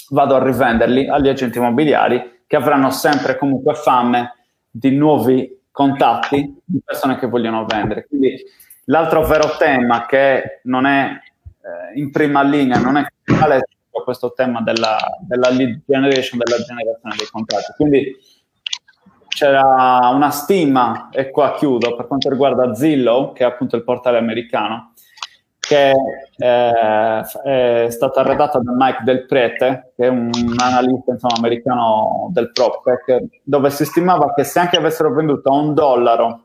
Vado 0.10 0.36
a 0.36 0.44
rivenderli 0.44 1.08
agli 1.08 1.30
agenti 1.30 1.58
immobiliari 1.58 2.44
che 2.46 2.56
avranno 2.56 2.92
sempre 2.92 3.38
comunque 3.38 3.74
fame 3.74 4.36
di 4.70 4.92
nuovi 4.92 5.64
contatti 5.72 6.62
di 6.64 6.82
persone 6.84 7.18
che 7.18 7.28
vogliono 7.28 7.66
vendere. 7.66 8.06
Quindi 8.08 8.36
l'altro 8.86 9.26
vero 9.26 9.56
tema 9.58 10.06
che 10.06 10.60
non 10.64 10.86
è 10.86 11.10
eh, 11.10 12.00
in 12.00 12.12
prima 12.12 12.44
linea, 12.44 12.78
non 12.80 12.98
è 12.98 13.06
è 14.00 14.04
questo 14.04 14.34
tema 14.34 14.62
della, 14.62 14.98
della 15.22 15.50
lead 15.50 15.82
generation, 15.86 16.40
della 16.44 16.64
generazione 16.64 17.16
dei 17.18 17.28
contatti. 17.32 17.74
Quindi 17.76 18.16
c'era 19.28 20.10
una 20.14 20.30
stima, 20.30 21.10
e 21.12 21.30
qua 21.32 21.54
chiudo, 21.54 21.96
per 21.96 22.08
quanto 22.08 22.30
riguarda 22.30 22.74
Zillow, 22.74 23.34
che 23.34 23.44
è 23.44 23.48
appunto 23.48 23.76
il 23.76 23.84
portale 23.84 24.18
americano, 24.18 24.94
che 25.60 25.94
eh, 26.38 27.22
è 27.44 27.88
stata 27.90 28.22
redatta 28.22 28.60
da 28.60 28.72
Mike 28.76 29.04
Del 29.04 29.26
Prete, 29.26 29.94
che 29.96 30.06
è 30.06 30.10
un 30.10 30.32
analista 30.58 31.12
insomma, 31.12 31.36
americano 31.38 32.30
del 32.32 32.52
PropTech, 32.52 33.42
dove 33.44 33.70
si 33.72 33.84
stimava 33.84 34.34
che 34.34 34.44
se 34.44 34.60
anche 34.60 34.78
avessero 34.78 35.14
venduto 35.14 35.50
a 35.50 35.54
un 35.54 35.74
dollaro 35.74 36.44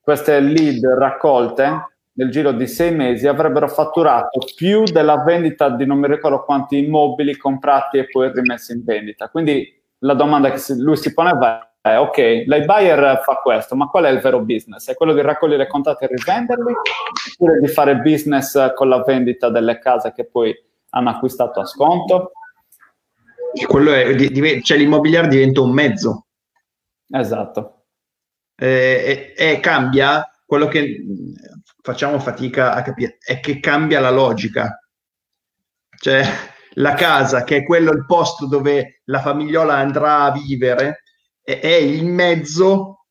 queste 0.00 0.40
lead 0.40 0.84
raccolte 0.84 1.91
nel 2.14 2.30
giro 2.30 2.52
di 2.52 2.66
sei 2.66 2.94
mesi 2.94 3.26
avrebbero 3.26 3.68
fatturato 3.68 4.40
più 4.54 4.84
della 4.84 5.22
vendita 5.22 5.70
di 5.70 5.86
non 5.86 5.98
mi 5.98 6.08
ricordo 6.08 6.44
quanti 6.44 6.78
immobili 6.78 7.36
comprati 7.36 7.98
e 7.98 8.08
poi 8.08 8.30
rimessi 8.32 8.72
in 8.72 8.84
vendita. 8.84 9.28
Quindi 9.28 9.80
la 9.98 10.14
domanda 10.14 10.50
che 10.50 10.60
lui 10.74 10.96
si 10.96 11.12
poneva 11.14 11.72
è 11.80 11.98
ok, 11.98 12.44
l'iBuyer 12.46 13.22
fa 13.24 13.40
questo, 13.42 13.74
ma 13.74 13.88
qual 13.88 14.04
è 14.04 14.10
il 14.10 14.20
vero 14.20 14.40
business? 14.40 14.88
È 14.88 14.94
quello 14.94 15.14
di 15.14 15.20
raccogliere 15.20 15.66
contatti 15.66 16.04
e 16.04 16.08
rivenderli 16.08 16.72
oppure 17.32 17.58
di 17.58 17.66
fare 17.66 17.96
business 17.96 18.72
con 18.74 18.88
la 18.88 19.02
vendita 19.02 19.48
delle 19.48 19.78
case 19.78 20.12
che 20.12 20.24
poi 20.24 20.54
hanno 20.90 21.10
acquistato 21.10 21.58
a 21.58 21.64
sconto? 21.64 22.32
Quello 23.66 23.92
è, 23.92 24.60
cioè 24.62 24.78
l'immobiliare 24.78 25.26
diventa 25.26 25.60
un 25.60 25.72
mezzo. 25.72 26.26
Esatto. 27.10 27.84
E, 28.54 29.34
e, 29.36 29.50
e 29.50 29.60
cambia 29.60 30.30
quello 30.46 30.68
che 30.68 31.04
facciamo 31.82 32.18
fatica 32.20 32.72
a 32.74 32.82
capire 32.82 33.18
è 33.18 33.40
che 33.40 33.60
cambia 33.60 34.00
la 34.00 34.10
logica. 34.10 34.78
Cioè, 35.94 36.24
la 36.74 36.94
casa, 36.94 37.44
che 37.44 37.58
è 37.58 37.62
quello 37.64 37.92
il 37.92 38.06
posto 38.06 38.46
dove 38.46 39.02
la 39.04 39.20
famigliola 39.20 39.74
andrà 39.74 40.22
a 40.22 40.32
vivere, 40.32 41.02
è, 41.42 41.58
è 41.60 41.74
il 41.74 42.06
mezzo 42.06 43.04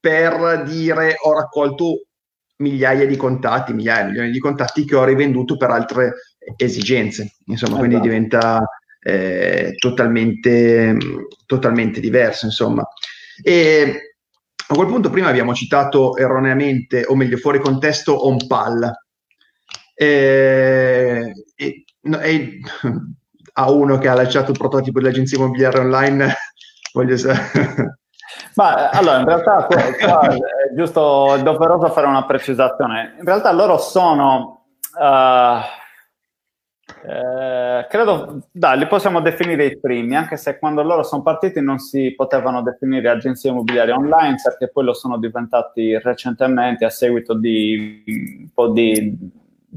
per 0.00 0.64
dire 0.64 1.14
ho 1.22 1.32
raccolto 1.34 2.06
migliaia 2.56 3.06
di 3.06 3.16
contatti, 3.16 3.72
migliaia, 3.72 4.06
milioni 4.06 4.30
di 4.30 4.38
contatti 4.38 4.84
che 4.84 4.96
ho 4.96 5.04
rivenduto 5.04 5.56
per 5.56 5.70
altre 5.70 6.14
esigenze. 6.56 7.36
Insomma, 7.46 7.76
esatto. 7.76 7.86
quindi 7.86 8.00
diventa 8.00 8.68
eh, 9.00 9.74
totalmente, 9.78 10.96
totalmente 11.46 12.00
diverso. 12.00 12.46
Insomma. 12.46 12.86
E 13.42 14.09
a 14.72 14.74
quel 14.76 14.86
punto 14.86 15.10
prima 15.10 15.28
abbiamo 15.28 15.52
citato 15.52 16.16
erroneamente, 16.16 17.04
o 17.04 17.16
meglio 17.16 17.38
fuori 17.38 17.58
contesto, 17.58 18.28
OnPal. 18.28 18.88
Eh, 19.94 21.32
e, 21.56 21.84
e, 22.00 22.60
a 23.54 23.70
uno 23.70 23.98
che 23.98 24.08
ha 24.08 24.14
lasciato 24.14 24.52
il 24.52 24.58
prototipo 24.58 25.00
dell'agenzia 25.00 25.38
immobiliare 25.38 25.80
online, 25.80 26.34
voglio 26.94 27.16
sapere. 27.16 27.98
Ma 28.54 28.90
allora, 28.90 29.18
in 29.18 29.24
realtà 29.24 29.66
qua, 29.66 29.82
qua 29.98 30.28
è 30.28 30.74
giusto, 30.76 31.34
è 31.34 31.42
doveroso 31.42 31.90
fare 31.90 32.06
una 32.06 32.24
precisazione. 32.24 33.16
In 33.18 33.24
realtà 33.24 33.50
loro 33.50 33.76
sono... 33.76 34.66
Uh, 34.96 35.58
eh, 37.02 37.86
credo, 37.88 38.48
dai, 38.50 38.78
li 38.78 38.86
possiamo 38.86 39.20
definire 39.20 39.64
i 39.66 39.78
primi, 39.78 40.16
anche 40.16 40.36
se 40.36 40.58
quando 40.58 40.82
loro 40.82 41.02
sono 41.02 41.22
partiti 41.22 41.60
non 41.60 41.78
si 41.78 42.14
potevano 42.14 42.62
definire 42.62 43.08
agenzie 43.08 43.50
immobiliari 43.50 43.90
online, 43.90 44.36
perché 44.42 44.68
poi 44.68 44.84
lo 44.84 44.92
sono 44.92 45.18
diventati 45.18 45.98
recentemente 45.98 46.84
a 46.84 46.90
seguito 46.90 47.34
di 47.34 48.02
un 48.40 48.48
po' 48.52 48.68
di 48.68 49.16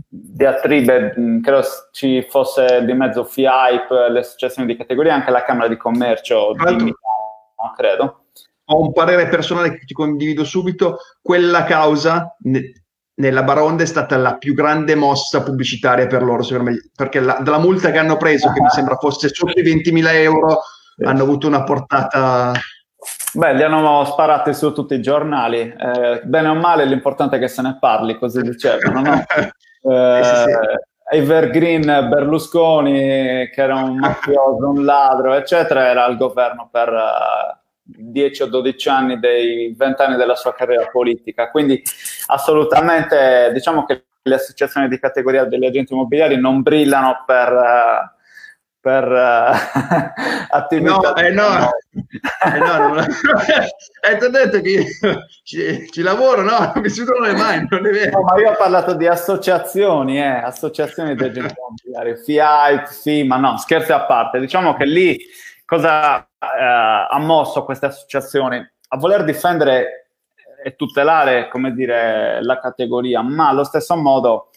diatribe, 0.09 1.13
credo 1.41 1.61
ci 1.91 2.25
fosse 2.29 2.83
di 2.83 2.93
mezzo 2.93 3.23
FIAIP, 3.23 3.89
le 4.09 4.19
associazioni 4.19 4.67
di 4.67 4.75
categoria, 4.75 5.13
anche 5.13 5.31
la 5.31 5.43
Camera 5.43 5.67
di 5.67 5.77
Commercio 5.77 6.53
di 6.53 6.63
Milano, 6.63 7.73
credo. 7.75 8.25
Ho 8.67 8.81
un 8.81 8.93
parere 8.93 9.27
personale 9.27 9.71
che 9.71 9.85
ti 9.85 9.93
condivido 9.93 10.43
subito, 10.43 10.97
quella 11.21 11.63
causa 11.63 12.35
nella 13.15 13.43
Baronda 13.43 13.83
è 13.83 13.85
stata 13.85 14.17
la 14.17 14.37
più 14.37 14.53
grande 14.53 14.95
mossa 14.95 15.43
pubblicitaria 15.43 16.07
per 16.07 16.23
loro, 16.23 16.43
me, 16.63 16.89
perché 16.95 17.19
la, 17.19 17.39
dalla 17.41 17.59
multa 17.59 17.91
che 17.91 17.97
hanno 17.99 18.17
preso, 18.17 18.51
che 18.51 18.61
mi 18.61 18.69
sembra 18.69 18.95
fosse 18.95 19.29
sotto 19.29 19.59
i 19.59 19.63
20.000 19.63 20.13
euro, 20.13 20.61
sì. 20.95 21.03
hanno 21.03 21.23
avuto 21.23 21.47
una 21.47 21.63
portata... 21.63 22.51
Beh, 23.33 23.53
li 23.53 23.63
hanno 23.63 24.05
sparati 24.05 24.53
su 24.53 24.71
tutti 24.71 24.93
i 24.93 25.01
giornali, 25.01 25.59
eh, 25.59 26.21
bene 26.23 26.47
o 26.47 26.55
male 26.55 26.85
l'importante 26.85 27.35
è 27.35 27.39
che 27.39 27.47
se 27.47 27.61
ne 27.61 27.77
parli, 27.79 28.17
così 28.17 28.41
dicevano, 28.41 29.01
no? 29.01 29.23
eh, 29.91 30.23
sì, 30.23 30.35
sì. 30.35 31.17
Evergreen 31.17 32.07
Berlusconi, 32.09 33.49
che 33.49 33.61
era 33.61 33.75
un 33.75 33.97
mafioso, 33.97 34.69
un 34.69 34.85
ladro, 34.85 35.33
eccetera, 35.33 35.87
era 35.87 36.05
al 36.05 36.17
governo 36.17 36.69
per... 36.71 36.89
Uh, 36.89 37.61
10 37.83 38.43
o 38.43 38.45
12 38.47 38.89
anni 38.89 39.19
dei 39.19 39.73
20 39.75 40.01
anni 40.01 40.15
della 40.15 40.35
sua 40.35 40.53
carriera 40.53 40.87
politica. 40.87 41.49
Quindi 41.51 41.81
assolutamente 42.27 43.51
diciamo 43.53 43.85
che 43.85 44.05
le 44.23 44.35
associazioni 44.35 44.87
di 44.87 44.99
categoria 44.99 45.43
degli 45.43 45.65
agenti 45.65 45.93
immobiliari 45.93 46.39
non 46.39 46.61
brillano 46.61 47.23
per, 47.25 48.15
per 48.79 49.07
uh, 49.09 49.53
attività. 50.55 50.95
No, 50.95 51.15
eh 51.15 51.31
no, 51.31 51.69
eh 51.91 52.57
no, 52.57 52.77
non, 52.77 52.99
eh, 53.03 54.17
ti 54.17 54.23
ho 54.23 54.29
detto 54.29 54.61
che 54.61 54.85
ci, 55.43 55.89
ci 55.91 56.01
lavoro, 56.01 56.41
no, 56.41 56.71
mi 56.75 56.89
si 56.89 57.03
trovano 57.03 57.33
le 57.33 57.37
mani, 57.37 57.67
non 57.69 57.85
è 57.85 57.91
vero. 57.91 58.19
No, 58.19 58.23
ma 58.23 58.39
io 58.39 58.51
ho 58.51 58.55
parlato 58.55 58.93
di 58.93 59.07
associazioni, 59.07 60.17
eh, 60.19 60.41
associazioni 60.41 61.15
di 61.15 61.23
agenti 61.23 61.55
immobiliari, 61.57 62.23
FIAIP, 62.23 62.87
FIMA, 62.87 63.37
no, 63.37 63.57
scherzi 63.57 63.91
a 63.91 64.05
parte, 64.05 64.39
diciamo 64.39 64.73
che 64.75 64.85
lì 64.85 65.17
cosa 65.65 66.21
eh, 66.21 67.07
ha 67.09 67.19
mosso 67.19 67.63
queste 67.63 67.87
associazioni? 67.87 68.57
A 68.89 68.97
voler 68.97 69.23
difendere 69.23 70.03
e 70.63 70.75
tutelare, 70.75 71.49
come 71.49 71.73
dire, 71.73 72.41
la 72.41 72.59
categoria, 72.59 73.21
ma 73.21 73.49
allo 73.49 73.63
stesso 73.63 73.95
modo 73.95 74.49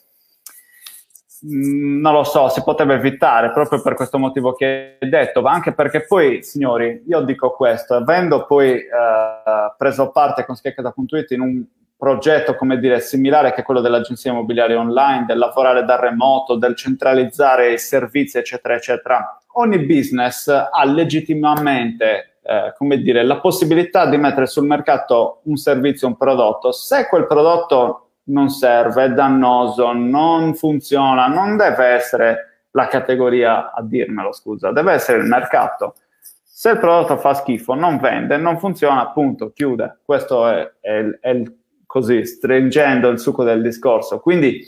mm, 1.45 2.01
non 2.01 2.13
lo 2.13 2.25
so, 2.25 2.49
si 2.49 2.63
poteva 2.63 2.95
evitare 2.95 3.51
proprio 3.51 3.83
per 3.83 3.95
questo 3.95 4.19
motivo 4.19 4.53
che 4.55 4.99
hai 5.01 5.09
detto, 5.09 5.43
ma 5.43 5.51
anche 5.51 5.73
perché 5.73 6.05
poi, 6.07 6.43
signori, 6.43 7.03
io 7.09 7.21
dico 7.23 7.51
questo, 7.51 7.95
avendo 7.95 8.47
poi 8.47 8.77
eh, 8.77 9.75
preso 9.77 10.11
parte 10.11 10.45
con 10.45 10.55
Scheccheta.it 10.55 11.31
in 11.33 11.41
un 11.41 11.65
progetto, 11.97 12.55
come 12.55 12.79
dire, 12.79 13.01
similare 13.01 13.53
che 13.53 13.63
quello 13.63 13.81
dell'agenzia 13.81 14.31
immobiliare 14.31 14.75
online, 14.75 15.25
del 15.27 15.39
lavorare 15.39 15.85
da 15.85 15.99
remoto, 15.99 16.57
del 16.57 16.77
centralizzare 16.77 17.73
i 17.73 17.79
servizi, 17.79 18.39
eccetera, 18.39 18.75
eccetera, 18.75 19.41
ogni 19.59 19.79
business 19.81 20.49
ha 20.49 20.85
legittimamente, 20.85 22.39
eh, 22.43 22.75
come 22.77 22.99
dire, 22.99 23.23
la 23.23 23.39
possibilità 23.41 24.07
di 24.07 24.17
mettere 24.17 24.47
sul 24.47 24.67
mercato 24.67 25.41
un 25.45 25.57
servizio, 25.57 26.09
un 26.09 26.17
prodotto. 26.17 26.73
Se 26.73 27.07
quel 27.07 27.27
prodotto 27.27 28.09
non 28.25 28.49
serve, 28.49 29.05
è 29.05 29.11
dannoso, 29.11 29.93
non 29.93 30.55
funziona, 30.55 31.27
non 31.27 31.57
deve 31.57 31.87
essere 31.87 32.65
la 32.73 32.89
categoria 32.89 33.73
a 33.73 33.83
dirmelo, 33.83 34.33
scusa, 34.33 34.73
deve 34.73 34.93
essere 34.93 35.19
il 35.19 35.27
mercato. 35.27 35.95
Se 36.43 36.71
il 36.71 36.79
prodotto 36.79 37.17
fa 37.17 37.35
schifo, 37.35 37.75
non 37.75 37.99
vende, 37.99 38.37
non 38.37 38.59
funziona, 38.59 39.03
appunto, 39.03 39.53
chiude. 39.53 39.99
Questo 40.05 40.49
è, 40.49 40.71
è, 40.81 41.19
è 41.21 41.31
il, 41.31 41.55
così, 41.87 42.25
stringendo 42.25 43.09
il 43.09 43.19
succo 43.19 43.45
del 43.45 43.63
discorso. 43.63 44.21
Quindi 44.21 44.61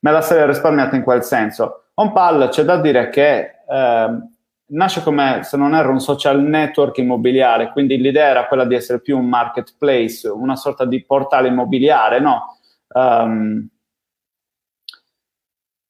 me 0.00 0.10
la 0.10 0.20
sarei 0.20 0.46
risparmiata 0.46 0.96
in 0.96 1.02
quel 1.02 1.22
senso. 1.22 1.86
OnPal 1.94 2.48
c'è 2.50 2.62
da 2.62 2.80
dire 2.80 3.08
che 3.08 3.57
eh, 3.68 4.28
nasce 4.70 5.02
come, 5.02 5.42
se 5.42 5.56
non 5.56 5.74
erro, 5.74 5.92
un 5.92 6.00
social 6.00 6.40
network 6.42 6.98
immobiliare, 6.98 7.70
quindi 7.70 7.98
l'idea 7.98 8.28
era 8.28 8.46
quella 8.46 8.64
di 8.64 8.74
essere 8.74 9.00
più 9.00 9.18
un 9.18 9.26
marketplace, 9.26 10.28
una 10.28 10.56
sorta 10.56 10.84
di 10.84 11.04
portale 11.04 11.48
immobiliare, 11.48 12.20
no? 12.20 12.56
Um, 12.88 13.68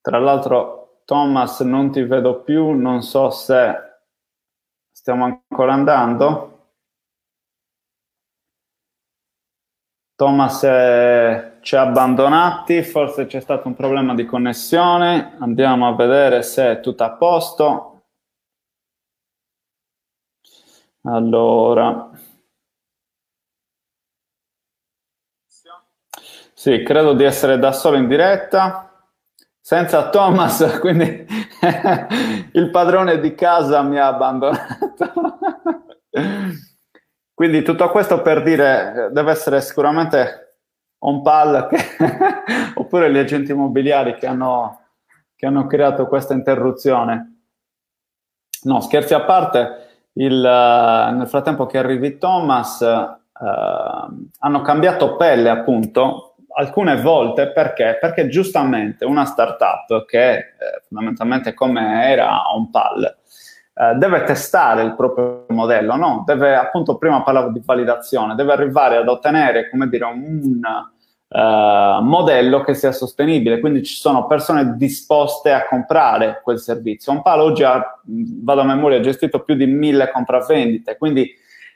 tra 0.01 0.19
l'altro, 0.19 1.03
Thomas, 1.05 1.61
non 1.61 1.91
ti 1.91 2.03
vedo 2.03 2.43
più, 2.43 2.71
non 2.73 3.03
so 3.03 3.31
se 3.31 3.75
stiamo 4.93 5.25
ancora 5.25 5.73
andando. 5.73 6.73
Thomas 10.15 10.63
è, 10.65 11.48
ci 11.69 11.77
ha 11.77 11.83
abbandonati, 11.83 12.83
forse 12.83 13.27
c'è 13.27 13.41
stato 13.41 13.69
un 13.69 13.75
problema 13.75 14.15
di 14.15 14.25
connessione, 14.25 15.37
andiamo 15.39 15.87
a 15.87 15.95
vedere 15.95 16.43
se 16.43 16.71
è 16.71 16.81
tutto 16.81 17.05
a 17.05 17.11
posto. 17.11 18.05
Allora, 21.03 22.11
sì, 26.55 26.83
credo 26.83 27.13
di 27.13 27.25
essere 27.25 27.59
da 27.59 27.73
solo 27.73 27.99
in 27.99 28.09
diretta, 28.09 29.07
senza 29.61 30.09
Thomas, 30.09 30.65
quindi 30.81 31.27
il 32.53 32.71
padrone 32.71 33.21
di 33.21 33.35
casa 33.35 33.83
mi 33.83 33.99
ha 33.99 34.07
abbandonato. 34.07 34.95
Quindi 37.39 37.63
tutto 37.63 37.89
questo 37.91 38.21
per 38.23 38.43
dire, 38.43 39.11
deve 39.13 39.31
essere 39.31 39.61
sicuramente 39.61 40.48
on 41.01 41.23
pal 41.23 41.69
oppure 42.75 43.11
gli 43.13 43.19
agenti 43.19 43.53
immobiliari 43.53 44.15
che 44.17 44.27
hanno, 44.27 44.81
che 45.37 45.47
hanno, 45.47 45.67
creato 45.67 46.07
questa 46.07 46.35
interruzione. 46.35 47.43
No, 48.63 48.81
scherzi 48.81 49.15
a 49.15 49.23
parte, 49.23 50.09
il, 50.15 50.41
nel 50.41 51.29
frattempo 51.29 51.67
che 51.67 51.79
arrivi 51.79 52.19
Thomas, 52.19 52.83
eh, 52.83 53.17
hanno 54.39 54.63
cambiato 54.63 55.17
pelle 55.17 55.49
appunto, 55.49 56.37
alcune 56.57 57.01
volte 57.01 57.53
perché? 57.53 57.99
Perché 58.01 58.29
giustamente 58.29 59.05
una 59.05 59.25
startup 59.25 60.05
che 60.07 60.37
eh, 60.37 60.45
fondamentalmente 60.89 61.55
come 61.55 62.11
era 62.11 62.53
OnPal 62.53 63.18
eh, 63.81 63.95
deve 63.95 64.25
testare 64.25 64.83
il 64.83 64.97
proprio 64.97 65.45
modello, 65.51 65.95
no? 65.95 66.25
Deve 66.27 66.57
appunto, 66.57 66.99
prima 66.99 67.23
parlavo 67.23 67.51
di 67.51 67.63
validazione, 67.65 68.35
deve 68.35 68.53
arrivare 68.53 68.97
ad 68.97 69.09
ottenere, 69.09 69.71
come 69.71 69.89
dire, 69.89 70.05
un, 70.05 70.61
Uh, 71.31 72.03
modello 72.03 72.63
che 72.63 72.73
sia 72.73 72.91
sostenibile, 72.91 73.61
quindi 73.61 73.85
ci 73.85 73.97
sono 73.97 74.27
persone 74.27 74.79
disposte 74.79 75.53
a 75.53 75.67
comprare 75.69 76.41
quel 76.43 76.59
servizio. 76.59 77.13
Un 77.13 77.21
palo 77.21 77.43
oggi 77.43 77.65
ha, 77.65 78.01
vado 78.07 78.63
a 78.63 78.65
memoria, 78.65 78.97
ha 78.97 79.03
gestito 79.03 79.41
più 79.41 79.55
di 79.55 79.67
mille 79.67 80.11
compravendite, 80.11 80.97
quindi 80.97 81.31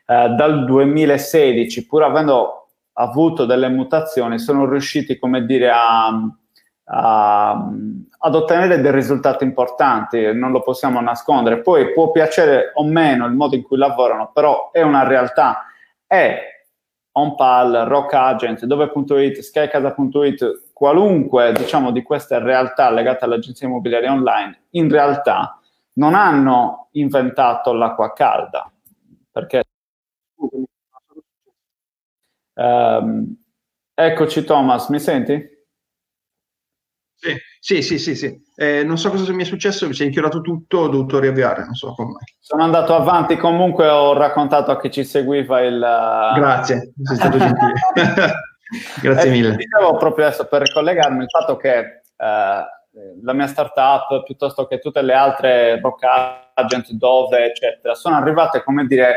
uh, 0.06 0.34
dal 0.34 0.64
2016, 0.64 1.86
pur 1.86 2.02
avendo 2.02 2.68
avuto 2.94 3.44
delle 3.44 3.68
mutazioni, 3.68 4.38
sono 4.38 4.66
riusciti, 4.66 5.18
come 5.18 5.44
dire, 5.44 5.68
a, 5.68 6.10
ad 6.94 8.34
ottenere 8.34 8.80
dei 8.80 8.92
risultati 8.92 9.44
importanti, 9.44 10.32
non 10.34 10.52
lo 10.52 10.60
possiamo 10.60 11.00
nascondere. 11.00 11.62
Poi 11.62 11.92
può 11.92 12.10
piacere 12.10 12.72
o 12.74 12.84
meno 12.84 13.24
il 13.26 13.32
modo 13.32 13.56
in 13.56 13.62
cui 13.62 13.78
lavorano, 13.78 14.30
però 14.32 14.70
è 14.72 14.82
una 14.82 15.06
realtà. 15.06 15.64
E 16.06 16.66
OnPal, 17.12 17.84
Rock 17.88 18.14
Agent, 18.14 18.64
dove.it, 18.64 19.38
skycasa.it, 19.40 20.70
qualunque 20.72 21.52
diciamo 21.52 21.90
di 21.92 22.02
queste 22.02 22.38
realtà 22.38 22.90
legate 22.90 23.24
all'agenzia 23.24 23.66
immobiliare 23.66 24.08
online, 24.08 24.64
in 24.70 24.90
realtà 24.90 25.58
non 25.94 26.14
hanno 26.14 26.88
inventato 26.92 27.72
l'acqua 27.72 28.12
calda, 28.12 28.70
perché 29.30 29.62
um, 32.54 33.36
eccoci 33.94 34.44
Thomas, 34.44 34.88
mi 34.88 34.98
senti? 34.98 35.51
Sì, 37.60 37.82
sì, 37.82 37.98
sì, 37.98 38.16
sì. 38.16 38.42
Eh, 38.56 38.82
non 38.82 38.98
so 38.98 39.10
cosa 39.10 39.32
mi 39.32 39.42
è 39.42 39.46
successo, 39.46 39.86
mi 39.86 39.94
si 39.94 40.02
è 40.02 40.06
inchiodato 40.06 40.40
tutto, 40.40 40.78
ho 40.78 40.88
dovuto 40.88 41.20
riavviare, 41.20 41.64
non 41.64 41.74
so 41.74 41.94
come. 41.94 42.18
Sono 42.40 42.64
andato 42.64 42.94
avanti, 42.94 43.36
comunque 43.36 43.88
ho 43.88 44.12
raccontato 44.14 44.72
a 44.72 44.80
chi 44.80 44.90
ci 44.90 45.04
seguiva 45.04 45.60
il... 45.60 45.78
Grazie, 45.78 46.92
sei 47.02 47.16
stato 47.16 47.38
gentile. 47.38 47.72
Grazie 49.00 49.28
eh, 49.28 49.32
mille. 49.32 49.56
Dicevo 49.56 49.96
proprio 49.96 50.26
adesso 50.26 50.46
per 50.46 50.62
ricollegarmi 50.62 51.22
il 51.22 51.30
fatto 51.30 51.56
che 51.56 51.78
eh, 51.78 52.02
la 52.16 53.32
mia 53.32 53.46
startup, 53.46 54.22
piuttosto 54.24 54.66
che 54.66 54.78
tutte 54.78 55.02
le 55.02 55.14
altre 55.14 55.80
rock 55.80 56.04
agent, 56.54 56.90
dove, 56.92 57.46
eccetera, 57.46 57.94
sono 57.94 58.16
arrivate, 58.16 58.62
come 58.62 58.86
dire, 58.86 59.14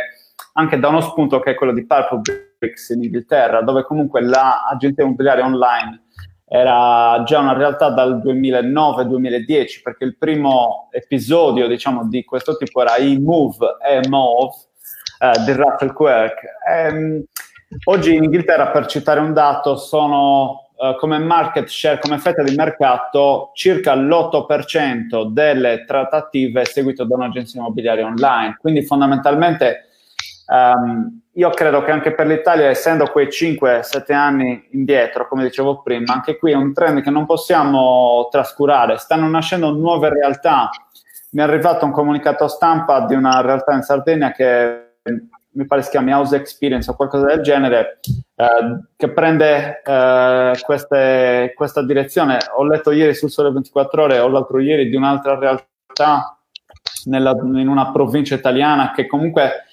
anche 0.53 0.79
da 0.79 0.87
uno 0.87 1.01
spunto 1.01 1.39
che 1.39 1.51
è 1.51 1.55
quello 1.55 1.73
di 1.73 1.85
Purple 1.85 2.21
Bricks 2.57 2.89
in 2.89 3.03
Inghilterra, 3.03 3.61
dove 3.61 3.83
comunque 3.83 4.21
l'agenzia 4.21 5.03
immobiliare 5.03 5.41
online 5.41 6.03
era 6.47 7.23
già 7.25 7.39
una 7.39 7.53
realtà 7.53 7.89
dal 7.89 8.21
2009-2010 8.23 9.81
perché 9.83 10.03
il 10.03 10.15
primo 10.15 10.89
episodio 10.91 11.67
diciamo 11.67 12.07
di 12.07 12.23
questo 12.23 12.55
tipo 12.55 12.81
era 12.81 12.95
e-move 12.95 13.77
e 13.83 14.07
move 14.07 14.53
eh, 15.19 15.43
di 15.43 15.51
Russell 15.53 15.93
Quirk. 15.93 16.41
Ehm, 16.69 17.23
oggi 17.85 18.13
in 18.13 18.23
Inghilterra 18.23 18.67
per 18.67 18.85
citare 18.85 19.19
un 19.19 19.33
dato 19.33 19.75
sono 19.75 20.69
eh, 20.77 20.95
come 20.99 21.17
market 21.17 21.67
share 21.67 21.99
come 21.99 22.19
fetta 22.19 22.43
di 22.43 22.53
mercato 22.53 23.51
circa 23.53 23.95
l'8% 23.95 25.29
delle 25.29 25.85
trattative 25.85 26.65
seguite 26.65 27.05
da 27.05 27.15
un'agenzia 27.15 27.59
immobiliare 27.59 28.03
online. 28.03 28.57
Quindi 28.59 28.83
fondamentalmente 28.83 29.87
Um, 30.47 31.21
io 31.33 31.49
credo 31.49 31.83
che 31.83 31.91
anche 31.91 32.13
per 32.13 32.27
l'Italia, 32.27 32.69
essendo 32.69 33.07
quei 33.07 33.27
5-7 33.27 34.13
anni 34.13 34.67
indietro, 34.71 35.27
come 35.27 35.43
dicevo 35.43 35.81
prima, 35.81 36.13
anche 36.13 36.37
qui 36.37 36.51
è 36.51 36.55
un 36.55 36.73
trend 36.73 37.01
che 37.01 37.09
non 37.09 37.25
possiamo 37.25 38.27
trascurare. 38.31 38.97
Stanno 38.97 39.27
nascendo 39.27 39.71
nuove 39.71 40.09
realtà. 40.09 40.69
Mi 41.31 41.41
è 41.41 41.43
arrivato 41.43 41.83
un 41.83 41.91
comunicato 41.91 42.47
stampa 42.47 43.05
di 43.05 43.15
una 43.15 43.41
realtà 43.41 43.73
in 43.73 43.81
Sardegna 43.81 44.31
che 44.31 44.99
mi 45.55 45.65
pare 45.65 45.81
si 45.81 45.89
chiami 45.89 46.13
House 46.13 46.35
Experience 46.35 46.89
o 46.89 46.95
qualcosa 46.95 47.25
del 47.25 47.41
genere, 47.41 47.99
eh, 48.35 48.79
che 48.95 49.09
prende 49.09 49.81
eh, 49.83 50.59
queste, 50.61 51.53
questa 51.55 51.83
direzione. 51.83 52.37
Ho 52.55 52.65
letto 52.65 52.91
ieri 52.91 53.13
sul 53.13 53.31
Sole 53.31 53.51
24 53.51 54.03
Ore 54.03 54.19
o 54.19 54.27
l'altro 54.27 54.59
ieri 54.59 54.89
di 54.89 54.95
un'altra 54.95 55.37
realtà 55.37 56.37
nella, 57.05 57.31
in 57.31 57.67
una 57.67 57.91
provincia 57.91 58.35
italiana 58.35 58.91
che 58.91 59.07
comunque 59.07 59.63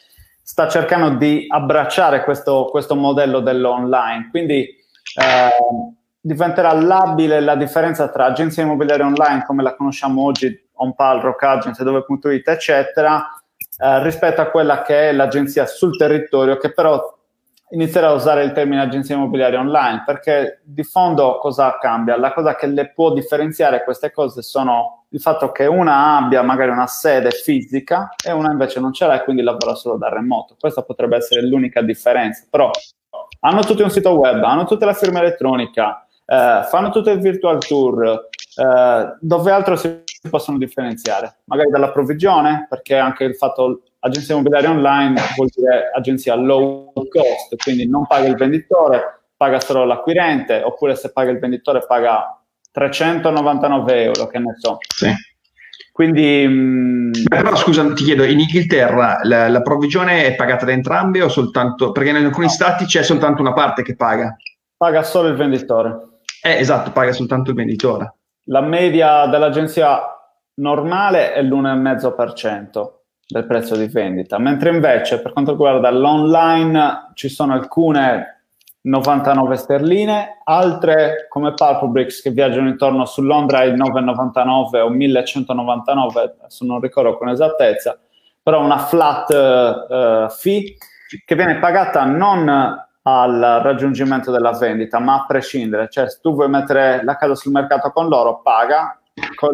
sta 0.43 0.68
cercando 0.68 1.16
di 1.16 1.47
abbracciare 1.49 2.24
questo, 2.24 2.68
questo 2.70 2.95
modello 2.95 3.40
dell'online. 3.40 4.28
Quindi 4.30 4.64
eh, 4.64 5.51
diventerà 6.20 6.72
labile 6.72 7.40
la 7.40 7.57
differenza 7.57 8.09
tra 8.09 8.26
agenzia 8.26 8.62
immobiliare 8.62 9.03
online 9.03 9.45
come 9.45 9.62
la 9.62 9.74
conosciamo 9.74 10.24
oggi, 10.24 10.68
OnPal, 10.74 11.20
Rock 11.20 11.43
Agent, 11.43 11.82
dove.it, 11.82 12.49
eccetera, 12.49 13.43
eh, 13.78 14.03
rispetto 14.03 14.40
a 14.40 14.47
quella 14.47 14.82
che 14.82 15.11
è 15.11 15.12
l'agenzia 15.12 15.66
sul 15.66 15.97
territorio, 15.97 16.57
che 16.59 16.72
però 16.72 17.20
inizierà 17.73 18.09
a 18.09 18.12
usare 18.12 18.45
il 18.45 18.53
termine 18.53 18.83
agenzia 18.83 19.14
immobiliare 19.14 19.57
online, 19.57 20.03
perché 20.05 20.61
di 20.62 20.83
fondo 20.83 21.39
cosa 21.39 21.79
cambia? 21.79 22.18
La 22.18 22.33
cosa 22.33 22.55
che 22.55 22.66
le 22.66 22.93
può 22.93 23.12
differenziare 23.12 23.83
queste 23.83 24.11
cose 24.11 24.43
sono 24.43 25.05
il 25.09 25.20
fatto 25.20 25.53
che 25.53 25.66
una 25.66 26.16
abbia 26.16 26.43
magari 26.43 26.70
una 26.70 26.87
sede 26.87 27.31
fisica 27.31 28.14
e 28.23 28.33
una 28.33 28.51
invece 28.51 28.81
non 28.81 28.93
ce 28.93 29.07
l'ha 29.07 29.16
e 29.16 29.25
quindi 29.25 29.43
lavora 29.43 29.75
solo 29.75 29.97
da 29.97 30.09
remoto. 30.09 30.57
Questa 30.59 30.83
potrebbe 30.83 31.16
essere 31.16 31.47
l'unica 31.47 31.83
differenza, 31.83 32.47
però 32.49 32.70
hanno 33.41 33.61
tutti 33.62 33.83
un 33.83 33.91
sito 33.91 34.11
web, 34.12 34.43
hanno 34.43 34.64
tutta 34.64 34.87
la 34.87 34.95
firma 34.95 35.20
elettronica, 35.20 36.07
eh, 36.25 36.62
fanno 36.68 36.91
tutto 36.91 37.11
il 37.11 37.20
virtual 37.20 37.59
tour, 37.59 38.29
eh, 38.55 39.16
dove 39.20 39.51
altro 39.51 39.77
si 39.77 40.03
possono 40.31 40.59
differenziare? 40.59 41.39
Magari 41.45 41.70
dalla 41.70 41.91
provvigione, 41.91 42.66
perché 42.68 42.97
anche 42.97 43.25
il 43.25 43.35
fatto 43.35 43.83
agenzia 44.05 44.35
immobiliare 44.35 44.67
online 44.67 45.21
vuol 45.37 45.49
dire 45.55 45.91
agenzia 45.95 46.35
low 46.35 46.93
cost, 46.93 47.57
quindi 47.63 47.89
non 47.89 48.07
paga 48.07 48.29
il 48.29 48.37
venditore, 48.37 49.23
paga 49.37 49.61
solo 49.61 49.85
l'acquirente, 49.85 50.63
oppure 50.63 50.95
se 50.95 51.13
paga 51.13 51.31
il 51.31 51.39
venditore 51.39 51.85
paga 51.87 52.41
399 52.71 54.03
euro, 54.03 54.27
che 54.27 54.39
ne 54.39 54.55
so. 54.59 54.79
Sì. 54.95 55.13
Quindi... 55.93 56.47
Mh... 56.47 56.51
Mm, 56.53 57.13
però 57.29 57.55
scusa, 57.55 57.93
ti 57.93 58.05
chiedo, 58.05 58.25
in 58.25 58.41
Inghilterra 58.41 59.21
la, 59.23 59.49
la, 59.49 59.63
provvigione 59.63 60.25
è 60.25 60.35
pagata 60.35 60.65
da 60.65 60.73
entrambi 60.73 61.21
o 61.21 61.29
soltanto... 61.29 61.93
Perché 61.93 62.11
in 62.11 62.17
alcuni 62.17 62.47
no. 62.47 62.53
stati 62.53 62.87
c'è 62.87 63.03
soltanto 63.03 63.43
una 63.43 63.53
parte 63.53 63.83
che 63.83 63.95
paga. 63.95 64.35
Paga 64.77 65.03
solo 65.03 65.29
il 65.29 65.37
venditore. 65.37 66.21
Eh, 66.43 66.59
esatto, 66.59 66.91
paga 66.91 67.13
soltanto 67.13 67.51
il 67.51 67.57
venditore. 67.57 68.15
La 68.47 68.63
media 68.63 69.27
dell'agenzia 69.27 70.01
normale 70.55 71.35
è 71.35 71.43
l'1,5% 71.43 73.02
del 73.33 73.47
prezzo 73.47 73.74
di 73.76 73.87
vendita, 73.87 74.39
mentre 74.39 74.70
invece 74.70 75.20
per 75.20 75.33
quanto 75.33 75.53
riguarda 75.53 75.91
l'online 75.91 77.11
ci 77.14 77.28
sono 77.28 77.55
alcune 77.55 78.43
99 78.83 79.57
sterline, 79.57 80.41
altre 80.45 81.26
come 81.28 81.55
Pulpobricks 81.55 82.20
che 82.20 82.30
viaggiano 82.30 82.68
intorno 82.68 83.05
su 83.05 83.22
Londra 83.22 83.59
ai 83.59 83.74
9,99 83.74 84.80
o 84.80 84.89
1199, 84.89 86.35
adesso 86.41 86.64
non 86.64 86.80
ricordo 86.80 87.16
con 87.16 87.28
esattezza, 87.28 87.99
però 88.43 88.62
una 88.62 88.78
flat 88.78 89.30
uh, 89.30 90.30
fee 90.30 90.76
che 91.24 91.35
viene 91.35 91.59
pagata 91.59 92.05
non 92.05 92.49
al 93.05 93.61
raggiungimento 93.62 94.30
della 94.30 94.53
vendita, 94.53 94.99
ma 94.99 95.14
a 95.14 95.24
prescindere, 95.26 95.89
cioè 95.89 96.09
se 96.09 96.18
tu 96.20 96.35
vuoi 96.35 96.49
mettere 96.49 97.03
la 97.05 97.16
casa 97.16 97.35
sul 97.35 97.53
mercato 97.53 97.91
con 97.91 98.09
loro, 98.09 98.41
paga, 98.43 99.01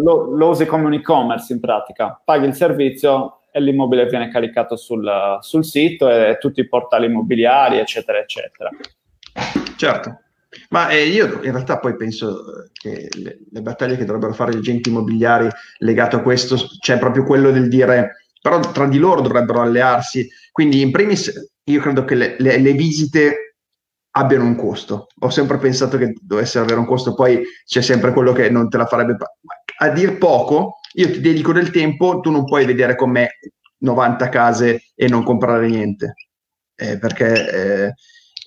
lo, 0.02 0.34
lo 0.34 0.48
usi 0.48 0.66
come 0.66 0.84
un 0.84 0.92
e-commerce 0.94 1.52
in 1.52 1.60
pratica, 1.60 2.20
paghi 2.22 2.46
il 2.46 2.54
servizio 2.54 3.37
l'immobile 3.60 4.06
viene 4.06 4.30
caricato 4.30 4.76
sul, 4.76 5.38
sul 5.40 5.64
sito 5.64 6.08
e 6.10 6.38
tutti 6.38 6.60
i 6.60 6.68
portali 6.68 7.06
immobiliari, 7.06 7.78
eccetera, 7.78 8.18
eccetera. 8.18 8.70
Certo, 9.76 10.20
ma 10.70 10.88
eh, 10.88 11.06
io 11.06 11.42
in 11.42 11.52
realtà 11.52 11.78
poi 11.78 11.96
penso 11.96 12.68
che 12.72 13.08
le, 13.16 13.38
le, 13.50 13.60
battaglie 13.60 13.96
che 13.96 14.04
dovrebbero 14.04 14.32
fare 14.32 14.52
gli 14.52 14.58
agenti 14.58 14.88
immobiliari 14.88 15.48
legato 15.78 16.16
a 16.16 16.22
questo 16.22 16.56
c'è 16.80 16.98
proprio 16.98 17.24
quello 17.24 17.50
del 17.50 17.68
dire 17.68 18.16
però 18.40 18.60
tra 18.60 18.86
di 18.86 18.98
loro 18.98 19.20
dovrebbero 19.20 19.60
allearsi, 19.60 20.28
quindi 20.52 20.80
in 20.80 20.90
primis 20.90 21.30
io 21.64 21.80
credo 21.80 22.04
che 22.04 22.14
le, 22.14 22.36
le, 22.38 22.58
le 22.58 22.72
visite 22.72 23.56
abbiano 24.12 24.44
un 24.44 24.56
costo. 24.56 25.08
Ho 25.20 25.30
sempre 25.30 25.58
pensato 25.58 25.98
che 25.98 26.14
dovesse 26.20 26.58
avere 26.58 26.78
un 26.78 26.86
costo, 26.86 27.14
poi 27.14 27.42
c'è 27.64 27.82
sempre 27.82 28.12
quello 28.12 28.32
che 28.32 28.48
non 28.48 28.68
te 28.68 28.76
la 28.78 28.86
farebbe. 28.86 29.16
A 29.80 29.90
dir 29.90 30.18
poco, 30.18 30.80
io 30.94 31.10
ti 31.10 31.20
dedico 31.20 31.52
del 31.52 31.70
tempo, 31.70 32.20
tu 32.20 32.30
non 32.30 32.44
puoi 32.44 32.64
vedere 32.64 32.96
con 32.96 33.10
me 33.10 33.38
90 33.78 34.28
case 34.28 34.82
e 34.94 35.08
non 35.08 35.22
comprare 35.22 35.68
niente, 35.68 36.14
eh, 36.74 36.98
perché 36.98 37.86
eh, 37.86 37.94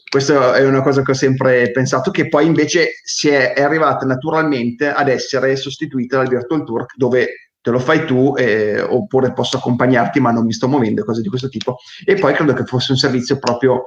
questa 0.09 0.55
è 0.55 0.65
una 0.65 0.82
cosa 0.82 1.03
che 1.03 1.11
ho 1.11 1.15
sempre 1.15 1.71
pensato, 1.71 2.11
che 2.11 2.27
poi 2.27 2.45
invece 2.45 2.99
si 3.03 3.29
è, 3.29 3.53
è 3.53 3.61
arrivata 3.61 4.05
naturalmente 4.05 4.89
ad 4.89 5.07
essere 5.07 5.55
sostituita 5.55 6.17
dal 6.17 6.27
virtual 6.27 6.65
tour, 6.65 6.86
dove 6.97 7.53
te 7.61 7.69
lo 7.71 7.79
fai 7.79 8.05
tu, 8.05 8.34
eh, 8.36 8.82
oppure 8.82 9.32
posso 9.32 9.55
accompagnarti, 9.55 10.19
ma 10.19 10.32
non 10.32 10.45
mi 10.45 10.51
sto 10.51 10.67
muovendo, 10.67 11.05
cose 11.05 11.21
di 11.21 11.29
questo 11.29 11.47
tipo. 11.47 11.77
E 12.03 12.15
poi 12.15 12.34
credo 12.34 12.53
che 12.53 12.65
fosse 12.65 12.91
un 12.91 12.97
servizio 12.97 13.39
proprio 13.39 13.86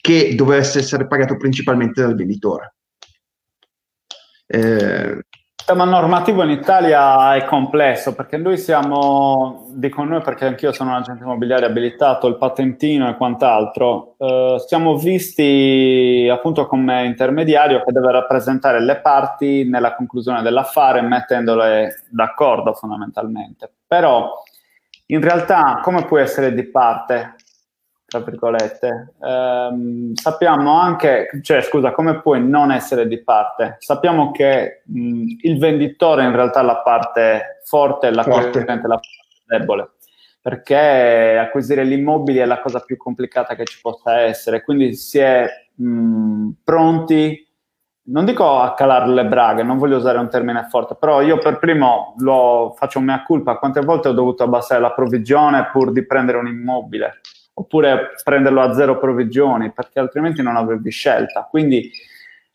che 0.00 0.34
dovesse 0.34 0.80
essere 0.80 1.06
pagato 1.06 1.36
principalmente 1.36 2.02
dal 2.02 2.16
venditore. 2.16 2.74
Eh, 4.46 5.24
il 5.62 5.68
tema 5.68 5.84
normativo 5.84 6.42
in 6.42 6.50
Italia 6.50 7.36
è 7.36 7.44
complesso 7.44 8.16
perché 8.16 8.36
noi 8.36 8.58
siamo, 8.58 9.66
dico 9.68 10.02
noi 10.02 10.20
perché 10.20 10.44
anch'io 10.44 10.72
sono 10.72 10.90
un 10.90 10.96
agente 10.96 11.22
immobiliare 11.22 11.66
abilitato, 11.66 12.26
il 12.26 12.36
patentino 12.36 13.08
e 13.08 13.16
quant'altro, 13.16 14.16
eh, 14.18 14.56
siamo 14.66 14.96
visti 14.96 16.28
appunto 16.28 16.66
come 16.66 17.04
intermediario 17.04 17.80
che 17.84 17.92
deve 17.92 18.10
rappresentare 18.10 18.80
le 18.80 18.96
parti 18.96 19.62
nella 19.62 19.94
conclusione 19.94 20.42
dell'affare 20.42 21.00
mettendole 21.00 22.06
d'accordo 22.10 22.72
fondamentalmente. 22.72 23.70
Però 23.86 24.42
in 25.06 25.20
realtà 25.20 25.78
come 25.80 26.04
puoi 26.06 26.22
essere 26.22 26.54
di 26.54 26.64
parte? 26.64 27.36
Tra 28.12 28.20
virgolette. 28.20 29.14
Ehm, 29.22 30.12
sappiamo 30.14 30.78
anche, 30.78 31.30
cioè 31.40 31.62
scusa, 31.62 31.92
come 31.92 32.20
puoi 32.20 32.46
non 32.46 32.70
essere 32.70 33.08
di 33.08 33.22
parte? 33.22 33.76
Sappiamo 33.78 34.30
che 34.32 34.82
mh, 34.84 35.22
il 35.42 35.58
venditore 35.58 36.24
in 36.24 36.32
realtà 36.32 36.60
è 36.60 36.64
la 36.64 36.82
parte 36.82 37.60
forte 37.64 38.08
e 38.08 38.12
la 38.12 38.24
parte 38.24 38.64
debole, 39.46 39.92
perché 40.42 41.38
acquisire 41.38 41.84
l'immobile 41.84 42.42
è 42.42 42.46
la 42.46 42.60
cosa 42.60 42.80
più 42.80 42.98
complicata 42.98 43.54
che 43.54 43.64
ci 43.64 43.80
possa 43.80 44.20
essere, 44.20 44.62
quindi 44.62 44.94
si 44.94 45.18
è 45.18 45.48
mh, 45.74 46.50
pronti 46.62 47.46
non 48.04 48.24
dico 48.24 48.58
a 48.58 48.74
calare 48.74 49.06
le 49.06 49.26
braghe, 49.26 49.62
non 49.62 49.78
voglio 49.78 49.96
usare 49.96 50.18
un 50.18 50.28
termine 50.28 50.66
forte, 50.68 50.96
però 50.98 51.22
io 51.22 51.38
per 51.38 51.60
primo 51.60 52.16
lo 52.18 52.74
faccio 52.76 52.98
mea 52.98 53.22
culpa, 53.22 53.58
quante 53.58 53.80
volte 53.80 54.08
ho 54.08 54.12
dovuto 54.12 54.42
abbassare 54.42 54.80
la 54.80 54.90
provvigione 54.90 55.68
pur 55.70 55.92
di 55.92 56.04
prendere 56.04 56.38
un 56.38 56.48
immobile 56.48 57.20
oppure 57.54 58.12
prenderlo 58.22 58.60
a 58.60 58.72
zero 58.72 58.98
provvigioni, 58.98 59.72
perché 59.72 59.98
altrimenti 59.98 60.42
non 60.42 60.56
avevi 60.56 60.90
scelta. 60.90 61.46
Quindi 61.48 61.90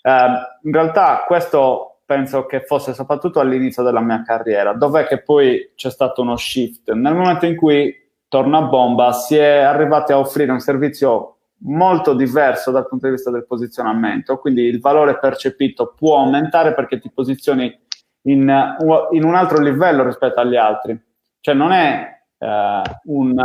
eh, 0.02 0.28
in 0.64 0.72
realtà 0.72 1.24
questo 1.26 2.00
penso 2.06 2.46
che 2.46 2.62
fosse 2.62 2.94
soprattutto 2.94 3.40
all'inizio 3.40 3.84
della 3.84 4.00
mia 4.00 4.24
carriera, 4.24 4.74
dov'è 4.74 5.06
che 5.06 5.22
poi 5.22 5.72
c'è 5.76 5.92
stato 5.92 6.22
uno 6.22 6.38
shift. 6.38 6.94
Nel 6.94 7.14
momento 7.14 7.46
in 7.46 7.56
cui 7.56 7.94
torna 8.30 8.62
bomba 8.62 9.12
si 9.12 9.36
è 9.36 9.58
arrivati 9.58 10.14
a 10.14 10.20
offrire 10.20 10.52
un 10.52 10.60
servizio 10.60 11.34
molto 11.60 12.14
diverso 12.14 12.72
dal 12.72 12.88
punto 12.88 13.08
di 13.08 13.14
vista 13.14 13.32
del 13.32 13.46
posizionamento, 13.46 14.38
quindi 14.38 14.64
il 14.64 14.80
valore 14.80 15.18
percepito 15.20 15.94
può 15.98 16.20
aumentare 16.20 16.74
perché 16.74 17.00
ti 17.00 17.12
posizioni 17.12 17.78
in, 18.24 18.76
in 19.12 19.24
un 19.24 19.36
altro 19.36 19.60
livello 19.60 20.04
rispetto 20.04 20.40
agli 20.40 20.56
altri. 20.56 20.98
Cioè 21.42 21.56
non 21.56 21.72
è 21.72 22.22
eh, 22.38 22.82
un 23.06 23.40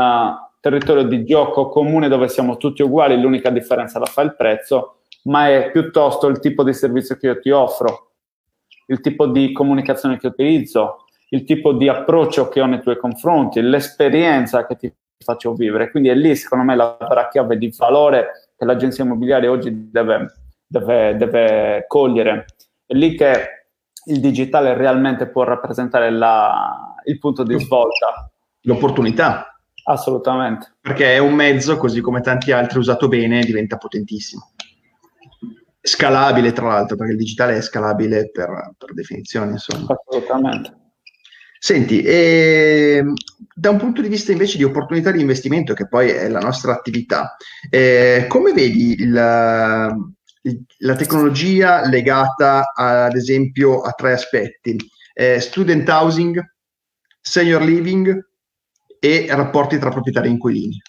territorio 0.62 1.02
di 1.02 1.24
gioco 1.24 1.68
comune 1.68 2.06
dove 2.06 2.28
siamo 2.28 2.56
tutti 2.56 2.82
uguali, 2.82 3.20
l'unica 3.20 3.50
differenza 3.50 3.98
la 3.98 4.06
fa 4.06 4.22
il 4.22 4.36
prezzo, 4.36 5.00
ma 5.24 5.48
è 5.48 5.72
piuttosto 5.72 6.28
il 6.28 6.38
tipo 6.38 6.62
di 6.62 6.72
servizio 6.72 7.16
che 7.16 7.26
io 7.26 7.40
ti 7.40 7.50
offro, 7.50 8.12
il 8.86 9.00
tipo 9.00 9.26
di 9.26 9.50
comunicazione 9.50 10.18
che 10.18 10.28
utilizzo, 10.28 11.06
il 11.30 11.42
tipo 11.44 11.72
di 11.72 11.88
approccio 11.88 12.48
che 12.48 12.60
ho 12.60 12.66
nei 12.66 12.80
tuoi 12.80 12.96
confronti, 12.96 13.60
l'esperienza 13.60 14.64
che 14.64 14.76
ti 14.76 14.94
faccio 15.18 15.52
vivere. 15.54 15.90
Quindi 15.90 16.10
è 16.10 16.14
lì, 16.14 16.36
secondo 16.36 16.64
me, 16.64 16.76
la 16.76 17.28
chiave 17.28 17.58
di 17.58 17.74
valore 17.76 18.50
che 18.56 18.64
l'agenzia 18.64 19.02
immobiliare 19.02 19.48
oggi 19.48 19.90
deve, 19.90 20.32
deve, 20.64 21.16
deve 21.16 21.84
cogliere. 21.88 22.44
È 22.86 22.94
lì 22.94 23.16
che 23.16 23.66
il 24.04 24.20
digitale 24.20 24.74
realmente 24.74 25.26
può 25.26 25.42
rappresentare 25.42 26.10
la, 26.10 26.94
il 27.04 27.18
punto 27.18 27.42
di 27.42 27.58
svolta. 27.58 28.30
L'opportunità. 28.62 29.51
Assolutamente. 29.84 30.74
Perché 30.80 31.14
è 31.14 31.18
un 31.18 31.34
mezzo, 31.34 31.76
così 31.76 32.00
come 32.00 32.20
tanti 32.20 32.52
altri, 32.52 32.78
usato 32.78 33.08
bene, 33.08 33.44
diventa 33.44 33.76
potentissimo. 33.76 34.52
Scalabile, 35.80 36.52
tra 36.52 36.68
l'altro, 36.68 36.96
perché 36.96 37.12
il 37.12 37.18
digitale 37.18 37.56
è 37.56 37.60
scalabile 37.60 38.30
per, 38.30 38.74
per 38.78 38.94
definizione. 38.94 39.52
Insomma. 39.52 39.86
Assolutamente. 40.06 40.76
Senti, 41.58 42.02
eh, 42.02 43.04
da 43.54 43.70
un 43.70 43.78
punto 43.78 44.02
di 44.02 44.08
vista 44.08 44.32
invece 44.32 44.56
di 44.56 44.64
opportunità 44.64 45.12
di 45.12 45.20
investimento, 45.20 45.74
che 45.74 45.86
poi 45.86 46.10
è 46.10 46.28
la 46.28 46.40
nostra 46.40 46.72
attività, 46.72 47.36
eh, 47.70 48.24
come 48.28 48.52
vedi 48.52 48.94
il, 49.00 49.12
la 49.12 50.94
tecnologia 50.96 51.86
legata 51.88 52.72
ad 52.74 53.14
esempio 53.14 53.80
a 53.82 53.92
tre 53.92 54.14
aspetti? 54.14 54.76
Eh, 55.14 55.38
student 55.38 55.88
housing, 55.88 56.44
senior 57.20 57.62
living 57.62 58.30
e 59.04 59.26
rapporti 59.28 59.78
tra 59.80 59.90
proprietari 59.90 60.28
e 60.28 60.30
inquilini? 60.30 60.80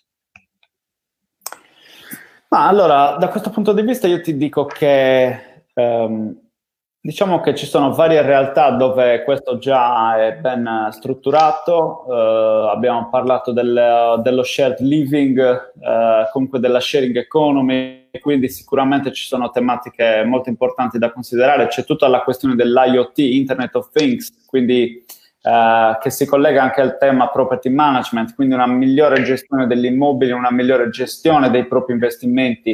Ma 2.49 2.68
allora, 2.68 3.16
da 3.18 3.30
questo 3.30 3.49
punto 3.49 3.74
di 3.74 3.82
vista 3.82 4.05
io 4.05 4.22
ti 4.22 4.38
dico 4.38 4.66
che 4.66 5.64
ehm, 5.74 6.41
diciamo 7.01 7.39
che 7.39 7.55
ci 7.55 7.66
sono 7.66 7.91
varie 7.91 8.22
realtà 8.22 8.70
dove 8.70 9.24
questo 9.24 9.57
già 9.57 10.24
è 10.24 10.36
ben 10.36 10.89
strutturato, 10.91 12.05
eh, 12.07 12.70
abbiamo 12.70 13.09
parlato 13.09 13.51
del, 13.51 14.22
dello 14.22 14.43
shared 14.43 14.78
living, 14.82 15.39
eh, 15.39 16.30
comunque 16.32 16.59
della 16.59 16.80
sharing 16.80 17.18
economy, 17.18 18.09
quindi 18.22 18.47
sicuramente 18.47 19.11
ci 19.11 19.26
sono 19.26 19.49
tematiche 19.49 20.24
molto 20.24 20.49
importanti 20.49 20.99
da 20.99 21.11
considerare, 21.11 21.66
c'è 21.66 21.84
tutta 21.84 22.07
la 22.07 22.22
questione 22.22 22.53
dell'IoT, 22.53 23.18
Internet 23.18 23.76
of 23.76 23.89
Things, 23.91 24.45
quindi 24.45 25.03
eh, 25.46 25.98
che 26.00 26.10
si 26.10 26.26
collega 26.26 26.64
anche 26.64 26.80
al 26.80 26.98
tema 26.98 27.30
property 27.30 27.70
management, 27.70 28.34
quindi 28.34 28.54
una 28.54 28.66
migliore 28.66 29.24
gestione 29.24 29.68
dell'immobile, 29.68 30.32
una 30.32 30.52
migliore 30.52 30.88
gestione 30.89 31.50
dei 31.50 31.66
propri 31.66 31.91
investimenti 31.91 32.72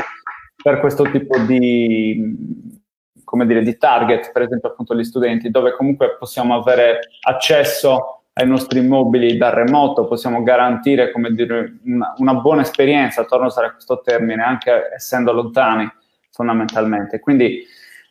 per 0.62 0.80
questo 0.80 1.10
tipo 1.10 1.36
di, 1.40 2.80
come 3.24 3.48
dire, 3.48 3.64
di 3.64 3.76
target, 3.76 4.32
per 4.32 4.44
esempio 4.44 4.70
appunto 4.70 4.96
gli 4.96 5.04
studenti, 5.04 5.50
dove 5.50 5.74
comunque 5.74 6.16
possiamo 6.20 6.54
avere 6.54 7.00
accesso 7.22 8.26
ai 8.34 8.48
nostri 8.48 8.80
immobili 8.80 9.36
da 9.36 9.50
remoto, 9.50 10.06
possiamo 10.06 10.44
garantire 10.44 11.12
come 11.12 11.32
dire, 11.32 11.80
una, 11.86 12.14
una 12.18 12.36
buona 12.36 12.62
esperienza, 12.62 13.26
torno 13.26 13.46
a 13.46 13.48
usare 13.48 13.72
questo 13.72 14.02
termine, 14.02 14.44
anche 14.44 14.92
essendo 14.96 15.32
lontani 15.32 15.92
fondamentalmente. 16.30 17.20
Quindi 17.20 17.64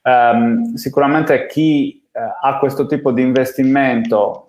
ehm, 0.02 0.74
sicuramente 0.74 1.46
chi 1.46 2.02
eh, 2.10 2.20
ha 2.42 2.58
questo 2.58 2.86
tipo 2.86 3.12
di 3.12 3.22
investimento 3.22 4.47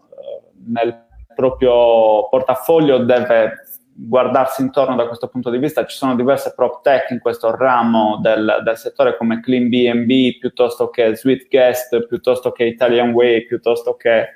nel 0.71 1.07
proprio 1.35 2.27
portafoglio 2.29 2.99
deve 2.99 3.63
guardarsi 4.01 4.61
intorno 4.61 4.95
da 4.95 5.07
questo 5.07 5.27
punto 5.27 5.49
di 5.49 5.57
vista. 5.57 5.85
Ci 5.85 5.97
sono 5.97 6.15
diverse 6.15 6.53
prop 6.55 6.81
tech 6.81 7.09
in 7.11 7.19
questo 7.19 7.55
ramo 7.55 8.19
del, 8.21 8.61
del 8.63 8.77
settore 8.77 9.17
come 9.17 9.41
Clean 9.41 9.67
BNB, 9.67 10.39
piuttosto 10.39 10.89
che 10.89 11.15
Sweet 11.15 11.47
Guest, 11.49 12.07
piuttosto 12.07 12.51
che 12.51 12.63
Italian 12.63 13.11
Way, 13.11 13.45
piuttosto 13.45 13.95
che 13.95 14.29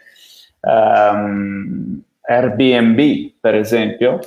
um, 0.61 2.01
Airbnb, 2.21 3.33
per 3.39 3.55
esempio, 3.55 4.19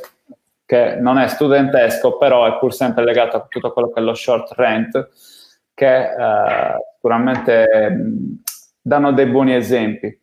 che 0.64 0.96
non 0.96 1.18
è 1.18 1.28
studentesco, 1.28 2.16
però 2.16 2.46
è 2.46 2.58
pur 2.58 2.72
sempre 2.72 3.04
legato 3.04 3.36
a 3.36 3.46
tutto 3.48 3.72
quello 3.72 3.90
che 3.90 4.00
è 4.00 4.02
lo 4.02 4.14
short 4.14 4.52
rent, 4.52 5.08
che 5.74 6.08
uh, 6.16 6.82
sicuramente 6.94 7.98
danno 8.80 9.12
dei 9.12 9.26
buoni 9.26 9.54
esempi. 9.54 10.18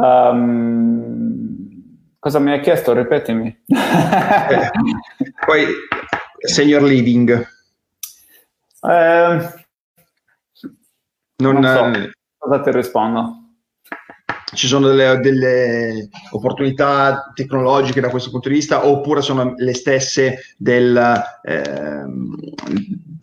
Um, 0.00 1.60
cosa 2.18 2.38
mi 2.38 2.52
hai 2.52 2.60
chiesto? 2.60 2.94
Ripetimi. 2.94 3.48
eh, 3.66 4.70
poi, 5.44 5.66
senior 6.38 6.82
living. 6.82 7.30
Eh, 8.82 9.52
non, 11.36 11.58
non 11.58 11.64
so. 11.64 11.98
Eh, 11.98 12.10
cosa 12.38 12.60
ti 12.62 12.70
rispondo? 12.72 13.34
Ci 14.52 14.66
sono 14.66 14.88
delle, 14.88 15.20
delle, 15.20 16.08
opportunità 16.30 17.30
tecnologiche 17.34 18.00
da 18.00 18.08
questo 18.08 18.30
punto 18.30 18.48
di 18.48 18.56
vista 18.56 18.84
oppure 18.84 19.22
sono 19.22 19.54
le 19.56 19.74
stesse 19.74 20.54
del, 20.56 21.22
eh, 21.42 22.04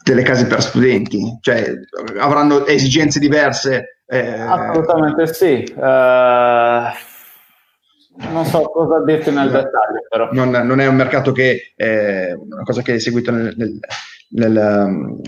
delle 0.04 0.22
case 0.22 0.46
per 0.46 0.62
studenti? 0.62 1.38
Cioè 1.42 1.74
avranno 2.18 2.66
esigenze 2.66 3.20
diverse 3.20 3.97
eh, 4.08 4.39
Assolutamente 4.39 5.34
sì. 5.34 5.74
Uh, 5.76 6.91
non 8.32 8.45
so 8.45 8.62
cosa 8.70 9.03
dirti 9.03 9.32
nel 9.32 9.51
dettaglio, 9.51 10.05
però. 10.10 10.30
Non, 10.32 10.49
non, 10.49 10.80
è 10.80 10.88
un 10.88 10.95
mercato 10.95 11.32
che 11.32 11.74
è 11.76 12.32
una 12.34 12.64
cosa 12.64 12.82
che 12.82 12.95
è 12.95 12.99
seguito 12.99 13.32
nel, 13.32 13.53
nel, 13.58 13.80
nel, 14.30 14.86
um, 14.88 15.20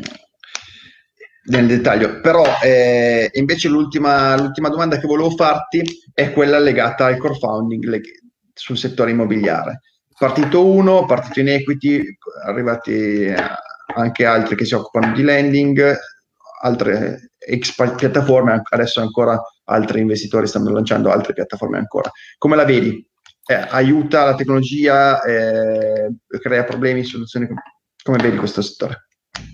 nel 1.49 1.67
dettaglio. 1.67 2.21
Però 2.21 2.43
eh, 2.63 3.29
invece 3.33 3.67
l'ultima, 3.67 4.35
l'ultima, 4.37 4.69
domanda 4.69 4.97
che 4.97 5.07
volevo 5.07 5.31
farti 5.31 5.83
è 6.13 6.31
quella 6.31 6.57
legata 6.57 7.05
al 7.05 7.17
core 7.17 7.37
founding 7.37 7.83
leg- 7.83 8.21
sul 8.53 8.77
settore 8.77 9.11
immobiliare. 9.11 9.81
Partito 10.17 10.65
1, 10.65 11.05
partito 11.05 11.41
in 11.41 11.49
equity, 11.49 12.17
arrivati 12.45 13.33
anche 13.95 14.25
altri 14.25 14.55
che 14.55 14.65
si 14.65 14.73
occupano 14.73 15.13
di 15.13 15.23
lending, 15.23 15.97
altre 16.61 17.31
ex 17.49 17.75
piattaforme, 17.95 18.61
adesso 18.69 19.01
ancora 19.01 19.41
altri 19.65 20.01
investitori 20.01 20.47
stanno 20.47 20.71
lanciando 20.71 21.11
altre 21.11 21.33
piattaforme 21.33 21.77
ancora. 21.77 22.09
Come 22.37 22.55
la 22.55 22.65
vedi? 22.65 23.07
Eh, 23.45 23.67
aiuta 23.69 24.25
la 24.25 24.35
tecnologia, 24.35 25.21
eh, 25.23 26.13
crea 26.39 26.63
problemi, 26.63 27.03
soluzioni? 27.03 27.47
Come 28.03 28.17
vedi 28.17 28.37
questo 28.37 28.61
settore? 28.61 29.07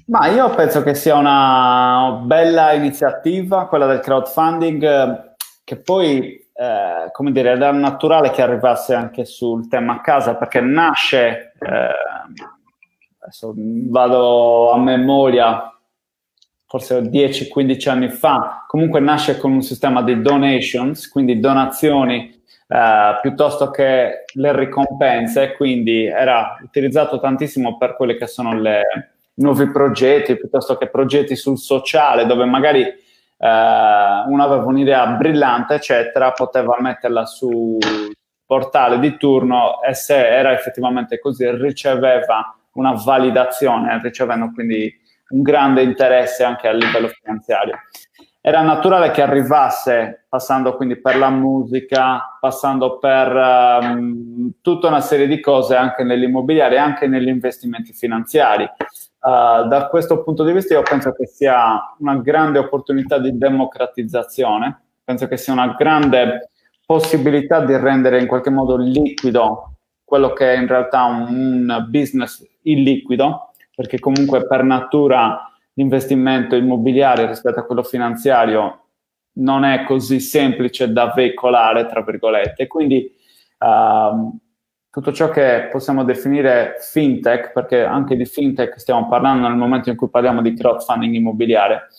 Ma 0.08 0.28
io 0.28 0.50
penso 0.50 0.84
che 0.84 0.94
sia 0.96 1.16
una 1.16 2.22
bella 2.24 2.74
iniziativa, 2.74 3.68
quella 3.68 3.86
del 3.86 4.00
crowdfunding, 4.00 5.34
che 5.64 5.78
poi, 5.78 6.36
eh, 6.54 7.10
come 7.12 7.32
dire, 7.32 7.52
era 7.52 7.72
naturale 7.72 8.32
che 8.32 8.42
arrivasse 8.42 8.94
anche 8.94 9.26
sul 9.26 9.68
tema 9.68 10.02
casa, 10.02 10.36
perché 10.36 10.60
nasce, 10.60 11.54
eh, 11.60 11.90
adesso 13.20 13.54
vado 13.56 14.72
a 14.72 14.78
memoria, 14.78 15.75
forse 16.76 17.00
10-15 17.00 17.90
anni 17.90 18.10
fa, 18.10 18.66
comunque 18.68 19.00
nasce 19.00 19.38
con 19.38 19.54
un 19.54 19.62
sistema 19.62 20.02
di 20.02 20.22
donations, 20.22 21.08
quindi 21.10 21.40
donazioni 21.40 22.38
eh, 22.68 23.20
piuttosto 23.22 23.70
che 23.70 24.26
le 24.34 24.56
ricompense, 24.58 25.54
quindi 25.54 26.06
era 26.06 26.58
utilizzato 26.62 27.22
tantissimo 27.22 27.78
per 27.78 27.96
quelli 27.96 28.18
che 28.18 28.28
sono 28.28 28.54
i 28.60 28.82
nuovi 29.36 29.72
progetti, 29.72 30.36
piuttosto 30.36 30.76
che 30.76 30.88
progetti 30.88 31.38
sul 31.38 31.58
sociale, 31.58 32.26
dove 32.26 32.44
magari 32.44 32.82
eh, 32.82 32.94
uno 33.38 34.44
aveva 34.44 34.66
un'idea 34.66 35.08
brillante, 35.08 35.76
eccetera, 35.76 36.32
poteva 36.32 36.76
metterla 36.80 37.26
sul 37.26 37.80
portale 38.46 39.00
di 39.00 39.16
turno 39.16 39.82
e 39.82 39.94
se 39.94 40.28
era 40.28 40.52
effettivamente 40.52 41.20
così 41.20 41.50
riceveva 41.52 42.54
una 42.74 42.92
validazione, 42.92 43.98
ricevendo 44.04 44.52
quindi 44.54 45.04
un 45.30 45.42
grande 45.42 45.82
interesse 45.82 46.44
anche 46.44 46.68
a 46.68 46.74
livello 46.74 47.08
finanziario 47.08 47.78
era 48.48 48.62
naturale 48.62 49.10
che 49.10 49.24
arrivasse 49.24 50.26
passando 50.30 50.76
quindi 50.76 51.02
per 51.02 51.18
la 51.18 51.32
musica, 51.32 52.38
passando 52.40 53.00
per 53.00 53.36
um, 53.82 54.52
tutta 54.62 54.88
una 54.88 55.02
serie 55.02 55.26
di 55.26 55.40
cose 55.40 55.76
anche 55.76 56.04
nell'immobiliare 56.04 56.76
e 56.76 56.78
anche 56.78 57.08
negli 57.08 57.28
investimenti 57.28 57.92
finanziari. 57.92 58.64
Uh, 58.64 59.68
da 59.68 59.88
questo 59.90 60.22
punto 60.22 60.44
di 60.44 60.52
vista 60.52 60.76
io 60.76 60.84
penso 60.84 61.12
che 61.14 61.26
sia 61.26 61.96
una 61.98 62.18
grande 62.18 62.60
opportunità 62.60 63.18
di 63.18 63.36
democratizzazione, 63.36 64.80
penso 65.04 65.28
che 65.28 65.38
sia 65.38 65.54
una 65.54 65.74
grande 65.76 66.52
possibilità 66.86 67.66
di 67.66 67.76
rendere 67.76 68.22
in 68.22 68.28
qualche 68.28 68.52
modo 68.52 68.78
liquido 68.78 69.72
quello 70.04 70.34
che 70.34 70.54
è 70.54 70.58
in 70.60 70.68
realtà 70.68 71.06
un, 71.06 71.68
un 71.68 71.88
business 71.90 72.48
illiquido, 72.62 73.54
perché 73.76 74.00
comunque 74.00 74.48
per 74.48 74.64
natura 74.64 75.52
l'investimento 75.74 76.56
immobiliare 76.56 77.28
rispetto 77.28 77.60
a 77.60 77.64
quello 77.64 77.84
finanziario 77.84 78.86
non 79.38 79.66
è 79.66 79.84
così 79.84 80.20
semplice 80.20 80.92
da 80.92 81.12
veicolare, 81.14 81.86
tra 81.88 82.02
virgolette. 82.02 82.68
Quindi 82.68 83.14
uh, 83.60 84.38
tutto 84.90 85.12
ciò 85.12 85.30
che 85.30 85.68
possiamo 85.70 86.06
definire 86.06 86.76
fintech, 86.80 87.52
perché 87.52 87.84
anche 87.84 88.16
di 88.16 88.26
fintech 88.26 88.80
stiamo 88.80 89.10
parlando 89.10 89.48
nel 89.48 89.58
momento 89.58 89.90
in 89.90 89.98
cui 89.98 90.10
parliamo 90.10 90.42
di 90.42 90.56
crowdfunding 90.56 91.14
immobiliare, 91.14 91.90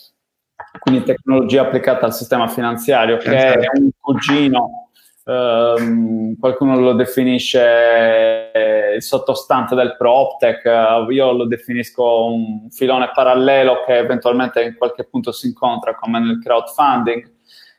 quindi 0.79 1.05
tecnologia 1.05 1.63
applicata 1.63 2.07
al 2.07 2.15
sistema 2.15 2.49
finanziario, 2.49 3.19
che 3.19 3.37
è 3.37 3.69
un 3.75 3.91
cugino 4.01 4.86
Um, 5.29 6.39
qualcuno 6.39 6.79
lo 6.79 6.93
definisce 6.93 8.53
il 8.95 9.03
sottostante 9.03 9.75
del 9.75 9.97
PropTech, 9.97 10.63
uh, 10.65 11.11
io 11.11 11.33
lo 11.33 11.47
definisco 11.47 12.27
un 12.27 12.71
filone 12.71 13.11
parallelo 13.13 13.83
che 13.85 13.97
eventualmente 13.97 14.63
in 14.63 14.77
qualche 14.77 15.03
punto 15.03 15.33
si 15.33 15.49
incontra 15.49 15.97
come 15.97 16.21
nel 16.21 16.41
crowdfunding. 16.41 17.29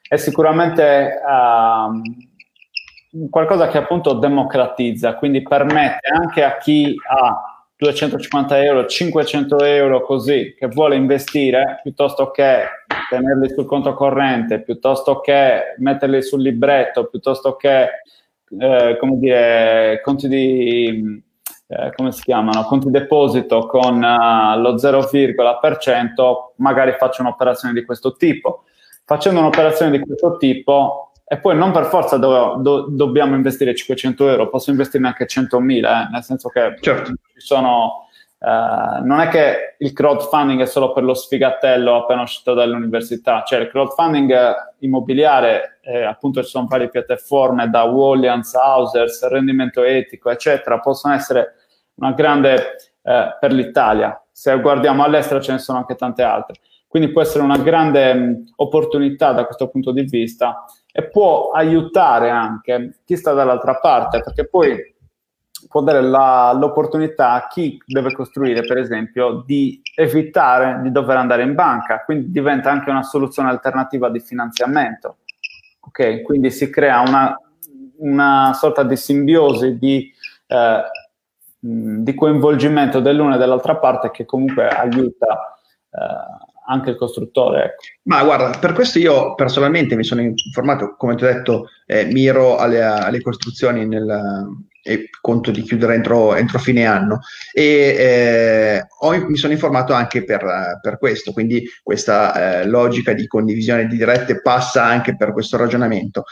È 0.01 0.17
sicuramente 0.17 1.21
uh, 1.25 3.29
qualcosa 3.29 3.69
che 3.69 3.77
appunto 3.77 4.11
democratizza, 4.11 5.15
quindi 5.15 5.41
permette 5.41 6.09
anche 6.09 6.43
a 6.43 6.57
chi 6.57 6.93
ha 7.09 7.56
250 7.77 8.63
euro, 8.63 8.85
500 8.87 9.63
euro 9.63 10.01
così, 10.01 10.55
che 10.57 10.67
vuole 10.67 10.95
investire, 10.95 11.79
piuttosto 11.83 12.31
che 12.31 12.63
tenerli 13.09 13.49
sul 13.49 13.65
conto 13.65 13.93
corrente, 13.93 14.61
piuttosto 14.61 15.19
che 15.19 15.75
metterli 15.77 16.23
sul 16.23 16.41
libretto, 16.41 17.05
piuttosto 17.05 17.55
che, 17.55 17.87
eh, 18.59 18.97
come 18.99 19.19
dire, 19.19 20.01
conti 20.03 20.27
di, 20.27 21.23
eh, 21.67 21.91
come 21.95 22.11
si 22.11 22.23
chiamano, 22.23 22.63
conti 22.63 22.89
deposito 22.89 23.67
con 23.67 23.95
uh, 23.97 24.59
lo 24.59 24.75
0,%, 24.75 26.53
magari 26.55 26.93
faccio 26.97 27.21
un'operazione 27.21 27.73
di 27.73 27.85
questo 27.85 28.15
tipo. 28.15 28.63
Facendo 29.03 29.39
un'operazione 29.39 29.91
di 29.91 29.99
questo 29.99 30.37
tipo, 30.37 31.06
e 31.29 31.39
poi 31.39 31.57
non 31.57 31.73
per 31.73 31.85
forza 31.87 32.15
do, 32.15 32.55
do, 32.61 32.85
dobbiamo 32.89 33.35
investire 33.35 33.75
500 33.75 34.29
euro, 34.29 34.49
posso 34.49 34.69
investirne 34.69 35.07
anche 35.07 35.25
100.000, 35.25 36.05
eh? 36.05 36.09
nel 36.09 36.23
senso 36.23 36.49
che 36.49 36.77
certo. 36.79 37.11
ci 37.33 37.39
sono... 37.41 38.05
Uh, 38.39 39.03
non 39.03 39.19
è 39.19 39.29
che 39.29 39.75
il 39.79 39.93
crowdfunding 39.93 40.61
è 40.61 40.67
solo 40.67 40.93
per 40.93 41.03
lo 41.03 41.15
sfigatello 41.15 41.95
appena 41.95 42.21
uscito 42.21 42.53
dall'università, 42.53 43.41
cioè 43.43 43.61
il 43.61 43.67
crowdfunding 43.67 44.55
immobiliare, 44.79 45.79
eh, 45.81 46.03
appunto 46.03 46.43
ci 46.43 46.49
sono 46.49 46.67
varie 46.69 46.89
piattaforme 46.89 47.67
da 47.67 47.83
Wallians, 47.83 48.53
Housers, 48.53 49.27
rendimento 49.27 49.81
etico, 49.81 50.29
eccetera, 50.29 50.79
possono 50.79 51.15
essere 51.15 51.55
una 51.95 52.11
grande 52.11 52.75
eh, 53.01 53.37
per 53.39 53.51
l'Italia. 53.51 54.21
Se 54.31 54.57
guardiamo 54.61 55.03
all'estero 55.03 55.41
ce 55.41 55.53
ne 55.53 55.57
sono 55.57 55.79
anche 55.79 55.95
tante 55.95 56.21
altre. 56.21 56.59
Quindi 56.87 57.11
può 57.11 57.21
essere 57.21 57.43
una 57.43 57.57
grande 57.57 58.13
mh, 58.13 58.43
opportunità 58.55 59.33
da 59.33 59.45
questo 59.45 59.67
punto 59.67 59.91
di 59.91 60.03
vista 60.03 60.65
e 60.91 61.09
può 61.09 61.51
aiutare 61.51 62.29
anche 62.29 62.99
chi 63.05 63.17
sta 63.17 63.33
dall'altra 63.33 63.75
parte, 63.75 64.21
perché 64.21 64.47
poi 64.47 64.95
può 65.67 65.81
dare 65.81 66.01
la, 66.01 66.55
l'opportunità 66.57 67.31
a 67.31 67.47
chi 67.47 67.77
deve 67.85 68.13
costruire, 68.13 68.61
per 68.65 68.77
esempio, 68.77 69.43
di 69.45 69.81
evitare 69.95 70.81
di 70.81 70.91
dover 70.91 71.17
andare 71.17 71.43
in 71.43 71.55
banca, 71.55 72.03
quindi 72.03 72.31
diventa 72.31 72.69
anche 72.71 72.89
una 72.89 73.03
soluzione 73.03 73.49
alternativa 73.49 74.09
di 74.09 74.19
finanziamento. 74.19 75.17
Ok, 75.79 76.21
quindi 76.21 76.51
si 76.51 76.69
crea 76.69 77.01
una, 77.01 77.35
una 77.97 78.53
sorta 78.53 78.83
di 78.83 78.95
simbiosi 78.95 79.77
di, 79.77 80.11
eh, 80.47 80.81
di 81.59 82.13
coinvolgimento 82.13 82.99
dell'una 82.99 83.35
e 83.35 83.37
dell'altra 83.37 83.77
parte 83.77 84.11
che 84.11 84.25
comunque 84.25 84.67
aiuta 84.67 85.57
eh, 85.89 86.45
anche 86.67 86.91
il 86.91 86.95
costruttore. 86.95 87.63
Ecco. 87.63 87.83
Ma 88.03 88.23
guarda, 88.23 88.57
per 88.57 88.73
questo 88.73 88.99
io 88.99 89.35
personalmente 89.35 89.95
mi 89.95 90.03
sono 90.03 90.21
informato, 90.21 90.95
come 90.97 91.15
ti 91.15 91.23
ho 91.23 91.27
detto, 91.27 91.69
eh, 91.85 92.05
miro 92.05 92.57
alle, 92.57 92.81
alle 92.81 93.21
costruzioni 93.21 93.85
nel, 93.85 94.47
e 94.87 95.09
conto 95.19 95.51
di 95.51 95.61
chiudere 95.63 95.95
entro, 95.95 96.33
entro 96.35 96.59
fine 96.59 96.85
anno 96.85 97.19
e 97.51 97.63
eh, 97.63 98.87
ho, 98.99 99.27
mi 99.27 99.35
sono 99.35 99.51
informato 99.51 99.93
anche 99.93 100.23
per, 100.23 100.79
per 100.81 100.97
questo, 100.97 101.33
quindi 101.33 101.67
questa 101.83 102.61
eh, 102.61 102.65
logica 102.65 103.11
di 103.11 103.27
condivisione 103.27 103.87
di 103.87 103.97
dirette 103.97 104.41
passa 104.41 104.85
anche 104.85 105.17
per 105.17 105.33
questo 105.33 105.57
ragionamento, 105.57 106.23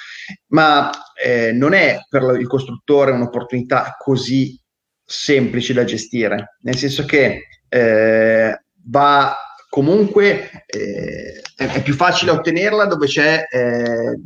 ma 0.47 0.89
eh, 1.21 1.51
non 1.51 1.73
è 1.73 1.99
per 2.09 2.37
il 2.39 2.47
costruttore 2.47 3.11
un'opportunità 3.11 3.95
così 3.97 4.57
semplice 5.03 5.73
da 5.73 5.83
gestire, 5.83 6.57
nel 6.61 6.77
senso 6.77 7.03
che 7.05 7.47
eh, 7.67 8.59
va 8.85 9.35
comunque 9.75 10.63
eh, 10.67 11.41
è, 11.53 11.65
è, 11.65 11.83
più 11.83 11.93
facile 11.95 12.31
ottenerla 12.31 12.85
dove 12.85 13.07
c'è 13.07 13.45
eh, 13.51 14.17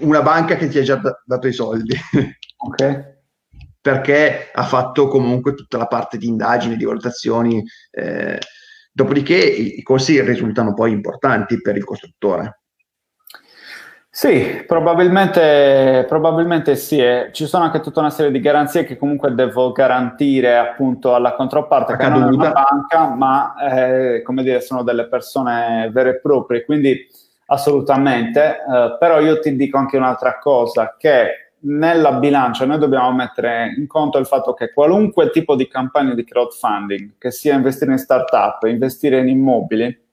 una 0.00 0.20
banca 0.20 0.56
che 0.56 0.66
ti 0.66 0.78
ha 0.78 0.82
già 0.82 1.00
dato 1.24 1.46
i 1.46 1.52
soldi. 1.52 1.94
ok. 2.58 3.12
Perché 3.80 4.50
ha 4.52 4.64
fatto 4.64 5.06
comunque 5.06 5.54
tutta 5.54 5.78
la 5.78 5.86
parte 5.86 6.18
di 6.18 6.26
indagini, 6.26 6.76
di 6.76 6.84
valutazioni. 6.84 7.62
Eh, 7.92 8.36
dopodiché 8.90 9.36
i, 9.36 9.78
i 9.78 9.82
costi 9.82 10.20
risultano 10.22 10.74
poi 10.74 10.90
importanti 10.90 11.60
per 11.60 11.76
il 11.76 11.84
costruttore. 11.84 12.63
Sì, 14.16 14.62
probabilmente, 14.64 16.04
probabilmente 16.08 16.76
sì. 16.76 17.00
Eh. 17.00 17.30
Ci 17.32 17.46
sono 17.46 17.64
anche 17.64 17.80
tutta 17.80 17.98
una 17.98 18.10
serie 18.10 18.30
di 18.30 18.38
garanzie 18.38 18.84
che 18.84 18.96
comunque 18.96 19.34
devo 19.34 19.72
garantire 19.72 20.56
appunto 20.56 21.16
alla 21.16 21.34
controparte, 21.34 21.96
che 21.96 22.08
non 22.08 22.22
è 22.22 22.26
una 22.26 22.52
banca, 22.52 23.08
ma 23.08 23.56
eh, 23.56 24.22
come 24.22 24.44
dire, 24.44 24.60
sono 24.60 24.84
delle 24.84 25.08
persone 25.08 25.90
vere 25.92 26.10
e 26.10 26.20
proprie, 26.20 26.64
quindi 26.64 26.96
assolutamente. 27.46 28.58
Eh, 28.58 28.96
però 29.00 29.18
io 29.18 29.40
ti 29.40 29.56
dico 29.56 29.78
anche 29.78 29.96
un'altra 29.96 30.38
cosa, 30.38 30.94
che 30.96 31.50
nella 31.62 32.12
bilancia 32.12 32.66
noi 32.66 32.78
dobbiamo 32.78 33.10
mettere 33.10 33.74
in 33.76 33.88
conto 33.88 34.18
il 34.18 34.26
fatto 34.26 34.54
che 34.54 34.72
qualunque 34.72 35.30
tipo 35.30 35.56
di 35.56 35.66
campagna 35.66 36.14
di 36.14 36.22
crowdfunding, 36.22 37.14
che 37.18 37.32
sia 37.32 37.56
investire 37.56 37.90
in 37.90 37.98
startup, 37.98 38.62
investire 38.62 39.18
in 39.18 39.26
immobili, 39.26 40.06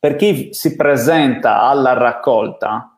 per 0.00 0.16
chi 0.16 0.48
si 0.52 0.74
presenta 0.74 1.60
alla 1.60 1.92
raccolta, 1.92 2.90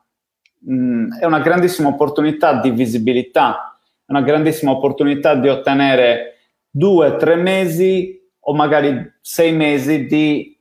mh, 0.59 0.73
mm, 0.73 1.13
è 1.19 1.25
una 1.25 1.39
grandissima 1.39 1.89
opportunità 1.89 2.59
di 2.59 2.71
visibilità, 2.71 3.77
è 4.05 4.11
una 4.11 4.21
grandissima 4.21 4.71
opportunità 4.71 5.35
di 5.35 5.47
ottenere 5.49 6.35
due, 6.69 7.15
tre 7.17 7.35
mesi 7.35 8.19
o 8.39 8.53
magari 8.53 9.13
sei 9.21 9.51
mesi 9.51 10.05
di 10.05 10.57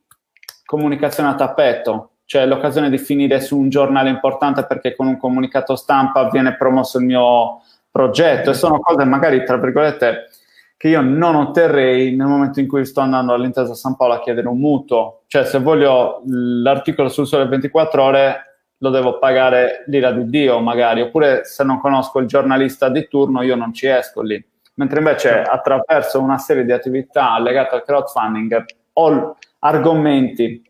comunicazione 0.64 1.30
a 1.30 1.34
tappeto, 1.34 2.10
cioè 2.24 2.46
l'occasione 2.46 2.90
di 2.90 2.98
finire 2.98 3.40
su 3.40 3.58
un 3.58 3.70
giornale 3.70 4.10
importante 4.10 4.66
perché 4.66 4.94
con 4.94 5.06
un 5.06 5.16
comunicato 5.16 5.76
stampa 5.76 6.28
viene 6.28 6.56
promosso 6.56 6.98
il 6.98 7.04
mio 7.04 7.62
progetto 7.90 8.50
e 8.50 8.54
sono 8.54 8.80
cose 8.80 9.04
magari, 9.04 9.44
tra 9.44 9.56
virgolette, 9.56 10.28
che 10.76 10.88
io 10.88 11.00
non 11.00 11.34
otterrei 11.34 12.14
nel 12.14 12.26
momento 12.26 12.60
in 12.60 12.68
cui 12.68 12.84
sto 12.84 13.00
andando 13.00 13.32
all'Intesa 13.32 13.74
San 13.74 13.96
Paolo 13.96 14.14
a 14.14 14.20
chiedere 14.20 14.46
un 14.46 14.58
mutuo. 14.58 15.22
Cioè, 15.26 15.44
se 15.44 15.58
voglio 15.58 16.22
l'articolo 16.26 17.08
sul 17.08 17.26
sole 17.26 17.46
24 17.46 18.02
ore, 18.02 18.47
lo 18.78 18.90
devo 18.90 19.18
pagare 19.18 19.84
l'ira 19.86 20.12
di 20.12 20.28
Dio, 20.28 20.60
magari, 20.60 21.00
oppure 21.00 21.44
se 21.44 21.64
non 21.64 21.80
conosco 21.80 22.18
il 22.20 22.26
giornalista 22.26 22.88
di 22.88 23.08
turno, 23.08 23.42
io 23.42 23.56
non 23.56 23.72
ci 23.72 23.86
esco 23.86 24.22
lì. 24.22 24.42
Mentre 24.74 24.98
invece 24.98 25.42
attraverso 25.42 26.20
una 26.20 26.38
serie 26.38 26.64
di 26.64 26.72
attività 26.72 27.38
legate 27.40 27.74
al 27.74 27.84
crowdfunding 27.84 28.64
ho 28.92 29.36
argomenti 29.60 30.62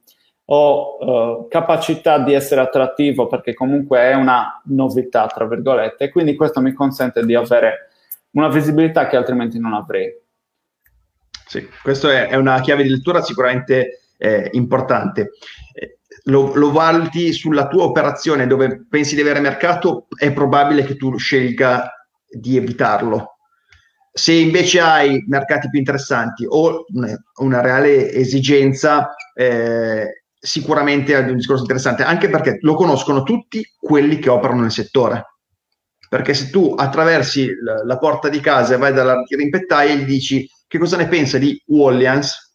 ho 0.50 1.40
uh, 1.40 1.48
capacità 1.48 2.18
di 2.20 2.32
essere 2.32 2.62
attrattivo 2.62 3.26
perché 3.26 3.52
comunque 3.52 3.98
è 3.98 4.14
una 4.14 4.62
novità, 4.66 5.26
tra 5.26 5.46
virgolette, 5.46 6.04
e 6.04 6.10
quindi 6.10 6.36
questo 6.36 6.60
mi 6.60 6.72
consente 6.72 7.24
di 7.24 7.34
avere 7.34 7.90
una 8.30 8.48
visibilità 8.48 9.06
che 9.08 9.16
altrimenti 9.16 9.58
non 9.58 9.74
avrei. 9.74 10.10
Sì, 11.46 11.68
questa 11.82 12.12
è, 12.12 12.28
è 12.28 12.36
una 12.36 12.60
chiave 12.60 12.82
di 12.82 12.88
lettura 12.88 13.20
sicuramente 13.20 14.00
eh, 14.16 14.48
importante. 14.52 15.32
Eh, 15.74 15.97
lo, 16.28 16.54
lo, 16.54 16.70
valuti 16.70 17.32
sulla 17.32 17.68
tua 17.68 17.84
operazione 17.84 18.46
dove 18.46 18.86
pensi 18.88 19.14
di 19.14 19.20
avere 19.20 19.40
mercato, 19.40 20.06
è 20.16 20.32
probabile 20.32 20.84
che 20.84 20.96
tu 20.96 21.16
scelga 21.16 21.90
di 22.28 22.56
evitarlo. 22.56 23.36
Se 24.12 24.32
invece 24.32 24.80
hai 24.80 25.24
mercati 25.26 25.68
più 25.68 25.78
interessanti 25.78 26.44
o 26.48 26.84
una, 27.36 27.60
reale 27.60 28.10
esigenza, 28.12 29.14
eh, 29.34 30.24
sicuramente 30.38 31.14
è 31.14 31.18
un 31.18 31.36
discorso 31.36 31.62
interessante, 31.62 32.02
anche 32.02 32.28
perché 32.28 32.58
lo 32.60 32.74
conoscono 32.74 33.22
tutti 33.22 33.64
quelli 33.78 34.18
che 34.18 34.30
operano 34.30 34.62
nel 34.62 34.72
settore 34.72 35.24
perché 36.08 36.32
se 36.32 36.48
tu 36.48 36.74
attraversi 36.74 37.54
la, 37.62 37.84
la 37.84 37.98
porta 37.98 38.30
di 38.30 38.40
casa 38.40 38.74
e 38.74 38.78
vai 38.78 38.94
dalla 38.94 39.22
rimpettaia 39.28 39.92
e 39.92 39.98
gli 39.98 40.04
dici 40.04 40.48
che 40.66 40.78
cosa 40.78 40.96
ne 40.96 41.06
pensa 41.06 41.38
di 41.38 41.60
Wallians, 41.66 42.47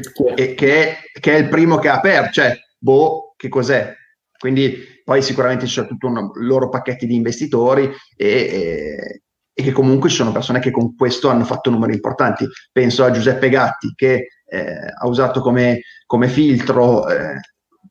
che, 0.00 0.34
che, 0.34 0.54
che, 0.54 0.98
è, 1.12 1.20
che, 1.20 1.34
è, 1.34 1.38
il 1.38 1.48
primo 1.48 1.78
che 1.78 1.88
ha 1.88 1.94
aperto, 1.94 2.32
cioè, 2.32 2.56
boh, 2.78 3.34
che 3.36 3.48
cos'è? 3.48 3.94
Quindi 4.38 5.00
poi 5.04 5.22
sicuramente 5.22 5.66
sono 5.66 5.86
tutti 5.86 6.06
i 6.06 6.10
loro 6.44 6.68
pacchetti 6.68 7.06
di 7.06 7.14
investitori 7.14 7.90
e, 8.16 8.26
e, 8.26 9.22
e, 9.52 9.62
che 9.62 9.72
comunque 9.72 10.10
ci 10.10 10.16
sono 10.16 10.32
persone 10.32 10.60
che 10.60 10.70
con 10.70 10.94
questo 10.94 11.28
hanno 11.30 11.44
fatto 11.44 11.70
numeri 11.70 11.94
importanti. 11.94 12.46
Penso 12.70 13.04
a 13.04 13.10
Giuseppe 13.10 13.48
Gatti 13.48 13.92
che 13.94 14.28
eh, 14.44 14.92
ha 14.98 15.06
usato 15.06 15.40
come, 15.40 15.80
come 16.04 16.28
filtro, 16.28 17.08
eh, 17.08 17.40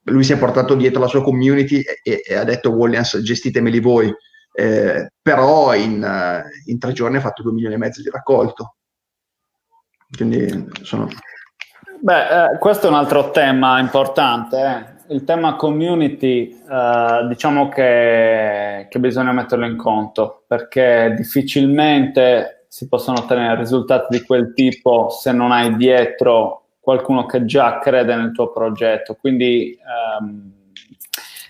lui 0.03 0.23
si 0.23 0.33
è 0.33 0.37
portato 0.37 0.75
dietro 0.75 1.01
la 1.01 1.07
sua 1.07 1.23
community 1.23 1.81
e, 2.03 2.21
e 2.23 2.35
ha 2.35 2.43
detto 2.43 2.69
Wallians 2.69 3.19
gestitemeli 3.21 3.79
voi 3.79 4.13
eh, 4.57 5.11
però 5.21 5.75
in, 5.75 6.43
in, 6.65 6.79
tre 6.79 6.93
giorni 6.93 7.17
ha 7.17 7.21
fatto 7.21 7.43
2 7.43 7.51
milioni 7.51 7.75
e 7.75 7.77
mezzo 7.77 8.01
di 8.01 8.09
raccolto. 8.09 8.75
Quindi 10.15 10.69
sono... 10.83 11.09
Beh, 11.99 12.53
eh, 12.53 12.57
questo 12.57 12.87
è 12.87 12.89
un 12.89 12.95
altro 12.95 13.31
tema 13.31 13.79
importante. 13.79 14.93
Eh. 15.07 15.13
Il 15.13 15.23
tema 15.23 15.55
community, 15.55 16.49
eh, 16.49 17.25
diciamo 17.27 17.69
che, 17.69 18.87
che 18.89 18.99
bisogna 18.99 19.31
metterlo 19.31 19.65
in 19.65 19.77
conto, 19.77 20.43
perché 20.47 21.13
difficilmente 21.15 22.65
si 22.67 22.87
possono 22.87 23.19
ottenere 23.19 23.55
risultati 23.55 24.17
di 24.17 24.23
quel 24.25 24.53
tipo 24.53 25.09
se 25.09 25.31
non 25.31 25.51
hai 25.51 25.75
dietro 25.77 26.63
qualcuno 26.79 27.25
che 27.25 27.45
già 27.45 27.79
crede 27.79 28.15
nel 28.15 28.31
tuo 28.31 28.51
progetto. 28.51 29.15
Quindi 29.15 29.77
ehm, 30.19 30.51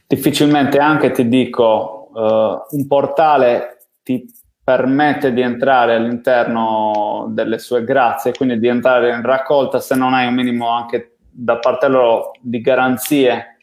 difficilmente 0.06 0.78
anche 0.78 1.12
ti 1.12 1.28
dico 1.28 2.10
uh, 2.14 2.76
un 2.78 2.88
portale 2.88 3.88
ti 4.04 4.32
permette 4.66 5.32
di 5.32 5.41
entrare 5.41 5.93
all'interno 5.93 7.28
delle 7.30 7.59
sue 7.59 7.84
grazie, 7.84 8.34
quindi 8.34 8.57
di 8.57 8.68
entrare 8.68 9.11
in 9.11 9.22
raccolta 9.22 9.80
se 9.80 9.93
non 9.93 10.16
hai 10.16 10.26
un 10.26 10.34
minimo 10.34 10.70
anche 10.70 11.18
da 11.30 11.59
parte 11.59 11.88
loro 11.88 12.32
di 12.41 12.61
garanzie. 12.61 13.59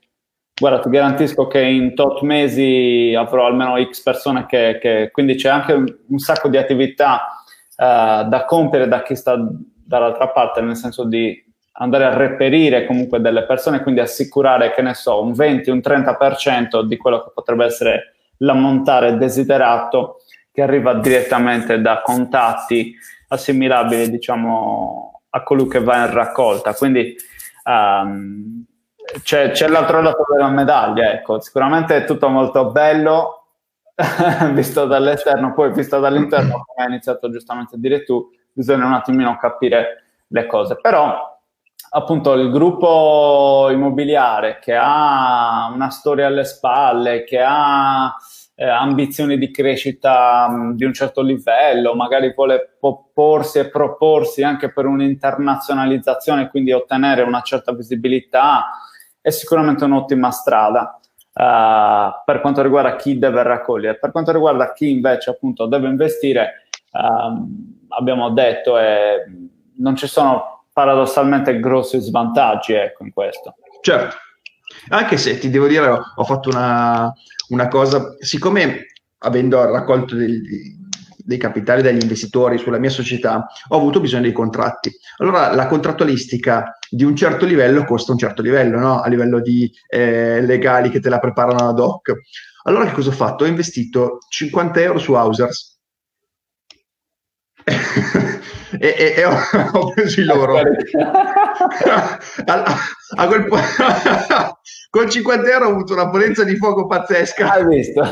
Guarda, 0.54 0.78
ti 0.78 0.90
garantisco 0.90 1.48
che 1.48 1.60
in 1.60 1.96
tot 1.96 2.22
mesi 2.22 3.14
avrò 3.18 3.46
almeno 3.46 3.82
X 3.82 4.00
persone 4.00 4.46
che, 4.46 4.78
che 4.80 5.10
quindi 5.10 5.34
c'è 5.34 5.48
anche 5.48 5.72
un, 5.72 5.92
un 6.06 6.18
sacco 6.18 6.46
di 6.46 6.56
attività 6.56 7.42
uh, 7.76 8.28
da 8.28 8.44
compiere 8.46 8.86
da 8.86 9.02
chi 9.02 9.16
sta 9.16 9.36
dall'altra 9.84 10.28
parte, 10.28 10.60
nel 10.60 10.76
senso 10.76 11.02
di 11.02 11.36
andare 11.72 12.04
a 12.04 12.16
reperire 12.16 12.86
comunque 12.86 13.20
delle 13.20 13.44
persone, 13.44 13.82
quindi 13.82 14.00
assicurare, 14.00 14.72
che 14.72 14.82
ne 14.82 14.94
so, 14.94 15.20
un 15.20 15.32
20, 15.32 15.68
un 15.70 15.78
30% 15.78 16.82
di 16.82 16.96
quello 16.96 17.24
che 17.24 17.32
potrebbe 17.34 17.64
essere 17.64 18.14
l'ammontare 18.36 19.16
desiderato 19.16 20.21
che 20.52 20.62
arriva 20.62 20.94
direttamente 20.94 21.80
da 21.80 22.02
contatti 22.02 22.94
assimilabili, 23.28 24.10
diciamo, 24.10 25.22
a 25.30 25.42
colui 25.42 25.68
che 25.68 25.80
va 25.80 26.04
in 26.04 26.12
raccolta. 26.12 26.74
Quindi 26.74 27.16
um, 27.64 28.64
c'è, 29.22 29.50
c'è, 29.50 29.68
l'altro 29.68 30.02
lato 30.02 30.24
della 30.30 30.50
medaglia, 30.50 31.10
ecco. 31.12 31.40
Sicuramente 31.40 31.96
è 31.96 32.04
tutto 32.04 32.28
molto 32.28 32.70
bello 32.70 33.46
visto 34.52 34.84
dall'esterno, 34.84 35.54
poi 35.54 35.72
visto 35.72 35.98
dall'interno, 35.98 36.62
come 36.66 36.86
hai 36.86 36.92
iniziato 36.92 37.30
giustamente 37.30 37.76
a 37.76 37.78
dire 37.78 38.04
tu, 38.04 38.28
bisogna 38.52 38.86
un 38.86 38.92
attimino 38.92 39.36
capire 39.38 40.04
le 40.28 40.46
cose. 40.46 40.78
Però 40.80 41.30
appunto 41.94 42.34
il 42.34 42.50
gruppo 42.50 43.68
immobiliare 43.70 44.58
che 44.60 44.74
ha 44.74 45.70
una 45.72 45.88
storia 45.90 46.26
alle 46.26 46.44
spalle, 46.44 47.24
che 47.24 47.42
ha 47.42 48.14
eh, 48.54 48.68
ambizioni 48.68 49.38
di 49.38 49.50
crescita 49.50 50.48
mh, 50.48 50.74
di 50.74 50.84
un 50.84 50.92
certo 50.92 51.22
livello, 51.22 51.94
magari 51.94 52.32
vuole 52.34 52.76
porsi 53.12 53.58
e 53.58 53.68
proporsi 53.68 54.42
anche 54.42 54.72
per 54.72 54.86
un'internazionalizzazione, 54.86 56.48
quindi 56.48 56.72
ottenere 56.72 57.22
una 57.22 57.40
certa 57.42 57.72
visibilità, 57.72 58.70
è 59.20 59.30
sicuramente 59.30 59.84
un'ottima 59.84 60.30
strada. 60.30 60.98
Uh, 61.34 62.12
per 62.26 62.42
quanto 62.42 62.60
riguarda 62.60 62.94
chi 62.96 63.18
deve 63.18 63.42
raccogliere, 63.42 63.98
per 63.98 64.10
quanto 64.10 64.32
riguarda 64.32 64.74
chi 64.74 64.90
invece 64.90 65.30
appunto 65.30 65.64
deve 65.64 65.88
investire, 65.88 66.66
uh, 66.92 67.88
abbiamo 67.88 68.28
detto 68.30 68.78
eh, 68.78 69.24
non 69.78 69.96
ci 69.96 70.06
sono 70.06 70.66
paradossalmente 70.74 71.58
grossi 71.58 71.98
svantaggi 72.00 72.74
ecco, 72.74 73.04
in 73.04 73.14
questo. 73.14 73.54
Certo, 73.80 74.16
anche 74.88 75.16
se 75.16 75.38
ti 75.38 75.48
devo 75.48 75.68
dire, 75.68 75.88
ho 75.88 76.24
fatto 76.24 76.50
una, 76.50 77.10
una 77.52 77.68
cosa, 77.68 78.16
siccome 78.18 78.86
avendo 79.18 79.64
raccolto 79.70 80.16
dei, 80.16 80.40
dei 81.16 81.38
capitali 81.38 81.82
dagli 81.82 82.00
investitori 82.00 82.58
sulla 82.58 82.78
mia 82.78 82.90
società, 82.90 83.46
ho 83.68 83.76
avuto 83.76 84.00
bisogno 84.00 84.22
dei 84.22 84.32
contratti. 84.32 84.90
Allora 85.18 85.54
la 85.54 85.66
contrattualistica 85.66 86.76
di 86.88 87.04
un 87.04 87.14
certo 87.14 87.44
livello 87.44 87.84
costa 87.84 88.12
un 88.12 88.18
certo 88.18 88.42
livello, 88.42 88.78
no? 88.78 89.00
a 89.00 89.08
livello 89.08 89.40
di 89.40 89.70
eh, 89.88 90.40
legali 90.40 90.90
che 90.90 91.00
te 91.00 91.08
la 91.08 91.18
preparano 91.18 91.68
ad 91.68 91.78
hoc. 91.78 92.12
Allora 92.64 92.86
che 92.86 92.92
cosa 92.92 93.10
ho 93.10 93.12
fatto? 93.12 93.44
Ho 93.44 93.48
investito 93.48 94.18
50 94.28 94.80
euro 94.80 94.98
su 94.98 95.12
Housers 95.12 95.71
e, 97.64 98.94
e, 98.98 99.14
e 99.16 99.24
ho, 99.24 99.34
ho, 99.72 99.92
preso 99.92 100.20
i 100.20 100.24
loro. 100.24 100.58
a, 100.58 100.64
a 103.16 103.26
quel 103.26 103.44
punto, 103.44 103.64
con 104.90 105.10
50 105.10 105.50
euro 105.50 105.66
ho 105.66 105.70
avuto 105.70 105.94
una 105.94 106.10
potenza 106.10 106.44
di 106.44 106.56
fuoco 106.56 106.86
pazzesca. 106.86 107.52
Hai 107.52 107.66
visto? 107.66 108.02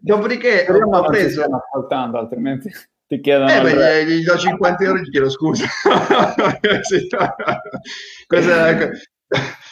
Dopodiché 0.00 0.66
ho 0.68 1.04
preso... 1.04 1.44
ascoltando, 1.44 2.18
altrimenti 2.18 2.70
ti 3.06 3.20
chiedono... 3.20 3.50
Eh, 3.50 3.60
beh, 3.60 4.04
gli, 4.04 4.20
gli, 4.20 4.24
do 4.24 4.36
50 4.36 4.84
euro 4.84 4.98
e 4.98 5.02
gli 5.02 5.10
chiedo 5.10 5.30
scusa. 5.30 5.64
cosa, 8.26 8.90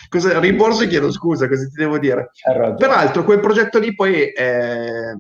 cosa, 0.09 0.39
rimborso 0.39 0.85
e 0.85 0.87
chiedo 0.87 1.11
scusa, 1.11 1.49
cosa 1.49 1.67
ti 1.67 1.75
devo 1.75 1.99
dire? 1.99 2.31
Peraltro 2.77 3.25
quel 3.25 3.41
progetto 3.41 3.79
lì 3.79 3.95
poi... 3.95 4.33
Eh, 4.33 5.19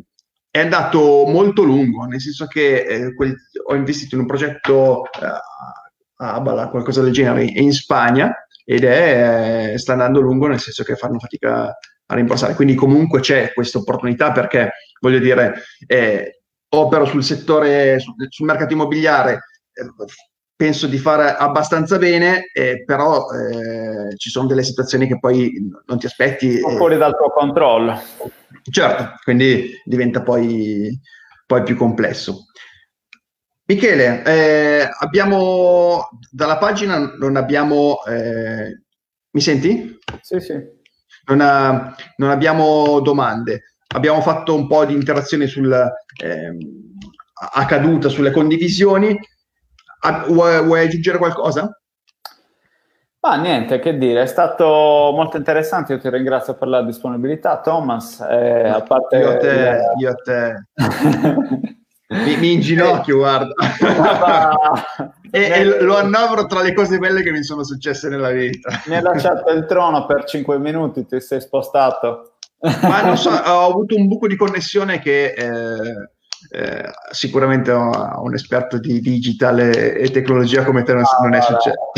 è 0.54 0.60
andato 0.60 1.24
molto 1.26 1.64
lungo, 1.64 2.04
nel 2.04 2.20
senso 2.20 2.46
che 2.46 2.84
eh, 2.84 3.14
quel, 3.16 3.34
ho 3.66 3.74
investito 3.74 4.14
in 4.14 4.20
un 4.20 4.28
progetto 4.28 5.02
eh, 5.06 5.26
a 5.26 6.32
Abala, 6.34 6.68
qualcosa 6.68 7.02
del 7.02 7.12
genere, 7.12 7.42
in 7.42 7.72
Spagna, 7.72 8.32
ed 8.64 8.84
è, 8.84 9.72
eh, 9.72 9.78
sta 9.78 9.94
andando 9.94 10.20
lungo 10.20 10.46
nel 10.46 10.60
senso 10.60 10.84
che 10.84 10.94
fanno 10.94 11.18
fatica 11.18 11.76
a 12.06 12.14
rimborsare. 12.14 12.54
Quindi 12.54 12.76
comunque 12.76 13.18
c'è 13.18 13.52
questa 13.52 13.78
opportunità 13.78 14.30
perché, 14.30 14.70
voglio 15.00 15.18
dire, 15.18 15.60
eh, 15.88 16.42
opero 16.68 17.04
sul 17.04 17.24
settore, 17.24 17.98
sul, 17.98 18.46
mercato 18.46 18.74
immobiliare, 18.74 19.32
eh, 19.72 19.92
penso 20.56 20.86
di 20.86 20.98
fare 20.98 21.34
abbastanza 21.34 21.98
bene, 21.98 22.50
eh, 22.52 22.84
però 22.84 23.26
eh, 23.30 24.16
ci 24.16 24.30
sono 24.30 24.46
delle 24.46 24.62
situazioni 24.62 25.06
che 25.06 25.18
poi 25.18 25.52
non 25.86 25.98
ti 25.98 26.06
aspetti. 26.06 26.58
Fuori 26.58 26.96
dal 26.96 27.16
tuo 27.16 27.30
controllo. 27.30 28.00
Certo, 28.70 29.14
quindi 29.22 29.80
diventa 29.84 30.22
poi, 30.22 30.98
poi 31.46 31.62
più 31.62 31.76
complesso. 31.76 32.46
Michele, 33.66 34.22
eh, 34.24 34.88
abbiamo 35.00 36.10
dalla 36.30 36.58
pagina 36.58 37.14
non 37.18 37.36
abbiamo. 37.36 38.04
Eh, 38.04 38.82
mi 39.30 39.40
senti? 39.40 39.98
Sì, 40.20 40.38
sì. 40.38 40.52
Non, 41.26 41.40
ha, 41.40 41.94
non, 42.16 42.30
abbiamo 42.30 43.00
domande. 43.00 43.74
Abbiamo 43.94 44.20
fatto 44.20 44.54
un 44.54 44.66
po' 44.66 44.84
di 44.84 44.92
interazione 44.92 45.46
sul, 45.46 45.72
eh, 45.72 46.56
accaduta 47.54 48.10
sulle 48.10 48.30
condivisioni. 48.30 49.18
Vuoi, 50.28 50.62
vuoi 50.62 50.84
aggiungere 50.84 51.18
qualcosa? 51.18 51.78
Ma 53.24 53.36
niente, 53.36 53.78
che 53.78 53.96
dire, 53.96 54.20
è 54.20 54.26
stato 54.26 54.64
molto 55.14 55.38
interessante, 55.38 55.94
io 55.94 55.98
ti 55.98 56.10
ringrazio 56.10 56.52
per 56.56 56.68
la 56.68 56.82
disponibilità, 56.82 57.58
Thomas. 57.60 58.20
Eh, 58.20 58.68
a 58.68 58.82
parte... 58.82 59.16
Io 59.16 59.30
a 59.30 59.36
te, 59.38 59.80
io 59.96 60.10
a 60.10 60.14
te. 60.14 60.66
mi, 62.08 62.36
mi 62.36 62.52
inginocchio, 62.52 63.16
guarda. 63.16 63.54
e, 65.30 65.40
e, 65.40 65.80
lo 65.80 65.96
annovero 65.96 66.44
tra 66.44 66.60
le 66.60 66.74
cose 66.74 66.98
belle 66.98 67.22
che 67.22 67.30
mi 67.30 67.42
sono 67.42 67.64
successe 67.64 68.10
nella 68.10 68.30
vita. 68.30 68.82
Mi 68.88 68.96
hai 68.96 69.02
lasciato 69.02 69.50
il 69.52 69.64
trono 69.64 70.04
per 70.04 70.24
5 70.24 70.58
minuti, 70.58 71.06
ti 71.06 71.18
sei 71.18 71.40
spostato. 71.40 72.34
Ma 72.82 73.00
non 73.00 73.16
so, 73.16 73.30
ho 73.30 73.70
avuto 73.70 73.96
un 73.96 74.06
buco 74.06 74.26
di 74.26 74.36
connessione 74.36 74.98
che... 74.98 75.32
Eh, 75.32 76.10
eh, 76.50 76.90
sicuramente 77.10 77.70
un 77.70 78.34
esperto 78.34 78.78
di 78.78 79.00
digital 79.00 79.58
e, 79.60 80.10
tecnologia 80.10 80.64
come 80.64 80.82
te 80.82 80.92
non, 80.92 81.02
no, 81.02 81.08
non 81.22 81.34
è 81.34 81.40
successo. 81.40 81.90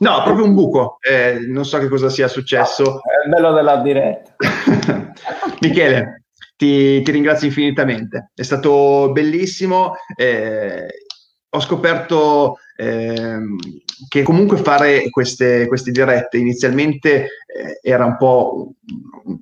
no, 0.00 0.22
proprio 0.22 0.44
un 0.44 0.54
buco. 0.54 0.98
Eh, 1.00 1.40
non 1.46 1.64
so 1.64 1.78
che 1.78 1.88
cosa 1.88 2.08
sia 2.08 2.28
successo. 2.28 2.82
No, 2.84 3.00
è 3.00 3.24
il 3.24 3.30
bello 3.30 3.52
della 3.52 3.76
diretta. 3.76 4.34
Michele, 5.60 6.24
ti, 6.56 7.02
ti, 7.02 7.10
ringrazio 7.10 7.46
infinitamente. 7.46 8.30
È 8.34 8.42
stato 8.42 9.10
bellissimo. 9.12 9.94
Eh, 10.16 10.86
ho 11.52 11.60
scoperto 11.60 12.58
ehm, 12.76 13.56
che 14.08 14.22
comunque 14.22 14.56
fare 14.58 15.10
queste, 15.10 15.66
queste 15.66 15.90
dirette 15.90 16.38
inizialmente 16.38 17.22
eh, 17.46 17.80
era 17.82 18.04
un 18.04 18.16
po' 18.16 18.74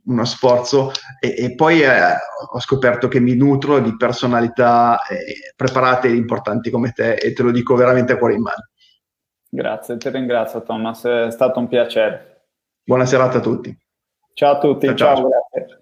uno 0.07 0.25
sforzo 0.25 0.91
e, 1.21 1.35
e 1.37 1.55
poi 1.55 1.83
eh, 1.83 2.15
ho 2.51 2.61
scoperto 2.61 3.09
che 3.09 3.21
mi 3.21 3.35
nutro 3.35 3.79
di 3.81 3.97
personalità 3.97 5.01
eh, 5.03 5.53
preparate 5.55 6.09
e 6.09 6.15
importanti 6.15 6.71
come 6.71 6.93
te 6.93 7.15
e 7.15 7.33
te 7.33 7.43
lo 7.43 7.51
dico 7.51 7.75
veramente 7.75 8.15
a 8.15 8.19
cuore 8.19 8.35
in 8.35 8.43
mano. 8.43 8.69
Grazie, 9.51 9.97
ti 9.97 10.11
ringrazio 10.11 10.63
Thomas, 10.63 11.05
è 11.05 11.31
stato 11.31 11.59
un 11.59 11.69
piacere. 11.69 12.47
Buona 12.85 13.07
serata 13.07 13.39
a 13.39 13.43
tutti. 13.43 13.77
Ciao 14.33 14.55
a 14.55 14.59
tutti, 14.59 14.87
ciao, 14.87 14.97
ciao. 14.97 15.17
ciao 15.17 15.29
grazie. 15.29 15.78